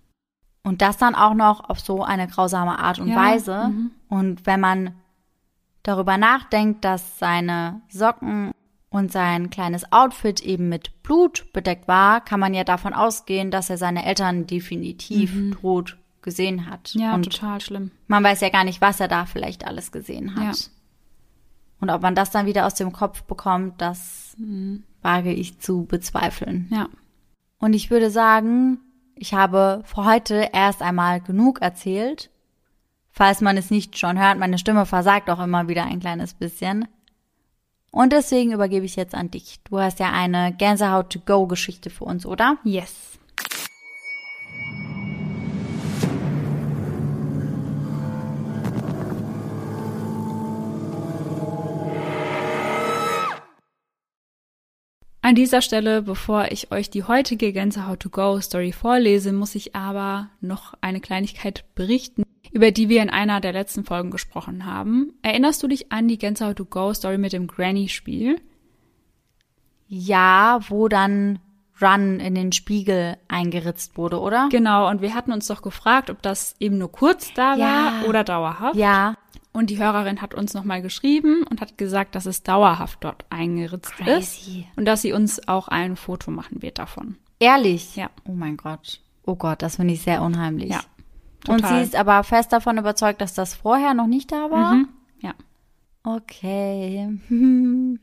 Und 0.64 0.82
das 0.82 0.98
dann 0.98 1.14
auch 1.14 1.32
noch 1.32 1.70
auf 1.70 1.80
so 1.80 2.02
eine 2.04 2.26
grausame 2.28 2.78
Art 2.78 2.98
und 2.98 3.08
Ja, 3.08 3.16
Weise. 3.16 3.68
mhm. 3.68 3.90
Und 4.10 4.44
wenn 4.44 4.60
man 4.60 4.96
darüber 5.82 6.18
nachdenkt, 6.18 6.84
dass 6.84 7.18
seine 7.18 7.80
Socken 7.88 8.52
und 8.88 9.12
sein 9.12 9.50
kleines 9.50 9.92
Outfit 9.92 10.40
eben 10.40 10.68
mit 10.68 11.02
Blut 11.02 11.52
bedeckt 11.52 11.88
war, 11.88 12.20
kann 12.20 12.40
man 12.40 12.54
ja 12.54 12.64
davon 12.64 12.94
ausgehen, 12.94 13.50
dass 13.50 13.70
er 13.70 13.78
seine 13.78 14.06
Eltern 14.06 14.46
definitiv 14.46 15.32
tot 15.60 15.96
gesehen 16.22 16.68
hat. 16.68 16.92
Mhm. 16.94 17.00
Ja, 17.00 17.14
und 17.14 17.24
total 17.24 17.60
schlimm. 17.60 17.90
man 18.06 18.24
weiß 18.24 18.40
ja 18.40 18.48
gar 18.48 18.64
nicht, 18.64 18.80
was 18.80 19.00
er 19.00 19.08
da 19.08 19.26
vielleicht 19.26 19.66
alles 19.66 19.92
gesehen 19.92 20.34
hat. 20.36 20.56
Ja. 20.56 20.70
Und 21.80 21.90
ob 21.90 22.02
man 22.02 22.14
das 22.14 22.30
dann 22.30 22.46
wieder 22.46 22.66
aus 22.66 22.74
dem 22.74 22.92
Kopf 22.92 23.22
bekommt, 23.24 23.80
das 23.80 24.34
wage 25.02 25.32
ich 25.32 25.58
zu 25.58 25.84
bezweifeln. 25.84 26.68
Ja. 26.70 26.88
Und 27.58 27.74
ich 27.74 27.90
würde 27.90 28.10
sagen, 28.10 28.78
ich 29.14 29.34
habe 29.34 29.82
für 29.84 30.04
heute 30.04 30.50
erst 30.52 30.82
einmal 30.82 31.20
genug 31.20 31.60
erzählt. 31.60 32.30
Falls 33.10 33.40
man 33.40 33.56
es 33.56 33.70
nicht 33.70 33.98
schon 33.98 34.18
hört, 34.18 34.38
meine 34.38 34.58
Stimme 34.58 34.84
versagt 34.84 35.30
auch 35.30 35.40
immer 35.40 35.68
wieder 35.68 35.84
ein 35.84 36.00
kleines 36.00 36.34
bisschen. 36.34 36.86
Und 37.96 38.12
deswegen 38.12 38.52
übergebe 38.52 38.84
ich 38.84 38.94
jetzt 38.96 39.14
an 39.14 39.30
dich. 39.30 39.58
Du 39.70 39.78
hast 39.78 40.00
ja 40.00 40.12
eine 40.12 40.52
Gänsehaut-to-go-Geschichte 40.52 41.88
für 41.88 42.04
uns, 42.04 42.26
oder? 42.26 42.58
Yes. 42.62 43.18
An 55.22 55.34
dieser 55.34 55.62
Stelle, 55.62 56.02
bevor 56.02 56.52
ich 56.52 56.70
euch 56.70 56.90
die 56.90 57.04
heutige 57.04 57.50
Gänsehaut 57.54 58.00
to 58.00 58.10
go 58.10 58.38
Story 58.42 58.72
vorlese, 58.72 59.32
muss 59.32 59.54
ich 59.54 59.74
aber 59.74 60.28
noch 60.42 60.74
eine 60.82 61.00
Kleinigkeit 61.00 61.64
berichten, 61.74 62.25
über 62.56 62.70
die 62.70 62.88
wir 62.88 63.02
in 63.02 63.10
einer 63.10 63.42
der 63.42 63.52
letzten 63.52 63.84
Folgen 63.84 64.10
gesprochen 64.10 64.64
haben. 64.64 65.12
Erinnerst 65.20 65.62
du 65.62 65.68
dich 65.68 65.92
an 65.92 66.08
die 66.08 66.16
Gänsehaut 66.16 66.56
to 66.56 66.64
go 66.64 66.94
Story 66.94 67.18
mit 67.18 67.34
dem 67.34 67.46
Granny-Spiel? 67.46 68.40
Ja, 69.88 70.60
wo 70.68 70.88
dann 70.88 71.38
Run 71.80 72.18
in 72.20 72.34
den 72.34 72.52
Spiegel 72.52 73.18
eingeritzt 73.28 73.98
wurde, 73.98 74.18
oder? 74.20 74.48
Genau, 74.50 74.88
und 74.88 75.02
wir 75.02 75.12
hatten 75.14 75.32
uns 75.32 75.46
doch 75.46 75.60
gefragt, 75.60 76.08
ob 76.08 76.22
das 76.22 76.56
eben 76.58 76.78
nur 76.78 76.90
kurz 76.90 77.34
da 77.34 77.54
Ja. 77.56 77.64
war 78.02 78.08
oder 78.08 78.24
dauerhaft. 78.24 78.76
Ja, 78.76 79.16
Und 79.52 79.70
die 79.70 79.78
Hörerin 79.78 80.20
hat 80.20 80.34
uns 80.34 80.52
nochmal 80.52 80.82
geschrieben 80.82 81.42
und 81.48 81.62
hat 81.62 81.78
gesagt, 81.78 82.14
dass 82.14 82.26
es 82.26 82.42
dauerhaft 82.42 82.98
dort 83.02 83.24
eingeritzt 83.30 83.92
ist. 84.00 84.06
Crazy. 84.06 84.66
Und 84.76 84.84
dass 84.84 85.00
sie 85.00 85.12
uns 85.14 85.48
auch 85.48 85.68
ein 85.68 85.96
Foto 85.96 86.30
machen 86.30 86.60
wird 86.62 86.78
davon. 86.78 87.16
ehrlich. 87.38 87.96
Ja. 87.96 88.10
Oh 88.26 88.32
mein 88.32 88.56
Gott. 88.58 89.00
Oh 89.24 89.34
Gott, 89.34 89.62
das 89.62 89.76
finde 89.76 89.94
ich 89.94 90.02
sehr 90.02 90.20
unheimlich. 90.22 90.70
Ja. 90.70 90.80
Und 91.48 91.58
total. 91.62 91.78
sie 91.78 91.84
ist 91.84 91.96
aber 91.96 92.22
fest 92.24 92.52
davon 92.52 92.78
überzeugt, 92.78 93.20
dass 93.20 93.34
das 93.34 93.54
vorher 93.54 93.94
noch 93.94 94.06
nicht 94.06 94.32
da 94.32 94.50
war? 94.50 94.74
Mhm. 94.74 94.88
Ja. 95.20 95.34
Okay. 96.02 97.18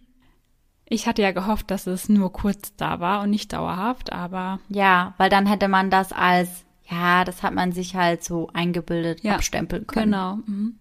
Ich 0.90 1.08
hatte 1.08 1.22
ja 1.24 1.32
gehofft, 1.32 1.72
dass 1.72 1.88
es 1.88 2.08
nur 2.10 2.32
kurz 2.34 2.76
da 2.76 3.00
war 3.00 3.24
und 3.24 3.32
nicht 3.32 3.52
dauerhaft, 3.54 4.12
aber 4.14 4.60
Ja, 4.70 5.14
weil 5.18 5.30
dann 5.30 5.48
hätte 5.48 5.68
man 5.68 5.90
das 5.90 6.12
als, 6.12 6.66
ja, 6.88 7.24
das 7.24 7.42
hat 7.42 7.54
man 7.56 7.72
sich 7.72 7.96
halt 7.96 8.24
so 8.24 8.50
eingebildet 8.54 9.24
Ja, 9.24 9.34
abstempeln 9.36 9.88
können. 9.88 10.12
genau. 10.12 10.36
Mhm. 10.46 10.76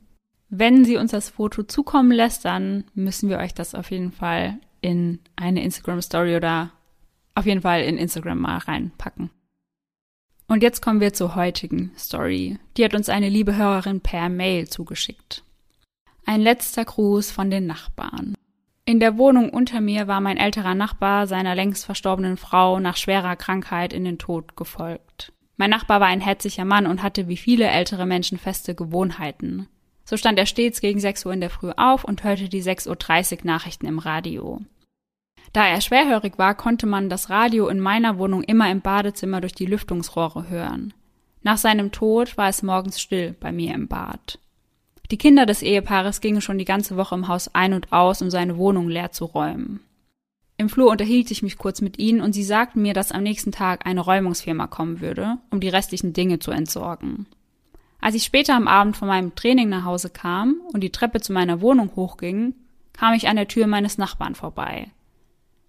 Wenn 0.50 0.84
sie 0.84 0.98
uns 0.98 1.12
das 1.12 1.30
Foto 1.30 1.62
zukommen 1.62 2.10
lässt, 2.12 2.44
dann 2.44 2.84
müssen 2.94 3.30
wir 3.30 3.38
euch 3.38 3.54
das 3.54 3.74
auf 3.74 3.90
jeden 3.90 4.12
Fall 4.12 4.58
in 4.82 5.20
eine 5.36 5.62
Instagram 5.62 6.02
Story 6.02 6.36
oder 6.36 6.70
auf 7.34 7.46
jeden 7.46 7.62
Fall 7.62 7.80
in 7.82 7.96
Instagram 7.96 8.38
mal 8.40 8.58
reinpacken. 8.58 9.30
Und 10.48 10.62
jetzt 10.62 10.82
kommen 10.82 11.00
wir 11.00 11.12
zur 11.12 11.34
heutigen 11.34 11.92
Story. 11.96 12.58
Die 12.76 12.84
hat 12.84 12.94
uns 12.94 13.08
eine 13.08 13.28
liebe 13.28 13.56
Hörerin 13.56 14.00
per 14.00 14.28
Mail 14.28 14.68
zugeschickt. 14.68 15.44
Ein 16.26 16.40
letzter 16.40 16.84
Gruß 16.84 17.30
von 17.30 17.50
den 17.50 17.66
Nachbarn. 17.66 18.34
In 18.84 19.00
der 19.00 19.16
Wohnung 19.16 19.50
unter 19.50 19.80
mir 19.80 20.08
war 20.08 20.20
mein 20.20 20.36
älterer 20.36 20.74
Nachbar 20.74 21.26
seiner 21.26 21.54
längst 21.54 21.84
verstorbenen 21.84 22.36
Frau 22.36 22.80
nach 22.80 22.96
schwerer 22.96 23.36
Krankheit 23.36 23.92
in 23.92 24.04
den 24.04 24.18
Tod 24.18 24.56
gefolgt. 24.56 25.32
Mein 25.56 25.70
Nachbar 25.70 26.00
war 26.00 26.08
ein 26.08 26.20
herziger 26.20 26.64
Mann 26.64 26.86
und 26.86 27.02
hatte 27.02 27.28
wie 27.28 27.36
viele 27.36 27.66
ältere 27.68 28.06
Menschen 28.06 28.38
feste 28.38 28.74
Gewohnheiten. 28.74 29.68
So 30.04 30.16
stand 30.16 30.38
er 30.38 30.46
stets 30.46 30.80
gegen 30.80 30.98
6 30.98 31.26
Uhr 31.26 31.32
in 31.32 31.40
der 31.40 31.50
Früh 31.50 31.70
auf 31.76 32.02
und 32.04 32.24
hörte 32.24 32.48
die 32.48 32.62
6.30 32.62 33.32
Uhr 33.32 33.38
Nachrichten 33.44 33.86
im 33.86 34.00
Radio. 34.00 34.60
Da 35.52 35.66
er 35.66 35.80
schwerhörig 35.80 36.38
war, 36.38 36.54
konnte 36.54 36.86
man 36.86 37.10
das 37.10 37.28
Radio 37.28 37.68
in 37.68 37.78
meiner 37.78 38.18
Wohnung 38.18 38.42
immer 38.42 38.70
im 38.70 38.80
Badezimmer 38.80 39.40
durch 39.40 39.54
die 39.54 39.66
Lüftungsrohre 39.66 40.48
hören. 40.48 40.94
Nach 41.42 41.58
seinem 41.58 41.92
Tod 41.92 42.36
war 42.36 42.48
es 42.48 42.62
morgens 42.62 43.00
still 43.00 43.34
bei 43.38 43.52
mir 43.52 43.74
im 43.74 43.88
Bad. 43.88 44.38
Die 45.10 45.18
Kinder 45.18 45.44
des 45.44 45.60
Ehepaares 45.60 46.22
gingen 46.22 46.40
schon 46.40 46.56
die 46.56 46.64
ganze 46.64 46.96
Woche 46.96 47.14
im 47.14 47.28
Haus 47.28 47.54
ein 47.54 47.74
und 47.74 47.92
aus, 47.92 48.22
um 48.22 48.30
seine 48.30 48.56
Wohnung 48.56 48.88
leer 48.88 49.12
zu 49.12 49.26
räumen. 49.26 49.80
Im 50.56 50.68
Flur 50.68 50.90
unterhielt 50.90 51.30
ich 51.30 51.42
mich 51.42 51.58
kurz 51.58 51.80
mit 51.80 51.98
ihnen 51.98 52.20
und 52.20 52.32
sie 52.32 52.44
sagten 52.44 52.80
mir, 52.80 52.94
dass 52.94 53.12
am 53.12 53.22
nächsten 53.22 53.52
Tag 53.52 53.84
eine 53.84 54.00
Räumungsfirma 54.00 54.68
kommen 54.68 55.00
würde, 55.00 55.38
um 55.50 55.60
die 55.60 55.68
restlichen 55.68 56.12
Dinge 56.12 56.38
zu 56.38 56.50
entsorgen. 56.50 57.26
Als 58.00 58.14
ich 58.14 58.24
später 58.24 58.54
am 58.54 58.68
Abend 58.68 58.96
von 58.96 59.08
meinem 59.08 59.34
Training 59.34 59.68
nach 59.68 59.84
Hause 59.84 60.08
kam 60.08 60.56
und 60.72 60.80
die 60.80 60.90
Treppe 60.90 61.20
zu 61.20 61.32
meiner 61.32 61.60
Wohnung 61.60 61.90
hochging, 61.94 62.54
kam 62.92 63.14
ich 63.14 63.28
an 63.28 63.36
der 63.36 63.48
Tür 63.48 63.66
meines 63.66 63.98
Nachbarn 63.98 64.34
vorbei. 64.34 64.88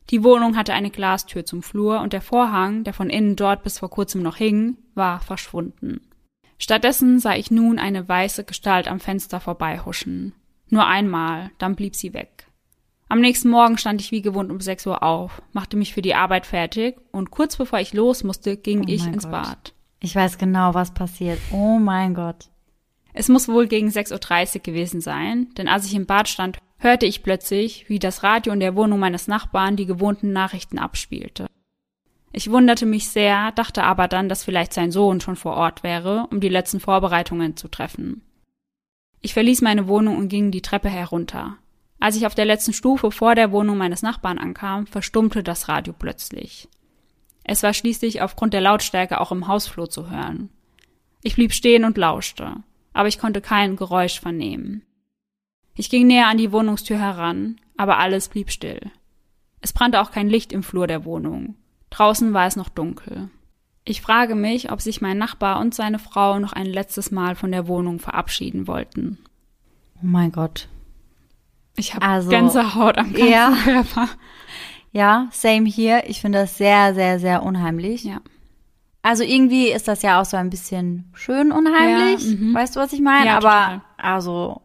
Die 0.09 0.23
Wohnung 0.23 0.57
hatte 0.57 0.73
eine 0.73 0.89
Glastür 0.89 1.45
zum 1.45 1.63
Flur 1.63 2.01
und 2.01 2.13
der 2.13 2.21
Vorhang, 2.21 2.83
der 2.83 2.93
von 2.93 3.09
innen 3.09 3.35
dort 3.35 3.63
bis 3.63 3.79
vor 3.79 3.89
kurzem 3.89 4.21
noch 4.21 4.35
hing, 4.35 4.77
war 4.95 5.19
verschwunden. 5.19 6.01
Stattdessen 6.59 7.19
sah 7.19 7.35
ich 7.35 7.51
nun 7.51 7.79
eine 7.79 8.07
weiße 8.07 8.43
Gestalt 8.43 8.87
am 8.87 8.99
Fenster 8.99 9.39
vorbeihuschen. 9.39 10.33
Nur 10.69 10.85
einmal, 10.85 11.51
dann 11.57 11.75
blieb 11.75 11.95
sie 11.95 12.13
weg. 12.13 12.47
Am 13.09 13.19
nächsten 13.19 13.49
Morgen 13.49 13.77
stand 13.77 14.01
ich 14.01 14.11
wie 14.11 14.21
gewohnt 14.21 14.51
um 14.51 14.59
6 14.59 14.87
Uhr 14.87 15.03
auf, 15.03 15.41
machte 15.51 15.77
mich 15.77 15.93
für 15.93 16.01
die 16.01 16.15
Arbeit 16.15 16.45
fertig 16.45 16.95
und 17.11 17.31
kurz 17.31 17.57
bevor 17.57 17.79
ich 17.79 17.93
los 17.93 18.23
musste, 18.23 18.57
ging 18.57 18.81
Oh 18.81 18.87
ich 18.87 19.05
ins 19.05 19.23
Gott. 19.25 19.31
Bad. 19.31 19.73
Ich 19.99 20.15
weiß 20.15 20.37
genau, 20.37 20.73
was 20.73 20.93
passiert. 20.93 21.39
Oh 21.51 21.77
mein 21.79 22.13
Gott. 22.13 22.49
Es 23.13 23.29
muss 23.29 23.47
wohl 23.47 23.67
gegen 23.67 23.89
6.30 23.89 24.55
Uhr 24.55 24.61
gewesen 24.63 24.99
sein, 24.99 25.49
denn 25.57 25.67
als 25.67 25.85
ich 25.85 25.93
im 25.93 26.07
Bad 26.07 26.27
stand, 26.27 26.57
hörte 26.83 27.05
ich 27.05 27.23
plötzlich, 27.23 27.87
wie 27.87 27.99
das 27.99 28.23
Radio 28.23 28.53
in 28.53 28.59
der 28.59 28.75
Wohnung 28.75 28.99
meines 28.99 29.27
Nachbarn 29.27 29.75
die 29.75 29.85
gewohnten 29.85 30.33
Nachrichten 30.33 30.77
abspielte. 30.77 31.47
Ich 32.31 32.49
wunderte 32.49 32.85
mich 32.85 33.09
sehr, 33.09 33.51
dachte 33.51 33.83
aber 33.83 34.07
dann, 34.07 34.27
dass 34.27 34.43
vielleicht 34.43 34.73
sein 34.73 34.91
Sohn 34.91 35.21
schon 35.21 35.35
vor 35.35 35.55
Ort 35.55 35.83
wäre, 35.83 36.27
um 36.31 36.39
die 36.39 36.49
letzten 36.49 36.79
Vorbereitungen 36.79 37.55
zu 37.55 37.67
treffen. 37.67 38.23
Ich 39.21 39.33
verließ 39.33 39.61
meine 39.61 39.87
Wohnung 39.87 40.17
und 40.17 40.27
ging 40.27 40.51
die 40.51 40.61
Treppe 40.61 40.89
herunter. 40.89 41.57
Als 41.99 42.17
ich 42.17 42.25
auf 42.25 42.35
der 42.35 42.45
letzten 42.45 42.73
Stufe 42.73 43.11
vor 43.11 43.35
der 43.35 43.51
Wohnung 43.51 43.77
meines 43.77 44.01
Nachbarn 44.01 44.37
ankam, 44.37 44.87
verstummte 44.87 45.43
das 45.43 45.69
Radio 45.69 45.93
plötzlich. 45.97 46.67
Es 47.45 47.63
war 47.63 47.73
schließlich 47.73 48.21
aufgrund 48.21 48.53
der 48.53 48.61
Lautstärke 48.61 49.21
auch 49.21 49.31
im 49.31 49.47
Hausflur 49.47 49.89
zu 49.89 50.09
hören. 50.09 50.49
Ich 51.21 51.35
blieb 51.35 51.53
stehen 51.53 51.85
und 51.85 51.97
lauschte, 51.97 52.55
aber 52.91 53.07
ich 53.07 53.19
konnte 53.19 53.39
kein 53.39 53.75
Geräusch 53.75 54.19
vernehmen. 54.19 54.81
Ich 55.75 55.89
ging 55.89 56.07
näher 56.07 56.27
an 56.27 56.37
die 56.37 56.51
Wohnungstür 56.51 56.97
heran, 56.99 57.57
aber 57.77 57.97
alles 57.97 58.29
blieb 58.29 58.51
still. 58.51 58.91
Es 59.61 59.73
brannte 59.73 60.01
auch 60.01 60.11
kein 60.11 60.29
Licht 60.29 60.51
im 60.53 60.63
Flur 60.63 60.87
der 60.87 61.05
Wohnung. 61.05 61.55
Draußen 61.89 62.33
war 62.33 62.47
es 62.47 62.55
noch 62.55 62.69
dunkel. 62.69 63.29
Ich 63.85 64.01
frage 64.01 64.35
mich, 64.35 64.71
ob 64.71 64.81
sich 64.81 65.01
mein 65.01 65.17
Nachbar 65.17 65.59
und 65.59 65.73
seine 65.75 65.99
Frau 65.99 66.39
noch 66.39 66.53
ein 66.53 66.65
letztes 66.65 67.11
Mal 67.11 67.35
von 67.35 67.51
der 67.51 67.67
Wohnung 67.67 67.99
verabschieden 67.99 68.67
wollten. 68.67 69.17
Oh 69.97 70.05
mein 70.05 70.31
Gott. 70.31 70.67
Ich 71.75 71.93
habe 71.93 72.05
Also, 72.05 72.29
Gänsehaut 72.29 72.97
am 72.97 73.13
ganzen 73.13 73.31
ja. 73.31 73.53
Körper. 73.63 74.07
Ja, 74.91 75.27
same 75.31 75.67
hier. 75.67 76.03
Ich 76.07 76.21
finde 76.21 76.39
das 76.39 76.57
sehr, 76.57 76.93
sehr, 76.93 77.19
sehr 77.19 77.43
unheimlich. 77.43 78.03
Ja. 78.03 78.21
Also 79.01 79.23
irgendwie 79.23 79.69
ist 79.69 79.87
das 79.87 80.01
ja 80.01 80.21
auch 80.21 80.25
so 80.25 80.37
ein 80.37 80.49
bisschen 80.49 81.11
schön 81.13 81.51
unheimlich. 81.51 82.23
Ja, 82.25 82.37
mhm. 82.37 82.53
Weißt 82.53 82.75
du, 82.75 82.79
was 82.79 82.93
ich 82.93 83.01
meine? 83.01 83.25
Ja, 83.25 83.37
Aber 83.37 83.49
total. 83.49 83.81
also 83.97 84.61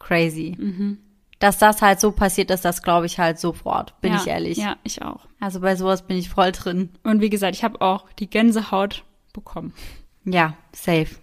crazy. 0.00 0.56
Mhm. 0.58 0.98
Dass 1.38 1.58
das 1.58 1.80
halt 1.80 2.00
so 2.00 2.12
passiert 2.12 2.50
ist, 2.50 2.64
das 2.64 2.82
glaube 2.82 3.06
ich 3.06 3.18
halt 3.18 3.38
sofort, 3.38 3.98
bin 4.00 4.12
ja, 4.12 4.18
ich 4.18 4.26
ehrlich. 4.26 4.58
Ja, 4.58 4.76
ich 4.82 5.00
auch. 5.00 5.26
Also 5.38 5.60
bei 5.60 5.76
sowas 5.76 6.02
bin 6.02 6.18
ich 6.18 6.28
voll 6.28 6.52
drin. 6.52 6.90
Und 7.02 7.20
wie 7.20 7.30
gesagt, 7.30 7.54
ich 7.54 7.64
habe 7.64 7.80
auch 7.80 8.10
die 8.18 8.28
Gänsehaut 8.28 9.04
bekommen. 9.32 9.72
Ja, 10.24 10.54
safe. 10.72 11.16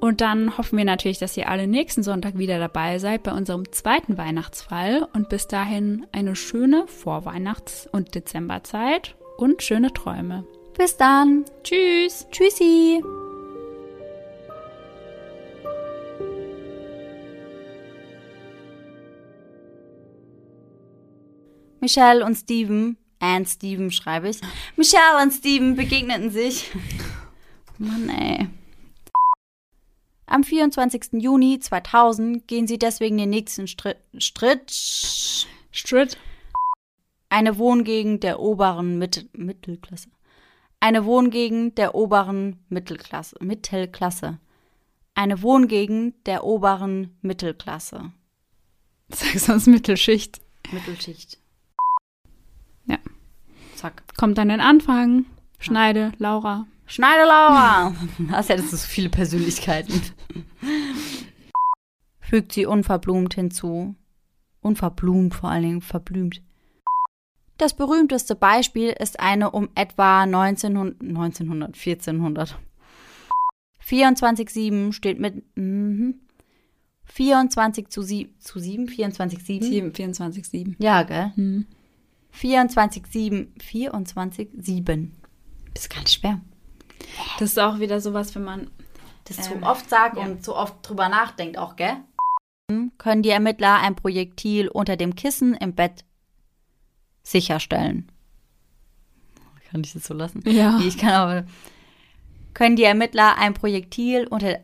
Und 0.00 0.20
dann 0.20 0.56
hoffen 0.56 0.78
wir 0.78 0.84
natürlich, 0.84 1.18
dass 1.18 1.36
ihr 1.36 1.48
alle 1.48 1.66
nächsten 1.66 2.02
Sonntag 2.02 2.38
wieder 2.38 2.58
dabei 2.58 2.98
seid 2.98 3.22
bei 3.22 3.32
unserem 3.32 3.70
zweiten 3.72 4.16
Weihnachtsfall. 4.16 5.06
Und 5.12 5.28
bis 5.28 5.48
dahin 5.48 6.06
eine 6.12 6.36
schöne 6.36 6.86
Vorweihnachts- 6.86 7.88
und 7.90 8.14
Dezemberzeit 8.14 9.16
und 9.36 9.62
schöne 9.62 9.92
Träume. 9.92 10.44
Bis 10.76 10.96
dann. 10.96 11.44
Tschüss! 11.62 12.26
Tschüssi. 12.30 13.02
Michelle 21.80 22.24
und 22.24 22.34
Steven, 22.36 22.96
and 23.20 23.48
Steven 23.48 23.90
schreibe 23.90 24.28
ich. 24.28 24.40
Michelle 24.76 25.22
und 25.22 25.32
Steven 25.32 25.76
begegneten 25.76 26.30
sich. 26.30 26.70
Mann, 27.78 28.08
ey. 28.08 28.48
Am 30.26 30.44
24. 30.44 31.14
Juni 31.14 31.58
2000 31.58 32.46
gehen 32.46 32.68
sie 32.68 32.78
deswegen 32.78 33.18
den 33.18 33.30
nächsten 33.30 33.66
Stri 33.66 33.94
Schritt. 34.18 34.70
Stritt. 35.72 36.18
Eine 37.28 37.58
Wohngegend 37.58 38.22
der 38.22 38.38
oberen 38.38 38.98
Mit 38.98 39.28
Mittelklasse. 39.36 40.08
Eine 40.78 41.04
Wohngegend 41.04 41.78
der 41.78 41.96
oberen 41.96 42.64
Mittelklasse. 42.68 43.36
Mittelklasse. 43.40 44.38
Eine 45.16 45.42
Wohngegend 45.42 46.26
der 46.26 46.44
oberen 46.44 47.18
Mittelklasse. 47.22 48.12
Sag 49.08 49.38
sonst 49.38 49.66
Mittelschicht. 49.66 50.40
Mittelschicht. 50.70 51.39
Ja. 52.86 52.98
Zack. 53.76 54.02
Kommt 54.16 54.38
dann 54.38 54.48
den 54.48 54.60
Anfang. 54.60 55.26
Schneide, 55.58 56.12
Laura. 56.18 56.66
Schneide 56.86 57.24
Laura! 57.24 57.94
Das 58.30 58.48
hättest 58.48 58.72
du 58.72 58.76
so 58.76 58.86
viele 58.86 59.10
Persönlichkeiten. 59.10 60.00
Fügt 62.20 62.52
sie 62.52 62.66
unverblumt 62.66 63.34
hinzu. 63.34 63.94
Unverblumt 64.60 65.34
vor 65.34 65.50
allen 65.50 65.62
Dingen, 65.62 65.80
verblümt. 65.82 66.42
Das 67.58 67.74
berühmteste 67.74 68.34
Beispiel 68.34 68.88
ist 68.98 69.20
eine 69.20 69.50
um 69.50 69.68
etwa 69.74 70.22
1900, 70.22 71.00
1900 71.02 71.76
1400. 71.76 72.58
24-7 73.84 74.92
steht 74.92 75.20
mit 75.20 75.44
mhm. 75.56 76.20
24 77.04 77.88
zu 77.88 78.02
7, 78.02 78.34
zu 78.38 78.58
7, 78.58 78.88
24 78.88 79.44
7? 79.44 79.66
7, 79.66 79.94
24, 79.94 80.48
7. 80.48 80.76
Ja, 80.78 81.02
gell? 81.02 81.32
Hm. 81.34 81.66
24 82.32 83.06
7, 83.06 83.54
24 83.60 84.48
7. 84.58 85.16
Das 85.74 85.84
ist 85.84 85.94
ganz 85.94 86.14
schwer. 86.14 86.40
Das 87.38 87.50
ist 87.50 87.58
auch 87.58 87.78
wieder 87.78 88.00
sowas, 88.00 88.34
wenn 88.34 88.44
man. 88.44 88.70
Das 89.24 89.36
zu 89.42 89.52
Ähm, 89.54 89.62
oft 89.62 89.88
sagt 89.88 90.16
ja. 90.16 90.24
und 90.24 90.44
zu 90.44 90.54
oft 90.56 90.76
drüber 90.82 91.08
nachdenkt 91.08 91.58
auch, 91.58 91.76
gell? 91.76 91.96
Können 92.98 93.22
die 93.22 93.30
Ermittler 93.30 93.80
ein 93.80 93.96
Projektil 93.96 94.68
unter 94.68 94.96
dem 94.96 95.14
Kissen 95.16 95.54
im 95.54 95.74
Bett 95.74 96.04
sicherstellen? 97.22 98.10
Kann 99.70 99.82
ich 99.84 99.92
das 99.92 100.04
so 100.04 100.14
lassen? 100.14 100.42
Ja. 100.46 100.78
Nee, 100.78 100.86
Ich 100.88 100.98
kann 100.98 101.10
aber. 101.12 101.44
Können 102.54 102.74
die 102.76 102.82
Ermittler 102.84 103.38
ein 103.38 103.54
Projektil 103.54 104.26
unter 104.26 104.58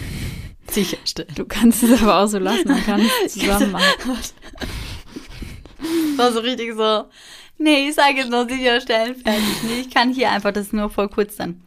sicherstellen? 0.70 1.34
Du 1.34 1.44
kannst 1.46 1.82
es 1.82 2.02
aber 2.02 2.20
auch 2.22 2.26
so 2.26 2.38
lassen. 2.38 2.68
Man 2.68 2.82
kann 2.84 3.02
es 3.24 3.32
zusammen 3.34 3.72
machen. 3.72 3.84
war 6.16 6.32
so 6.32 6.40
richtig 6.40 6.74
so. 6.74 7.04
Nee, 7.58 7.88
ich 7.88 7.94
sage 7.94 8.16
jetzt 8.18 8.30
noch 8.30 8.48
sicherstellen, 8.48 9.14
fertig. 9.16 9.62
Nee, 9.64 9.80
ich 9.80 9.90
kann 9.90 10.12
hier 10.12 10.30
einfach 10.30 10.52
das 10.52 10.72
nur 10.72 10.88
voll 10.90 11.08
kurz 11.08 11.36
dann. 11.36 11.60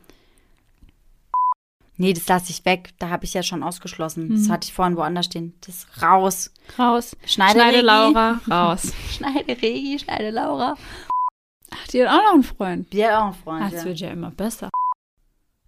Nee, 1.98 2.14
das 2.14 2.28
lasse 2.28 2.50
ich 2.52 2.66
weg. 2.66 2.90
Da 2.98 3.10
habe 3.10 3.26
ich 3.26 3.34
ja 3.36 3.44
schon 3.44 3.62
ausgeschlossen. 3.62 4.30
Das 4.32 4.48
Mhm. 4.48 4.52
hatte 4.52 4.68
ich 4.68 4.74
vorhin 4.74 4.98
woanders 4.98 5.28
stehen. 5.28 5.54
Das 5.62 5.76
ist 5.76 6.02
raus. 6.02 6.52
Raus. 6.80 7.16
Schneide, 7.26 7.52
Schneide 7.60 7.78
Regi. 7.78 7.86
Laura. 7.86 8.42
Raus. 8.50 8.92
Schneide 9.12 9.62
Regi, 9.62 10.00
schneide 10.00 10.32
Laura. 10.32 10.76
Ach, 11.72 11.88
die 11.90 12.04
hat 12.04 12.10
auch 12.10 12.24
noch 12.24 12.34
einen 12.34 12.44
Freund. 12.44 12.92
Die 12.92 13.06
hat 13.06 13.14
auch 13.14 13.26
einen 13.26 13.34
Freund. 13.36 13.74
Das 13.74 13.82
Ja. 13.84 13.86
wird 13.86 14.00
ja 14.00 14.10
immer 14.10 14.32
besser. 14.32 14.70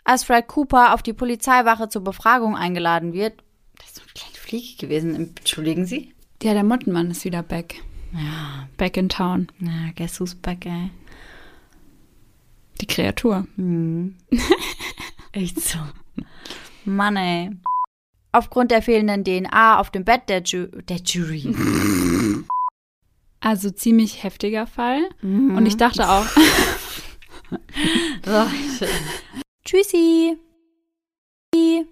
Als 0.04 0.24
Fred 0.24 0.48
Cooper 0.48 0.94
auf 0.94 1.04
die 1.04 1.14
Polizeiwache 1.14 1.90
zur 1.90 2.04
Befragung 2.04 2.56
eingeladen 2.56 3.14
wird, 3.14 3.42
das 3.78 3.88
ist 3.90 3.96
so 3.98 4.02
eine 4.02 4.12
kleine 4.14 4.36
Fliege 4.36 4.78
gewesen. 4.78 5.16
Entschuldigen 5.16 5.86
Sie? 5.86 6.14
Ja, 6.42 6.54
der 6.54 6.64
Mottenmann 6.64 7.12
ist 7.12 7.24
wieder 7.26 7.44
back. 7.44 7.82
Ja, 8.16 8.68
back 8.78 8.98
in 8.98 9.10
town. 9.10 9.48
Ja, 9.60 9.92
guess 9.96 10.20
who's 10.20 10.36
back, 10.36 10.66
ey. 10.66 10.90
Die 12.82 12.88
Kreatur. 12.88 13.48
Mhm. 13.58 14.16
Echt 15.32 15.60
so. 15.60 15.80
Mann, 16.86 17.18
ey. 17.18 17.52
Aufgrund 18.32 18.72
der 18.72 18.82
fehlenden 18.82 19.24
DNA 19.24 19.80
auf 19.80 19.92
dem 19.92 20.06
Bett 20.06 20.30
der, 20.30 20.42
Ju 20.44 20.68
der 20.68 20.98
Jury. 20.98 21.54
Also 23.42 23.70
ziemlich 23.70 24.24
heftiger 24.24 24.66
Fall. 24.66 25.08
Mhm. 25.22 25.56
Und 25.56 25.68
ich 25.68 25.78
dachte 25.78 26.10
auch. 26.10 26.26
Tschüssi. 29.64 30.36
Tschüssi. 31.54 31.86